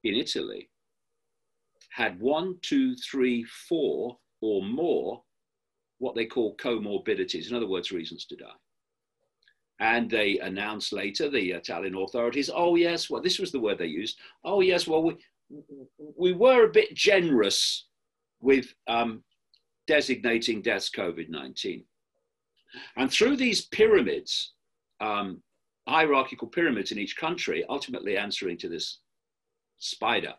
in 0.03 0.15
Italy 0.15 0.69
had 1.91 2.19
one, 2.19 2.57
two, 2.61 2.95
three, 2.95 3.43
four, 3.43 4.17
or 4.41 4.63
more 4.63 5.21
what 5.99 6.15
they 6.15 6.25
call 6.25 6.57
comorbidities, 6.57 7.49
in 7.49 7.55
other 7.55 7.67
words, 7.67 7.91
reasons 7.91 8.25
to 8.25 8.35
die. 8.35 8.47
And 9.79 10.09
they 10.09 10.39
announced 10.39 10.91
later, 10.91 11.29
the 11.29 11.51
Italian 11.51 11.95
authorities, 11.95 12.49
oh, 12.53 12.75
yes, 12.75 13.09
well, 13.09 13.21
this 13.21 13.39
was 13.39 13.51
the 13.51 13.59
word 13.59 13.77
they 13.77 13.85
used. 13.85 14.19
Oh, 14.43 14.61
yes, 14.61 14.87
well, 14.87 15.03
we, 15.03 15.17
we 16.17 16.33
were 16.33 16.65
a 16.65 16.71
bit 16.71 16.93
generous 16.95 17.87
with 18.41 18.73
um, 18.87 19.23
designating 19.87 20.61
deaths 20.61 20.89
COVID 20.89 21.29
19. 21.29 21.83
And 22.97 23.11
through 23.11 23.37
these 23.37 23.65
pyramids, 23.65 24.53
um, 24.99 25.41
hierarchical 25.87 26.47
pyramids 26.47 26.91
in 26.91 26.99
each 26.99 27.17
country, 27.17 27.63
ultimately 27.69 28.17
answering 28.17 28.57
to 28.59 28.69
this 28.69 28.99
spider, 29.77 30.33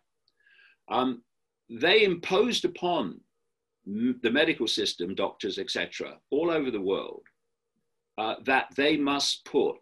um, 0.89 1.23
they 1.71 2.05
imposed 2.05 2.65
upon 2.65 3.21
the 3.87 4.31
medical 4.31 4.67
system, 4.67 5.15
doctors, 5.15 5.59
etc., 5.59 6.19
all 6.31 6.51
over 6.51 6.71
the 6.71 6.81
world, 6.81 7.23
uh, 8.17 8.37
that 8.45 8.69
they 8.77 8.97
must 8.97 9.45
put 9.45 9.79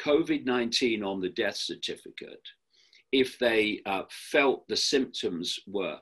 COVID 0.00 0.44
19 0.44 1.02
on 1.02 1.20
the 1.20 1.28
death 1.30 1.56
certificate 1.56 2.42
if 3.12 3.38
they 3.38 3.80
uh, 3.86 4.02
felt 4.10 4.66
the 4.68 4.76
symptoms 4.76 5.58
were 5.66 5.98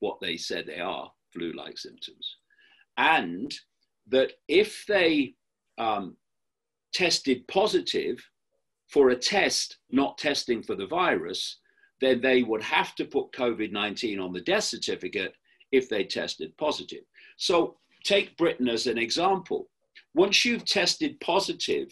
what 0.00 0.18
they 0.20 0.36
said 0.36 0.66
they 0.66 0.80
are 0.80 1.10
flu 1.32 1.52
like 1.52 1.78
symptoms. 1.78 2.36
And 2.96 3.54
that 4.10 4.32
if 4.48 4.84
they 4.86 5.34
um, 5.78 6.16
tested 6.92 7.46
positive 7.48 8.18
for 8.88 9.10
a 9.10 9.16
test 9.16 9.78
not 9.90 10.18
testing 10.18 10.62
for 10.62 10.74
the 10.74 10.86
virus, 10.86 11.58
then 12.00 12.20
they 12.20 12.42
would 12.42 12.62
have 12.62 12.94
to 12.96 13.04
put 13.04 13.32
COVID 13.32 13.72
19 13.72 14.18
on 14.20 14.32
the 14.32 14.40
death 14.40 14.64
certificate 14.64 15.34
if 15.72 15.88
they 15.88 16.04
tested 16.04 16.56
positive. 16.58 17.04
So 17.36 17.76
take 18.04 18.36
Britain 18.36 18.68
as 18.68 18.86
an 18.86 18.98
example. 18.98 19.68
Once 20.14 20.44
you've 20.44 20.64
tested 20.64 21.20
positive 21.20 21.88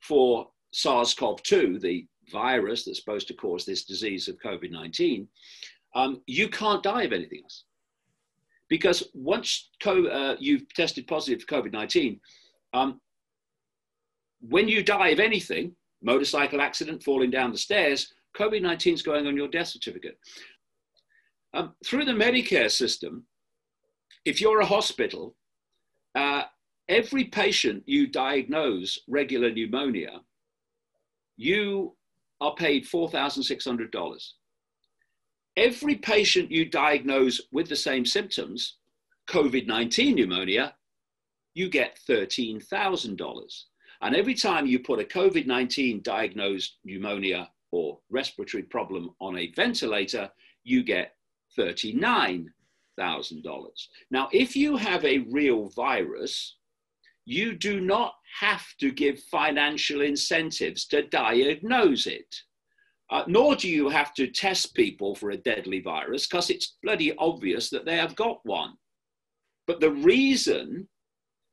for 0.00 0.48
SARS 0.72 1.14
CoV 1.14 1.42
2, 1.42 1.78
the 1.78 2.06
virus 2.32 2.84
that's 2.84 2.98
supposed 2.98 3.28
to 3.28 3.34
cause 3.34 3.66
this 3.66 3.84
disease 3.84 4.28
of 4.28 4.38
COVID 4.44 4.70
19, 4.70 5.28
um, 5.94 6.22
you 6.26 6.48
can't 6.48 6.82
die 6.82 7.02
of 7.02 7.12
anything 7.12 7.40
else. 7.44 7.64
Because 8.70 9.08
once 9.12 9.68
co- 9.82 10.06
uh, 10.06 10.36
you've 10.38 10.72
tested 10.72 11.06
positive 11.06 11.42
for 11.42 11.62
COVID 11.62 11.72
19, 11.72 12.18
um, 12.72 13.00
when 14.40 14.68
you 14.68 14.82
die 14.82 15.08
of 15.08 15.20
anything, 15.20 15.74
motorcycle 16.02 16.62
accident, 16.62 17.02
falling 17.02 17.30
down 17.30 17.52
the 17.52 17.58
stairs, 17.58 18.14
COVID 18.38 18.62
19 18.62 18.94
is 18.94 19.02
going 19.02 19.26
on 19.26 19.36
your 19.36 19.48
death 19.48 19.68
certificate. 19.68 20.18
Um, 21.52 21.74
through 21.84 22.04
the 22.04 22.12
Medicare 22.12 22.70
system, 22.70 23.26
if 24.24 24.40
you're 24.40 24.60
a 24.60 24.66
hospital, 24.66 25.34
uh, 26.14 26.44
every 26.88 27.24
patient 27.24 27.82
you 27.86 28.06
diagnose 28.06 29.00
regular 29.08 29.50
pneumonia, 29.50 30.20
you 31.36 31.96
are 32.40 32.54
paid 32.54 32.86
$4,600. 32.86 34.32
Every 35.56 35.96
patient 35.96 36.50
you 36.50 36.64
diagnose 36.64 37.40
with 37.52 37.68
the 37.68 37.76
same 37.76 38.06
symptoms, 38.06 38.76
COVID 39.28 39.66
19 39.66 40.14
pneumonia, 40.14 40.74
you 41.54 41.68
get 41.68 41.98
$13,000. 42.08 43.62
And 44.02 44.16
every 44.16 44.34
time 44.34 44.66
you 44.66 44.78
put 44.78 45.00
a 45.00 45.04
COVID 45.04 45.46
19 45.46 46.00
diagnosed 46.02 46.78
pneumonia 46.84 47.50
or 47.70 47.98
respiratory 48.10 48.62
problem 48.64 49.10
on 49.20 49.38
a 49.38 49.52
ventilator, 49.52 50.30
you 50.64 50.82
get 50.82 51.14
$39,000. 51.58 52.48
Now, 54.10 54.28
if 54.32 54.56
you 54.56 54.76
have 54.76 55.04
a 55.04 55.18
real 55.30 55.68
virus, 55.70 56.56
you 57.24 57.54
do 57.54 57.80
not 57.80 58.14
have 58.40 58.66
to 58.78 58.90
give 58.90 59.22
financial 59.24 60.00
incentives 60.00 60.86
to 60.86 61.02
diagnose 61.02 62.06
it. 62.06 62.34
Uh, 63.10 63.24
nor 63.26 63.56
do 63.56 63.68
you 63.68 63.88
have 63.88 64.14
to 64.14 64.28
test 64.28 64.74
people 64.74 65.14
for 65.16 65.30
a 65.30 65.36
deadly 65.36 65.80
virus 65.80 66.26
because 66.26 66.48
it's 66.48 66.76
bloody 66.82 67.12
obvious 67.16 67.68
that 67.68 67.84
they 67.84 67.96
have 67.96 68.14
got 68.14 68.38
one. 68.44 68.74
But 69.66 69.80
the 69.80 69.90
reason 69.90 70.88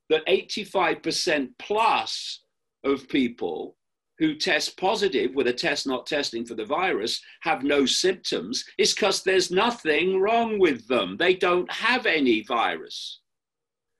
that 0.08 0.26
85% 0.26 1.48
plus 1.58 2.42
of 2.84 3.08
people 3.08 3.76
who 4.18 4.34
test 4.34 4.76
positive 4.76 5.34
with 5.34 5.46
a 5.46 5.52
test 5.52 5.86
not 5.86 6.06
testing 6.06 6.44
for 6.44 6.54
the 6.54 6.64
virus 6.64 7.20
have 7.42 7.62
no 7.62 7.86
symptoms 7.86 8.64
is 8.78 8.94
because 8.94 9.22
there's 9.22 9.50
nothing 9.50 10.20
wrong 10.20 10.58
with 10.58 10.86
them. 10.88 11.16
They 11.16 11.34
don't 11.34 11.70
have 11.70 12.06
any 12.06 12.42
virus. 12.42 13.20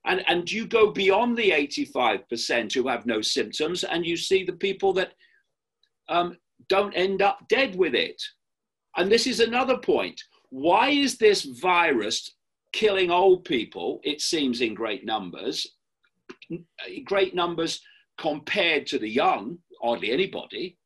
And, 0.04 0.24
and 0.26 0.50
you 0.50 0.66
go 0.66 0.90
beyond 0.90 1.36
the 1.36 1.50
85% 1.50 2.72
who 2.72 2.88
have 2.88 3.06
no 3.06 3.20
symptoms 3.20 3.84
and 3.84 4.06
you 4.06 4.16
see 4.16 4.44
the 4.44 4.54
people 4.54 4.92
that 4.94 5.12
um, 6.08 6.36
don't 6.68 6.92
end 6.94 7.22
up 7.22 7.40
dead 7.48 7.76
with 7.76 7.94
it. 7.94 8.20
And 8.96 9.10
this 9.10 9.26
is 9.26 9.40
another 9.40 9.78
point. 9.78 10.20
Why 10.50 10.90
is 10.90 11.18
this 11.18 11.44
virus 11.44 12.34
killing 12.72 13.10
old 13.10 13.44
people, 13.44 14.00
it 14.02 14.20
seems, 14.20 14.60
in 14.60 14.74
great 14.74 15.04
numbers? 15.04 15.66
Great 17.04 17.34
numbers 17.34 17.80
compared 18.18 18.86
to 18.88 18.98
the 18.98 19.08
young, 19.08 19.58
hardly 19.82 20.10
anybody. 20.10 20.76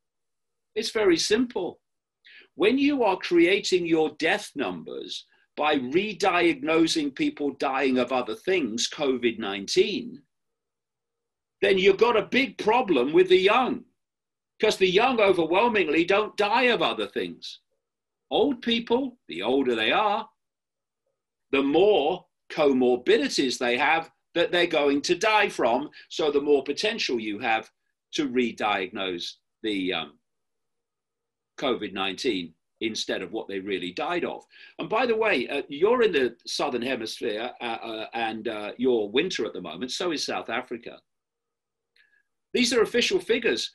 It's 0.75 0.91
very 0.91 1.17
simple. 1.17 1.79
When 2.55 2.77
you 2.77 3.03
are 3.03 3.17
creating 3.17 3.87
your 3.87 4.11
death 4.19 4.51
numbers 4.55 5.25
by 5.55 5.75
re 5.75 6.15
diagnosing 6.15 7.11
people 7.11 7.55
dying 7.59 7.97
of 7.97 8.11
other 8.11 8.35
things, 8.35 8.89
COVID 8.89 9.39
19, 9.39 10.21
then 11.61 11.77
you've 11.77 11.97
got 11.97 12.17
a 12.17 12.23
big 12.23 12.57
problem 12.57 13.13
with 13.13 13.29
the 13.29 13.37
young 13.37 13.83
because 14.59 14.77
the 14.77 14.89
young 14.89 15.19
overwhelmingly 15.19 16.05
don't 16.05 16.37
die 16.37 16.63
of 16.63 16.81
other 16.81 17.07
things. 17.07 17.59
Old 18.31 18.61
people, 18.61 19.17
the 19.27 19.41
older 19.41 19.75
they 19.75 19.91
are, 19.91 20.27
the 21.51 21.63
more 21.63 22.25
comorbidities 22.51 23.57
they 23.57 23.77
have 23.77 24.11
that 24.35 24.51
they're 24.51 24.67
going 24.67 25.01
to 25.01 25.15
die 25.15 25.49
from. 25.49 25.89
So 26.09 26.31
the 26.31 26.41
more 26.41 26.63
potential 26.63 27.19
you 27.19 27.39
have 27.39 27.69
to 28.13 28.27
re-diagnose 28.27 29.37
the 29.61 29.93
um, 29.93 30.13
COVID 31.59 31.93
19 31.93 32.53
instead 32.81 33.21
of 33.21 33.31
what 33.31 33.47
they 33.47 33.59
really 33.59 33.91
died 33.91 34.25
of. 34.25 34.43
And 34.77 34.89
by 34.89 35.05
the 35.05 35.15
way, 35.15 35.47
uh, 35.47 35.61
you're 35.69 36.03
in 36.03 36.11
the 36.11 36.35
southern 36.45 36.81
hemisphere 36.81 37.51
uh, 37.61 37.63
uh, 37.63 38.05
and 38.13 38.47
uh, 38.47 38.71
you're 38.77 39.09
winter 39.09 39.45
at 39.45 39.53
the 39.53 39.61
moment, 39.61 39.91
so 39.91 40.11
is 40.11 40.25
South 40.25 40.49
Africa. 40.49 40.97
These 42.53 42.73
are 42.73 42.81
official 42.81 43.19
figures. 43.19 43.71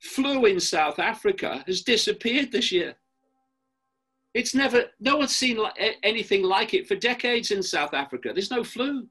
Flu 0.00 0.46
in 0.46 0.58
South 0.58 0.98
Africa 0.98 1.62
has 1.66 1.82
disappeared 1.82 2.50
this 2.50 2.72
year. 2.72 2.94
It's 4.32 4.54
never, 4.54 4.84
no 4.98 5.16
one's 5.16 5.36
seen 5.36 5.58
anything 6.02 6.42
like 6.42 6.72
it 6.72 6.86
for 6.86 6.94
decades 6.94 7.50
in 7.50 7.62
South 7.62 7.92
Africa. 7.92 8.30
There's 8.32 8.50
no 8.50 8.64
flu. 8.64 9.06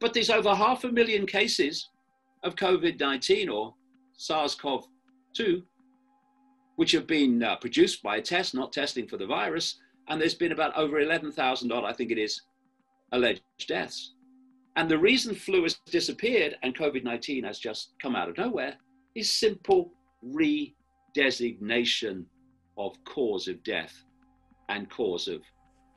But 0.00 0.14
there's 0.14 0.30
over 0.30 0.54
half 0.54 0.84
a 0.84 0.92
million 0.92 1.26
cases 1.26 1.90
of 2.42 2.54
COVID 2.54 3.00
19 3.00 3.48
or 3.48 3.74
SARS 4.16 4.54
CoV 4.54 4.86
2, 5.34 5.62
which 6.76 6.92
have 6.92 7.06
been 7.06 7.42
uh, 7.42 7.56
produced 7.56 8.02
by 8.02 8.16
a 8.16 8.22
test, 8.22 8.54
not 8.54 8.72
testing 8.72 9.06
for 9.06 9.16
the 9.16 9.26
virus. 9.26 9.78
And 10.08 10.20
there's 10.20 10.34
been 10.34 10.52
about 10.52 10.76
over 10.76 11.00
11,000 11.00 11.72
odd, 11.72 11.84
I 11.84 11.92
think 11.92 12.12
it 12.12 12.18
is, 12.18 12.42
alleged 13.12 13.42
deaths. 13.66 14.14
And 14.76 14.88
the 14.88 14.98
reason 14.98 15.34
flu 15.34 15.62
has 15.64 15.80
disappeared 15.86 16.56
and 16.62 16.76
COVID 16.76 17.02
19 17.02 17.44
has 17.44 17.58
just 17.58 17.94
come 18.00 18.14
out 18.14 18.28
of 18.28 18.38
nowhere 18.38 18.76
is 19.16 19.32
simple 19.32 19.90
redesignation 20.22 22.26
of 22.76 22.92
cause 23.04 23.48
of 23.48 23.64
death 23.64 24.04
and 24.68 24.90
cause 24.90 25.26
of 25.26 25.40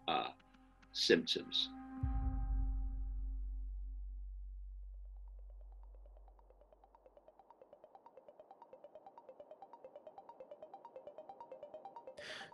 uh, 0.08 0.30
symptoms. 0.94 1.70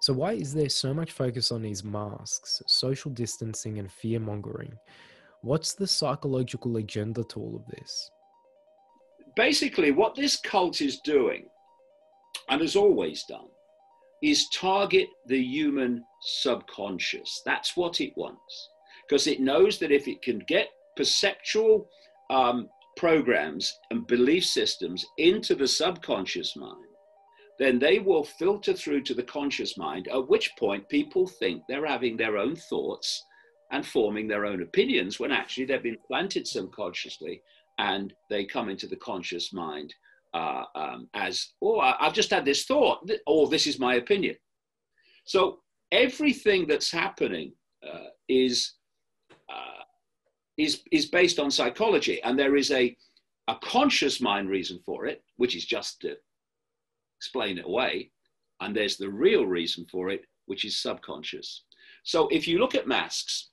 So, 0.02 0.14
why 0.14 0.34
is 0.34 0.54
there 0.54 0.70
so 0.70 0.94
much 0.94 1.12
focus 1.12 1.52
on 1.52 1.62
these 1.62 1.84
masks, 1.84 2.62
social 2.68 3.12
distancing, 3.12 3.80
and 3.80 3.92
fear 3.92 4.20
mongering? 4.20 4.74
What's 5.42 5.74
the 5.74 5.88
psychological 5.88 6.78
agenda 6.78 7.24
to 7.24 7.40
all 7.40 7.56
of 7.56 7.66
this? 7.68 8.12
Basically, 9.36 9.92
what 9.92 10.16
this 10.16 10.38
cult 10.38 10.82
is 10.82 11.00
doing, 11.02 11.46
and 12.50 12.62
has 12.62 12.76
always 12.76 13.24
done, 13.24 13.48
is 14.24 14.50
target 14.50 15.08
the 15.28 15.42
human 15.42 16.04
subconscious. 16.22 17.42
That's 17.46 17.76
what 17.76 18.00
it 18.02 18.14
wants. 18.16 18.70
Because 19.08 19.28
it 19.28 19.40
knows 19.40 19.78
that 19.80 19.92
if 19.92 20.08
it 20.08 20.22
can 20.22 20.40
get 20.48 20.70
perceptual 20.96 21.88
um, 22.30 22.70
programs 22.98 23.78
and 23.92 24.08
belief 24.08 24.46
systems 24.46 25.06
into 25.18 25.54
the 25.54 25.68
subconscious 25.68 26.56
mind, 26.56 26.86
then 27.60 27.78
they 27.80 28.00
will 28.00 28.24
filter 28.24 28.74
through 28.74 29.02
to 29.02 29.14
the 29.14 29.24
conscious 29.24 29.78
mind, 29.78 30.08
at 30.08 30.28
which 30.28 30.56
point 30.58 30.90
people 30.90 31.28
think 31.28 31.62
they're 31.68 31.86
having 31.86 32.18
their 32.18 32.38
own 32.38 32.56
thoughts 32.56 33.24
and 33.72 33.86
forming 33.86 34.28
their 34.28 34.46
own 34.46 34.62
opinions 34.62 35.20
when 35.20 35.32
actually 35.32 35.66
they've 35.66 35.84
been 35.84 35.98
planted 36.08 36.48
subconsciously 36.48 37.42
and 37.78 38.14
they 38.30 38.46
come 38.46 38.70
into 38.70 38.88
the 38.88 38.96
conscious 38.96 39.54
mind 39.54 39.94
uh, 40.34 40.64
um, 40.76 41.08
as, 41.14 41.54
oh, 41.62 41.80
I've 41.80 42.14
just 42.14 42.30
had 42.32 42.46
this 42.46 42.66
thought, 42.66 43.10
or 43.10 43.46
oh, 43.46 43.48
this 43.48 43.68
is 43.68 43.80
my 43.80 43.96
opinion. 43.96 44.36
So 45.26 45.60
everything 45.92 46.68
that's 46.68 46.92
happening 46.92 47.54
uh, 47.86 48.10
is, 48.28 48.74
uh, 49.50 49.84
is, 50.58 50.82
is 50.92 51.06
based 51.06 51.40
on 51.40 51.50
psychology, 51.50 52.22
and 52.24 52.38
there 52.38 52.58
is 52.58 52.72
a, 52.72 52.96
a 53.48 53.56
conscious 53.64 54.20
mind 54.20 54.50
reason 54.50 54.80
for 54.86 55.06
it, 55.06 55.24
which 55.38 55.56
is 55.56 55.66
just 55.66 56.02
to 56.02 56.16
explain 57.18 57.58
it 57.58 57.66
away, 57.66 58.12
and 58.60 58.76
there's 58.76 58.98
the 58.98 59.10
real 59.10 59.46
reason 59.46 59.86
for 59.90 60.10
it, 60.10 60.26
which 60.48 60.66
is 60.66 60.78
subconscious. 60.78 61.64
So 62.04 62.28
if 62.28 62.48
you 62.48 62.60
look 62.60 62.76
at 62.76 62.88
masks, 62.88 63.50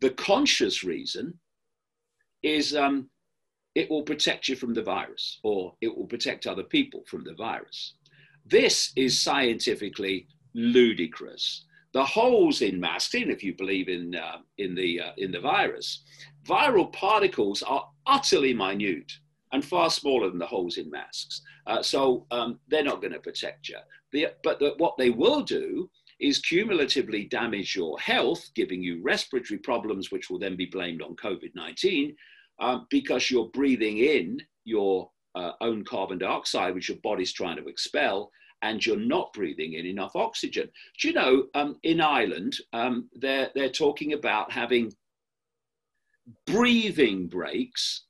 the 0.00 0.10
conscious 0.10 0.84
reason 0.84 1.34
is 2.42 2.74
um, 2.74 3.10
it 3.74 3.90
will 3.90 4.02
protect 4.02 4.48
you 4.48 4.56
from 4.56 4.74
the 4.74 4.82
virus 4.82 5.40
or 5.42 5.74
it 5.80 5.94
will 5.94 6.06
protect 6.06 6.46
other 6.46 6.62
people 6.62 7.02
from 7.06 7.24
the 7.24 7.34
virus. 7.34 7.94
This 8.46 8.92
is 8.96 9.20
scientifically 9.20 10.28
ludicrous. 10.54 11.64
The 11.92 12.04
holes 12.04 12.60
in 12.60 12.76
even 13.14 13.30
if 13.30 13.42
you 13.42 13.54
believe 13.54 13.88
in, 13.88 14.14
uh, 14.14 14.38
in, 14.58 14.74
the, 14.74 15.00
uh, 15.00 15.12
in 15.16 15.30
the 15.30 15.40
virus, 15.40 16.02
viral 16.46 16.92
particles 16.92 17.62
are 17.62 17.88
utterly 18.06 18.52
minute 18.52 19.12
and 19.52 19.64
far 19.64 19.88
smaller 19.88 20.28
than 20.28 20.38
the 20.38 20.46
holes 20.46 20.76
in 20.76 20.90
masks. 20.90 21.40
Uh, 21.66 21.82
so 21.82 22.26
um, 22.30 22.58
they're 22.68 22.84
not 22.84 23.00
going 23.00 23.12
to 23.12 23.20
protect 23.20 23.68
you. 23.68 23.78
The, 24.12 24.28
but 24.42 24.58
the, 24.58 24.74
what 24.78 24.96
they 24.98 25.10
will 25.10 25.42
do 25.42 25.88
is 26.20 26.40
cumulatively 26.40 27.24
damage 27.24 27.74
your 27.74 27.98
health, 27.98 28.42
giving 28.54 28.82
you 28.82 29.00
respiratory 29.02 29.58
problems, 29.58 30.10
which 30.10 30.30
will 30.30 30.38
then 30.38 30.56
be 30.56 30.66
blamed 30.66 31.02
on 31.02 31.16
COVID 31.16 31.54
19, 31.54 32.14
um, 32.60 32.86
because 32.90 33.30
you're 33.30 33.48
breathing 33.48 33.98
in 33.98 34.40
your 34.64 35.10
uh, 35.34 35.52
own 35.60 35.84
carbon 35.84 36.18
dioxide, 36.18 36.74
which 36.74 36.88
your 36.88 36.98
body's 37.02 37.32
trying 37.32 37.56
to 37.56 37.68
expel, 37.68 38.30
and 38.62 38.84
you're 38.84 38.96
not 38.96 39.32
breathing 39.32 39.74
in 39.74 39.86
enough 39.86 40.16
oxygen. 40.16 40.68
Do 41.00 41.08
you 41.08 41.14
know, 41.14 41.46
um, 41.54 41.76
in 41.82 42.00
Ireland, 42.00 42.56
um, 42.72 43.08
they're, 43.14 43.50
they're 43.54 43.68
talking 43.68 44.12
about 44.12 44.52
having 44.52 44.92
breathing 46.46 47.26
breaks 47.26 48.04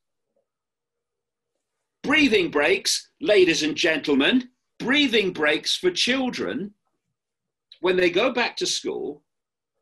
breathing 2.05 2.51
breaks, 2.51 3.09
ladies 3.19 3.63
and 3.63 3.75
gentlemen, 3.75 4.49
breathing 4.77 5.33
breaks 5.33 5.75
for 5.75 5.89
children 5.89 6.73
when 7.81 7.95
they 7.97 8.09
go 8.09 8.31
back 8.31 8.55
to 8.57 8.65
school 8.65 9.23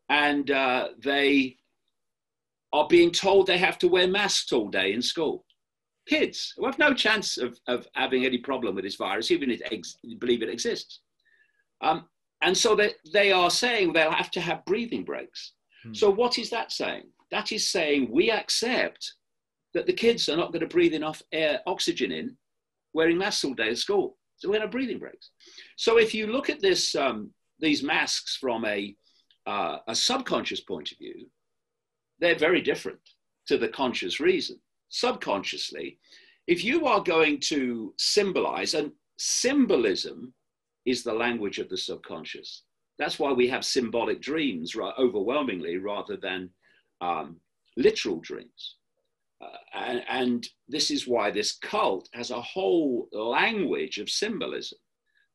and 0.08 0.50
uh, 0.50 0.88
they 1.02 1.56
are 2.74 2.88
being 2.88 3.12
told 3.12 3.46
they 3.46 3.56
have 3.56 3.78
to 3.78 3.88
wear 3.88 4.08
masks 4.08 4.52
all 4.52 4.68
day 4.68 4.92
in 4.92 5.00
school. 5.00 5.44
Kids 6.08 6.52
who 6.56 6.66
have 6.66 6.78
no 6.78 6.92
chance 6.92 7.38
of, 7.38 7.56
of 7.68 7.86
having 7.94 8.24
any 8.24 8.36
problem 8.36 8.74
with 8.74 8.84
this 8.84 8.96
virus, 8.96 9.30
even 9.30 9.48
if 9.48 9.60
they 9.60 9.76
ex- 9.76 9.96
believe 10.18 10.42
it 10.42 10.48
exists. 10.48 11.00
Um, 11.80 12.06
and 12.42 12.56
so 12.56 12.74
they, 12.74 12.94
they 13.12 13.30
are 13.30 13.48
saying 13.48 13.92
they'll 13.92 14.10
have 14.10 14.32
to 14.32 14.40
have 14.40 14.64
breathing 14.64 15.04
breaks. 15.04 15.52
Hmm. 15.84 15.94
So, 15.94 16.10
what 16.10 16.36
is 16.36 16.50
that 16.50 16.72
saying? 16.72 17.04
That 17.30 17.52
is 17.52 17.70
saying 17.70 18.08
we 18.10 18.30
accept 18.30 19.14
that 19.72 19.86
the 19.86 19.92
kids 19.92 20.28
are 20.28 20.36
not 20.36 20.52
going 20.52 20.60
to 20.60 20.74
breathe 20.74 20.94
enough 20.94 21.22
air, 21.32 21.60
oxygen 21.66 22.10
in 22.10 22.36
wearing 22.92 23.18
masks 23.18 23.44
all 23.44 23.54
day 23.54 23.70
at 23.70 23.78
school. 23.78 24.16
So 24.36 24.48
we're 24.48 24.54
going 24.54 24.62
to 24.62 24.66
have 24.66 24.72
breathing 24.72 24.98
breaks. 24.98 25.30
So 25.76 25.98
if 25.98 26.12
you 26.12 26.26
look 26.26 26.50
at 26.50 26.60
this, 26.60 26.94
um, 26.96 27.30
these 27.60 27.82
masks 27.82 28.36
from 28.36 28.64
a, 28.64 28.94
uh, 29.46 29.78
a 29.86 29.94
subconscious 29.94 30.60
point 30.60 30.92
of 30.92 30.98
view, 30.98 31.28
they're 32.20 32.38
very 32.38 32.60
different 32.60 32.98
to 33.48 33.58
the 33.58 33.68
conscious 33.68 34.20
reason. 34.20 34.58
Subconsciously, 34.88 35.98
if 36.46 36.64
you 36.64 36.86
are 36.86 37.02
going 37.02 37.40
to 37.40 37.94
symbolize, 37.98 38.74
and 38.74 38.92
symbolism 39.16 40.34
is 40.86 41.02
the 41.02 41.12
language 41.12 41.58
of 41.58 41.68
the 41.68 41.76
subconscious. 41.76 42.62
That's 42.98 43.18
why 43.18 43.32
we 43.32 43.48
have 43.48 43.64
symbolic 43.64 44.20
dreams 44.20 44.74
overwhelmingly 44.98 45.78
rather 45.78 46.16
than 46.16 46.50
um, 47.00 47.36
literal 47.76 48.20
dreams. 48.20 48.76
Uh, 49.40 49.56
and, 49.74 50.02
and, 50.08 50.48
this 50.68 50.90
is 50.90 51.06
why 51.06 51.30
this 51.30 51.58
cult 51.58 52.08
has 52.14 52.30
a 52.30 52.40
whole 52.40 53.08
language 53.12 53.98
of 53.98 54.08
symbolism. 54.08 54.78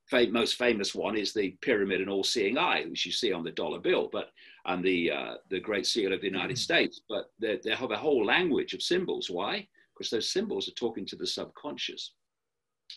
Fam- 0.10 0.32
most 0.32 0.56
famous 0.56 0.96
one 0.96 1.16
is 1.16 1.34
the 1.34 1.52
pyramid 1.62 2.02
and 2.02 2.10
all-seeing 2.10 2.58
eye, 2.58 2.86
which 2.90 3.06
you 3.06 3.12
see 3.12 3.32
on 3.32 3.44
the 3.44 3.52
dollar 3.52 3.80
bill, 3.80 4.10
but 4.12 4.32
and 4.66 4.84
the 4.84 5.12
uh, 5.12 5.34
the 5.50 5.60
Great 5.60 5.86
Seal 5.86 6.14
of 6.14 6.22
the 6.22 6.28
United 6.28 6.56
mm-hmm. 6.56 6.56
States. 6.56 7.02
But 7.08 7.32
they, 7.40 7.60
they 7.64 7.76
have 7.76 7.92
a 7.92 7.98
whole 7.98 8.26
language 8.26 8.74
of 8.74 8.82
symbols. 8.82 9.30
Why? 9.30 9.68
Because 9.94 10.10
those 10.10 10.32
symbols 10.32 10.68
are 10.68 10.74
talking 10.74 11.06
to 11.08 11.16
the 11.16 11.28
subconscious. 11.28 12.14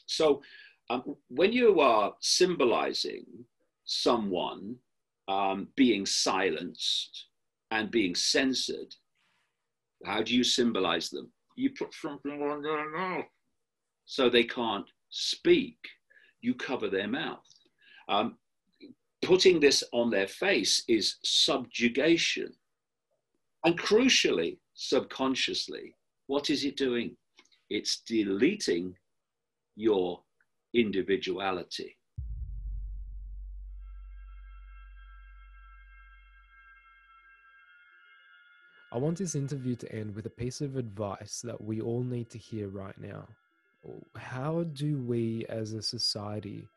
So 0.06 0.42
um, 0.90 1.16
when 1.28 1.52
you 1.52 1.80
are 1.80 2.14
symbolizing 2.20 3.24
someone 3.84 4.76
um, 5.28 5.68
being 5.76 6.06
silenced 6.06 7.26
and 7.70 7.90
being 7.90 8.14
censored, 8.14 8.94
how 10.04 10.22
do 10.22 10.34
you 10.34 10.44
symbolize 10.44 11.10
them? 11.10 11.30
You 11.56 11.70
put 11.70 11.94
something 11.94 12.42
on 12.42 12.62
their 12.62 12.90
mouth 12.90 13.26
so 14.04 14.28
they 14.28 14.44
can't 14.44 14.88
speak. 15.10 15.76
You 16.40 16.54
cover 16.54 16.88
their 16.88 17.08
mouth. 17.08 17.46
Um, 18.08 18.36
putting 19.22 19.60
this 19.60 19.84
on 19.92 20.10
their 20.10 20.26
face 20.26 20.82
is 20.88 21.16
subjugation. 21.22 22.52
And 23.64 23.78
crucially, 23.78 24.58
subconsciously, 24.74 25.94
what 26.26 26.50
is 26.50 26.64
it 26.64 26.76
doing? 26.76 27.16
It's 27.70 28.02
deleting 28.06 28.96
your 29.76 30.20
individuality. 30.74 31.96
I 38.92 38.98
want 38.98 39.16
this 39.16 39.36
interview 39.36 39.74
to 39.76 39.90
end 39.90 40.14
with 40.14 40.26
a 40.26 40.30
piece 40.30 40.60
of 40.60 40.76
advice 40.76 41.40
that 41.44 41.58
we 41.58 41.80
all 41.80 42.02
need 42.02 42.28
to 42.30 42.38
hear 42.38 42.68
right 42.68 42.98
now. 43.00 43.26
How 44.16 44.64
do 44.74 44.98
we 44.98 45.46
as 45.48 45.72
a 45.72 45.80
society 45.80 46.68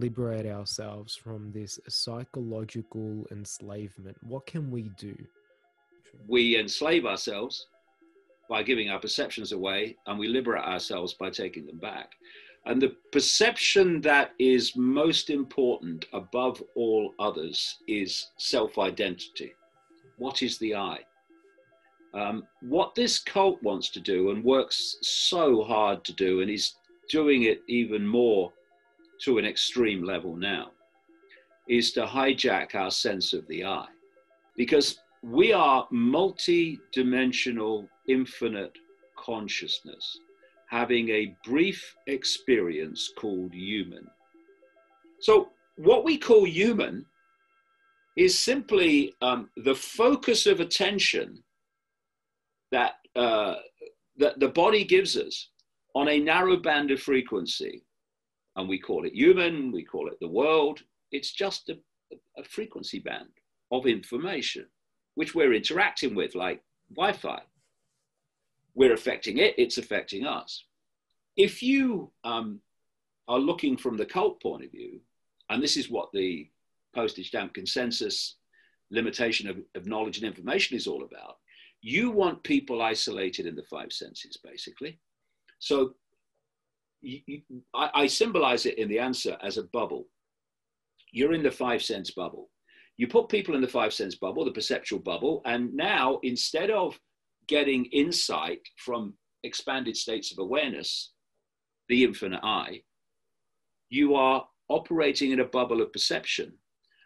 liberate 0.00 0.46
ourselves 0.46 1.16
from 1.16 1.50
this 1.52 1.78
psychological 1.88 3.26
enslavement? 3.30 4.16
What 4.22 4.46
can 4.46 4.70
we 4.70 4.90
do? 4.98 5.16
We 6.28 6.58
enslave 6.58 7.06
ourselves 7.06 7.66
by 8.48 8.62
giving 8.62 8.90
our 8.90 9.00
perceptions 9.00 9.52
away, 9.52 9.96
and 10.06 10.18
we 10.18 10.28
liberate 10.28 10.64
ourselves 10.64 11.14
by 11.14 11.30
taking 11.30 11.66
them 11.66 11.78
back. 11.78 12.12
And 12.66 12.80
the 12.80 12.96
perception 13.12 14.00
that 14.02 14.32
is 14.38 14.74
most 14.76 15.28
important 15.30 16.06
above 16.12 16.62
all 16.74 17.14
others 17.18 17.76
is 17.86 18.28
self 18.38 18.78
identity. 18.78 19.52
What 20.18 20.42
is 20.42 20.58
the 20.58 20.74
I? 20.74 20.98
Um, 22.14 22.46
what 22.60 22.94
this 22.94 23.18
cult 23.18 23.62
wants 23.62 23.90
to 23.90 24.00
do 24.00 24.30
and 24.30 24.44
works 24.44 24.96
so 25.02 25.62
hard 25.62 26.04
to 26.04 26.12
do, 26.12 26.40
and 26.40 26.50
is 26.50 26.76
doing 27.08 27.42
it 27.42 27.62
even 27.68 28.06
more 28.06 28.52
to 29.22 29.38
an 29.38 29.44
extreme 29.44 30.02
level 30.02 30.36
now, 30.36 30.70
is 31.68 31.92
to 31.92 32.04
hijack 32.04 32.74
our 32.74 32.90
sense 32.90 33.32
of 33.32 33.46
the 33.48 33.64
I. 33.64 33.86
Because 34.56 34.98
we 35.22 35.52
are 35.52 35.88
multi 35.90 36.78
dimensional, 36.92 37.88
infinite 38.08 38.76
consciousness 39.16 40.18
having 40.74 41.08
a 41.10 41.34
brief 41.44 41.94
experience 42.08 43.12
called 43.16 43.54
human. 43.54 44.06
So, 45.20 45.50
what 45.76 46.04
we 46.04 46.18
call 46.18 46.46
human 46.46 47.06
is 48.16 48.38
simply 48.38 49.14
um, 49.22 49.50
the 49.56 49.74
focus 49.74 50.46
of 50.46 50.60
attention 50.60 51.42
that, 52.70 52.94
uh, 53.16 53.54
that 54.16 54.38
the 54.40 54.48
body 54.48 54.84
gives 54.84 55.16
us 55.16 55.50
on 55.94 56.08
a 56.08 56.18
narrow 56.18 56.56
band 56.56 56.90
of 56.90 57.00
frequency. 57.00 57.82
And 58.56 58.68
we 58.68 58.78
call 58.78 59.04
it 59.04 59.14
human, 59.14 59.72
we 59.72 59.84
call 59.84 60.08
it 60.08 60.18
the 60.20 60.28
world. 60.28 60.82
It's 61.10 61.32
just 61.32 61.68
a, 61.68 61.78
a 62.38 62.44
frequency 62.44 63.00
band 63.00 63.28
of 63.70 63.86
information 63.86 64.66
which 65.14 65.34
we're 65.34 65.54
interacting 65.54 66.14
with, 66.14 66.34
like 66.34 66.62
Wi 66.94 67.12
Fi. 67.12 67.40
We're 68.74 68.92
affecting 68.92 69.38
it, 69.38 69.54
it's 69.58 69.78
affecting 69.78 70.26
us. 70.26 70.64
If 71.36 71.62
you 71.62 72.10
um, 72.24 72.60
are 73.28 73.38
looking 73.38 73.76
from 73.76 73.96
the 73.96 74.06
cult 74.06 74.42
point 74.42 74.64
of 74.64 74.72
view, 74.72 75.00
and 75.50 75.62
this 75.62 75.76
is 75.76 75.90
what 75.90 76.10
the 76.12 76.48
postage 76.94 77.28
stamp 77.28 77.54
consensus 77.54 78.36
limitation 78.90 79.48
of, 79.48 79.58
of 79.74 79.86
knowledge 79.86 80.18
and 80.18 80.26
information 80.26 80.76
is 80.76 80.86
all 80.86 81.04
about, 81.04 81.36
you 81.80 82.10
want 82.10 82.42
people 82.42 82.82
isolated 82.82 83.46
in 83.46 83.54
the 83.54 83.62
five 83.64 83.92
senses, 83.92 84.38
basically. 84.42 84.98
So 85.58 85.94
you, 87.04 87.42
I, 87.74 87.90
I 87.94 88.06
symbolize 88.06 88.66
it 88.66 88.78
in 88.78 88.88
the 88.88 88.98
answer 88.98 89.36
as 89.42 89.58
a 89.58 89.64
bubble. 89.64 90.06
You're 91.12 91.34
in 91.34 91.42
the 91.42 91.50
five 91.50 91.82
sense 91.82 92.10
bubble. 92.10 92.50
You 92.96 93.08
put 93.08 93.28
people 93.28 93.54
in 93.54 93.60
the 93.60 93.68
five 93.68 93.92
sense 93.92 94.14
bubble, 94.14 94.44
the 94.44 94.52
perceptual 94.52 95.00
bubble, 95.00 95.42
and 95.44 95.74
now 95.74 96.18
instead 96.22 96.70
of 96.70 96.98
getting 97.46 97.84
insight 97.86 98.60
from 98.78 99.14
expanded 99.42 99.96
states 99.96 100.32
of 100.32 100.38
awareness, 100.38 101.12
the 101.88 102.04
infinite 102.04 102.40
I, 102.42 102.80
you 103.90 104.14
are 104.14 104.46
operating 104.68 105.32
in 105.32 105.40
a 105.40 105.44
bubble 105.44 105.82
of 105.82 105.92
perception. 105.92 106.52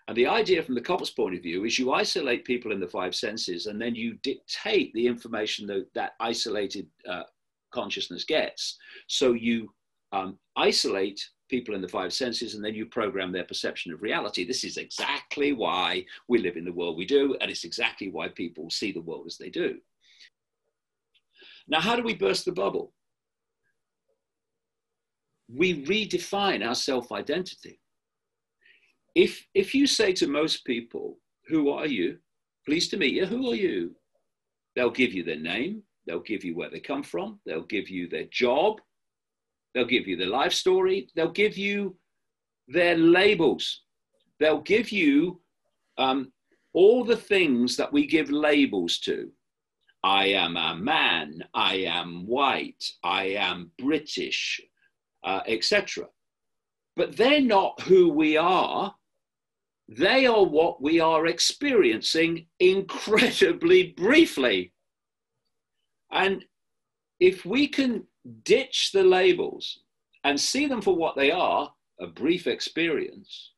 And 0.06 0.16
the 0.16 0.26
idea 0.26 0.62
from 0.62 0.74
the 0.74 0.80
couple's 0.80 1.10
point 1.10 1.34
of 1.36 1.42
view 1.42 1.64
is 1.64 1.78
you 1.78 1.92
isolate 1.92 2.44
people 2.44 2.72
in 2.72 2.80
the 2.80 2.88
five 2.88 3.14
senses 3.14 3.66
and 3.66 3.80
then 3.80 3.94
you 3.94 4.16
dictate 4.22 4.92
the 4.94 5.06
information 5.06 5.66
that 5.66 5.86
that 5.94 6.12
isolated 6.18 6.86
uh, 7.06 7.24
consciousness 7.72 8.24
gets. 8.24 8.78
So 9.08 9.32
you 9.32 9.68
um, 10.12 10.38
isolate 10.56 11.20
people 11.48 11.74
in 11.74 11.80
the 11.80 11.88
five 11.88 12.12
senses 12.12 12.54
and 12.54 12.64
then 12.64 12.74
you 12.74 12.86
program 12.86 13.32
their 13.32 13.44
perception 13.44 13.92
of 13.92 14.02
reality. 14.02 14.46
This 14.46 14.64
is 14.64 14.76
exactly 14.76 15.52
why 15.52 16.04
we 16.28 16.38
live 16.38 16.56
in 16.56 16.64
the 16.64 16.72
world 16.72 16.96
we 16.96 17.06
do, 17.06 17.36
and 17.40 17.50
it's 17.50 17.64
exactly 17.64 18.10
why 18.10 18.28
people 18.28 18.70
see 18.70 18.92
the 18.92 19.00
world 19.00 19.24
as 19.26 19.38
they 19.38 19.50
do. 19.50 19.78
Now, 21.66 21.80
how 21.80 21.96
do 21.96 22.02
we 22.02 22.14
burst 22.14 22.44
the 22.44 22.52
bubble? 22.52 22.92
We 25.54 25.84
redefine 25.86 26.66
our 26.66 26.74
self 26.74 27.12
identity. 27.12 27.80
If, 29.14 29.46
if 29.54 29.74
you 29.74 29.86
say 29.86 30.12
to 30.14 30.26
most 30.26 30.64
people, 30.64 31.18
Who 31.48 31.70
are 31.70 31.86
you? 31.86 32.18
Pleased 32.66 32.90
to 32.90 32.98
meet 32.98 33.14
you. 33.14 33.26
Who 33.26 33.50
are 33.50 33.54
you? 33.54 33.94
They'll 34.76 34.90
give 34.90 35.12
you 35.12 35.24
their 35.24 35.38
name, 35.38 35.82
they'll 36.06 36.20
give 36.20 36.44
you 36.44 36.54
where 36.54 36.70
they 36.70 36.80
come 36.80 37.02
from, 37.02 37.40
they'll 37.44 37.62
give 37.62 37.88
you 37.88 38.08
their 38.08 38.26
job, 38.30 38.80
they'll 39.74 39.84
give 39.84 40.06
you 40.06 40.16
their 40.16 40.28
life 40.28 40.52
story, 40.52 41.08
they'll 41.14 41.30
give 41.30 41.56
you 41.56 41.96
their 42.68 42.96
labels, 42.96 43.82
they'll 44.38 44.60
give 44.60 44.90
you 44.90 45.40
um, 45.98 46.32
all 46.72 47.04
the 47.04 47.16
things 47.16 47.76
that 47.76 47.92
we 47.92 48.06
give 48.06 48.30
labels 48.30 48.98
to. 49.00 49.30
I 50.04 50.26
am 50.26 50.56
a 50.56 50.76
man, 50.76 51.42
I 51.54 51.76
am 51.76 52.26
white, 52.26 52.84
I 53.02 53.24
am 53.30 53.72
British, 53.78 54.60
uh, 55.24 55.40
etc. 55.46 56.06
But 56.96 57.16
they're 57.16 57.40
not 57.40 57.80
who 57.82 58.08
we 58.10 58.36
are. 58.36 58.94
They 59.88 60.26
are 60.26 60.44
what 60.44 60.80
we 60.82 61.00
are 61.00 61.26
experiencing 61.26 62.46
incredibly 62.60 63.94
briefly. 63.96 64.72
And 66.12 66.44
if 67.18 67.44
we 67.44 67.66
can 67.68 68.04
ditch 68.44 68.90
the 68.92 69.02
labels 69.02 69.80
and 70.24 70.38
see 70.38 70.66
them 70.66 70.82
for 70.82 70.96
what 70.96 71.16
they 71.16 71.30
are 71.30 71.72
a 72.00 72.06
brief 72.06 72.46
experience 72.46 73.52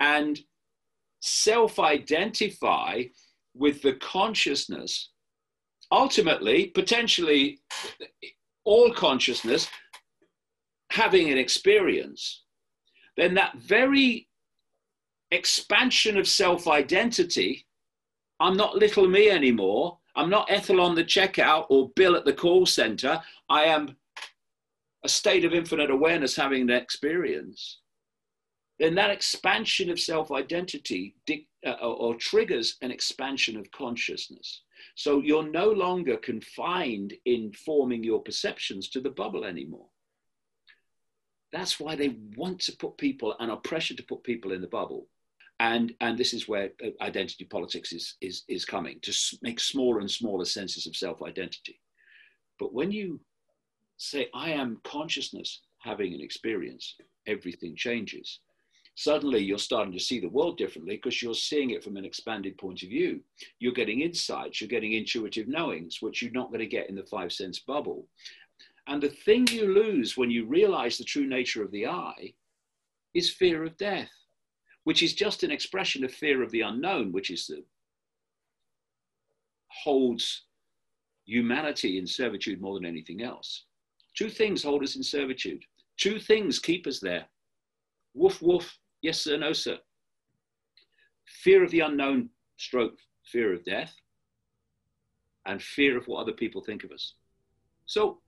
and 0.00 0.38
self 1.20 1.78
identify 1.78 3.02
with 3.54 3.82
the 3.82 3.94
consciousness 3.94 5.10
ultimately, 5.90 6.66
potentially, 6.66 7.60
all 8.64 8.92
consciousness 8.92 9.68
having 10.90 11.30
an 11.30 11.38
experience, 11.38 12.44
then 13.16 13.34
that 13.34 13.56
very 13.56 14.28
expansion 15.30 16.16
of 16.16 16.28
self 16.28 16.66
identity, 16.68 17.66
I'm 18.40 18.56
not 18.56 18.76
little 18.76 19.08
me 19.08 19.30
anymore. 19.30 19.98
I'm 20.18 20.30
not 20.30 20.50
Ethel 20.50 20.80
on 20.80 20.96
the 20.96 21.04
checkout 21.04 21.66
or 21.70 21.90
Bill 21.90 22.16
at 22.16 22.24
the 22.24 22.32
call 22.32 22.66
center. 22.66 23.22
I 23.48 23.64
am 23.64 23.96
a 25.04 25.08
state 25.08 25.44
of 25.44 25.54
infinite 25.54 25.92
awareness 25.92 26.34
having 26.34 26.62
an 26.62 26.70
experience. 26.70 27.78
Then 28.80 28.96
that 28.96 29.10
expansion 29.10 29.90
of 29.90 30.00
self 30.00 30.32
identity 30.32 31.14
uh, 31.64 31.70
or, 31.70 31.94
or 31.94 32.14
triggers 32.16 32.78
an 32.82 32.90
expansion 32.90 33.56
of 33.56 33.70
consciousness. 33.70 34.62
So 34.96 35.22
you're 35.22 35.48
no 35.48 35.70
longer 35.70 36.16
confined 36.16 37.14
in 37.24 37.52
forming 37.52 38.02
your 38.02 38.20
perceptions 38.20 38.88
to 38.90 39.00
the 39.00 39.10
bubble 39.10 39.44
anymore. 39.44 39.86
That's 41.52 41.78
why 41.78 41.94
they 41.94 42.16
want 42.36 42.60
to 42.62 42.76
put 42.76 42.98
people 42.98 43.36
and 43.38 43.52
are 43.52 43.56
pressured 43.56 43.98
to 43.98 44.02
put 44.02 44.24
people 44.24 44.50
in 44.50 44.62
the 44.62 44.66
bubble. 44.66 45.06
And, 45.60 45.92
and 46.00 46.16
this 46.16 46.32
is 46.32 46.48
where 46.48 46.70
uh, 46.84 46.90
identity 47.02 47.44
politics 47.44 47.92
is, 47.92 48.14
is, 48.20 48.44
is 48.48 48.64
coming 48.64 48.98
to 49.02 49.12
make 49.42 49.58
smaller 49.58 50.00
and 50.00 50.10
smaller 50.10 50.44
senses 50.44 50.86
of 50.86 50.96
self 50.96 51.22
identity. 51.22 51.80
But 52.58 52.72
when 52.72 52.92
you 52.92 53.20
say, 53.96 54.28
I 54.34 54.50
am 54.50 54.80
consciousness 54.84 55.62
having 55.78 56.14
an 56.14 56.20
experience, 56.20 56.94
everything 57.26 57.74
changes 57.76 58.40
suddenly 58.98 59.40
you're 59.40 59.58
starting 59.58 59.92
to 59.92 60.00
see 60.00 60.18
the 60.18 60.28
world 60.28 60.58
differently 60.58 60.96
because 60.96 61.22
you're 61.22 61.32
seeing 61.32 61.70
it 61.70 61.84
from 61.84 61.96
an 61.96 62.04
expanded 62.04 62.58
point 62.58 62.82
of 62.82 62.88
view. 62.88 63.20
You're 63.60 63.72
getting 63.72 64.00
insights, 64.00 64.60
you're 64.60 64.66
getting 64.66 64.94
intuitive 64.94 65.46
knowings, 65.46 65.98
which 66.00 66.20
you're 66.20 66.32
not 66.32 66.48
going 66.48 66.58
to 66.58 66.66
get 66.66 66.88
in 66.88 66.96
the 66.96 67.04
five 67.04 67.32
sense 67.32 67.60
bubble. 67.60 68.08
And 68.88 69.00
the 69.00 69.08
thing 69.08 69.46
you 69.52 69.72
lose 69.72 70.16
when 70.16 70.32
you 70.32 70.46
realize 70.46 70.98
the 70.98 71.04
true 71.04 71.28
nature 71.28 71.62
of 71.62 71.70
the 71.70 71.86
I 71.86 72.32
is 73.14 73.30
fear 73.30 73.62
of 73.62 73.76
death, 73.76 74.10
which 74.88 75.02
is 75.02 75.12
just 75.12 75.42
an 75.42 75.50
expression 75.50 76.02
of 76.02 76.10
fear 76.10 76.42
of 76.42 76.50
the 76.50 76.62
unknown, 76.62 77.12
which 77.12 77.30
is 77.30 77.46
the 77.46 77.62
holds 79.84 80.44
humanity 81.26 81.98
in 81.98 82.06
servitude 82.06 82.58
more 82.58 82.72
than 82.72 82.86
anything 82.86 83.22
else. 83.22 83.66
Two 84.16 84.30
things 84.30 84.62
hold 84.62 84.82
us 84.82 84.96
in 84.96 85.02
servitude. 85.02 85.62
Two 85.98 86.18
things 86.18 86.58
keep 86.58 86.86
us 86.86 87.00
there. 87.00 87.26
Woof, 88.14 88.40
woof, 88.40 88.78
Yes, 89.02 89.20
sir, 89.20 89.36
no, 89.36 89.52
sir. 89.52 89.76
Fear 91.26 91.64
of 91.64 91.70
the 91.70 91.80
unknown, 91.80 92.30
stroke, 92.56 92.96
fear 93.30 93.52
of 93.52 93.66
death, 93.66 93.94
and 95.44 95.62
fear 95.62 95.98
of 95.98 96.08
what 96.08 96.22
other 96.22 96.32
people 96.32 96.62
think 96.62 96.82
of 96.82 96.92
us. 96.92 97.12
So, 97.84 98.22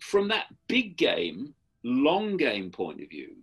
from 0.00 0.28
that 0.28 0.48
big 0.68 0.98
game, 0.98 1.54
long 1.82 2.36
game 2.36 2.70
point 2.70 3.02
of 3.02 3.08
view, 3.08 3.36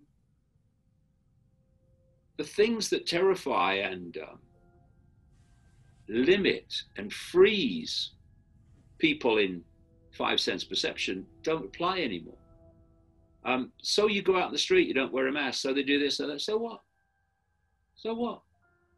the 2.37 2.43
things 2.43 2.89
that 2.89 3.07
terrify 3.07 3.73
and 3.73 4.17
um, 4.17 4.39
limit 6.07 6.73
and 6.97 7.11
freeze 7.11 8.11
people 8.97 9.37
in 9.37 9.63
five 10.11 10.39
sense 10.39 10.63
perception 10.63 11.25
don't 11.43 11.65
apply 11.65 11.99
anymore. 11.99 12.37
Um, 13.45 13.71
so 13.81 14.07
you 14.07 14.21
go 14.21 14.37
out 14.37 14.47
in 14.47 14.53
the 14.53 14.57
street, 14.57 14.87
you 14.87 14.93
don't 14.93 15.13
wear 15.13 15.27
a 15.27 15.31
mask. 15.31 15.61
So 15.61 15.73
they 15.73 15.83
do 15.83 15.99
this, 15.99 16.17
so 16.17 16.27
that. 16.27 16.41
So 16.41 16.57
what? 16.57 16.81
So 17.95 18.13
what? 18.13 18.41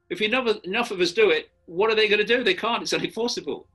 If 0.10 0.22
enough 0.22 0.48
of, 0.48 0.60
enough 0.64 0.92
of 0.92 1.02
us 1.02 1.12
do 1.12 1.32
it, 1.32 1.52
what 1.66 1.92
are 1.92 1.96
they 1.96 2.08
going 2.08 2.26
to 2.26 2.26
do? 2.26 2.44
They 2.44 2.54
can't. 2.54 2.82
It's 2.82 2.94
unenforceable. 2.94 3.66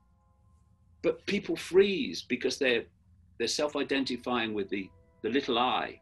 But 1.03 1.25
people 1.27 1.57
freeze 1.57 2.23
because 2.23 2.59
they're 2.59 2.85
they're 3.39 3.49
self-identifying 3.49 4.55
with 4.55 4.69
the 4.71 4.89
the 5.23 5.29
little 5.29 5.59
I. 5.59 6.01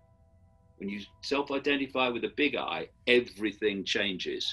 When 0.81 0.89
you 0.89 1.01
self-identify 1.20 2.09
with 2.09 2.22
the 2.22 2.33
big 2.37 2.57
I, 2.57 2.89
everything 3.07 3.85
changes, 3.85 4.53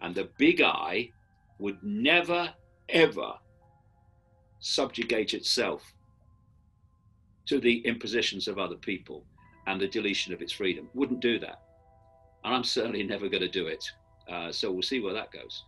and 0.00 0.14
the 0.14 0.28
big 0.38 0.62
I 0.62 1.10
would 1.58 1.82
never 1.82 2.54
ever 2.88 3.34
subjugate 4.60 5.34
itself 5.34 5.82
to 7.46 7.58
the 7.58 7.78
impositions 7.78 8.46
of 8.46 8.58
other 8.58 8.76
people 8.76 9.24
and 9.66 9.80
the 9.80 9.88
deletion 9.88 10.32
of 10.32 10.40
its 10.40 10.52
freedom. 10.52 10.88
Wouldn't 10.94 11.20
do 11.20 11.38
that. 11.40 11.62
And 12.44 12.54
I'm 12.54 12.64
certainly 12.64 13.02
never 13.02 13.28
going 13.28 13.42
to 13.42 13.48
do 13.48 13.66
it. 13.66 13.84
Uh, 14.30 14.52
so 14.52 14.70
we'll 14.70 14.82
see 14.82 15.00
where 15.00 15.14
that 15.14 15.32
goes. 15.32 15.64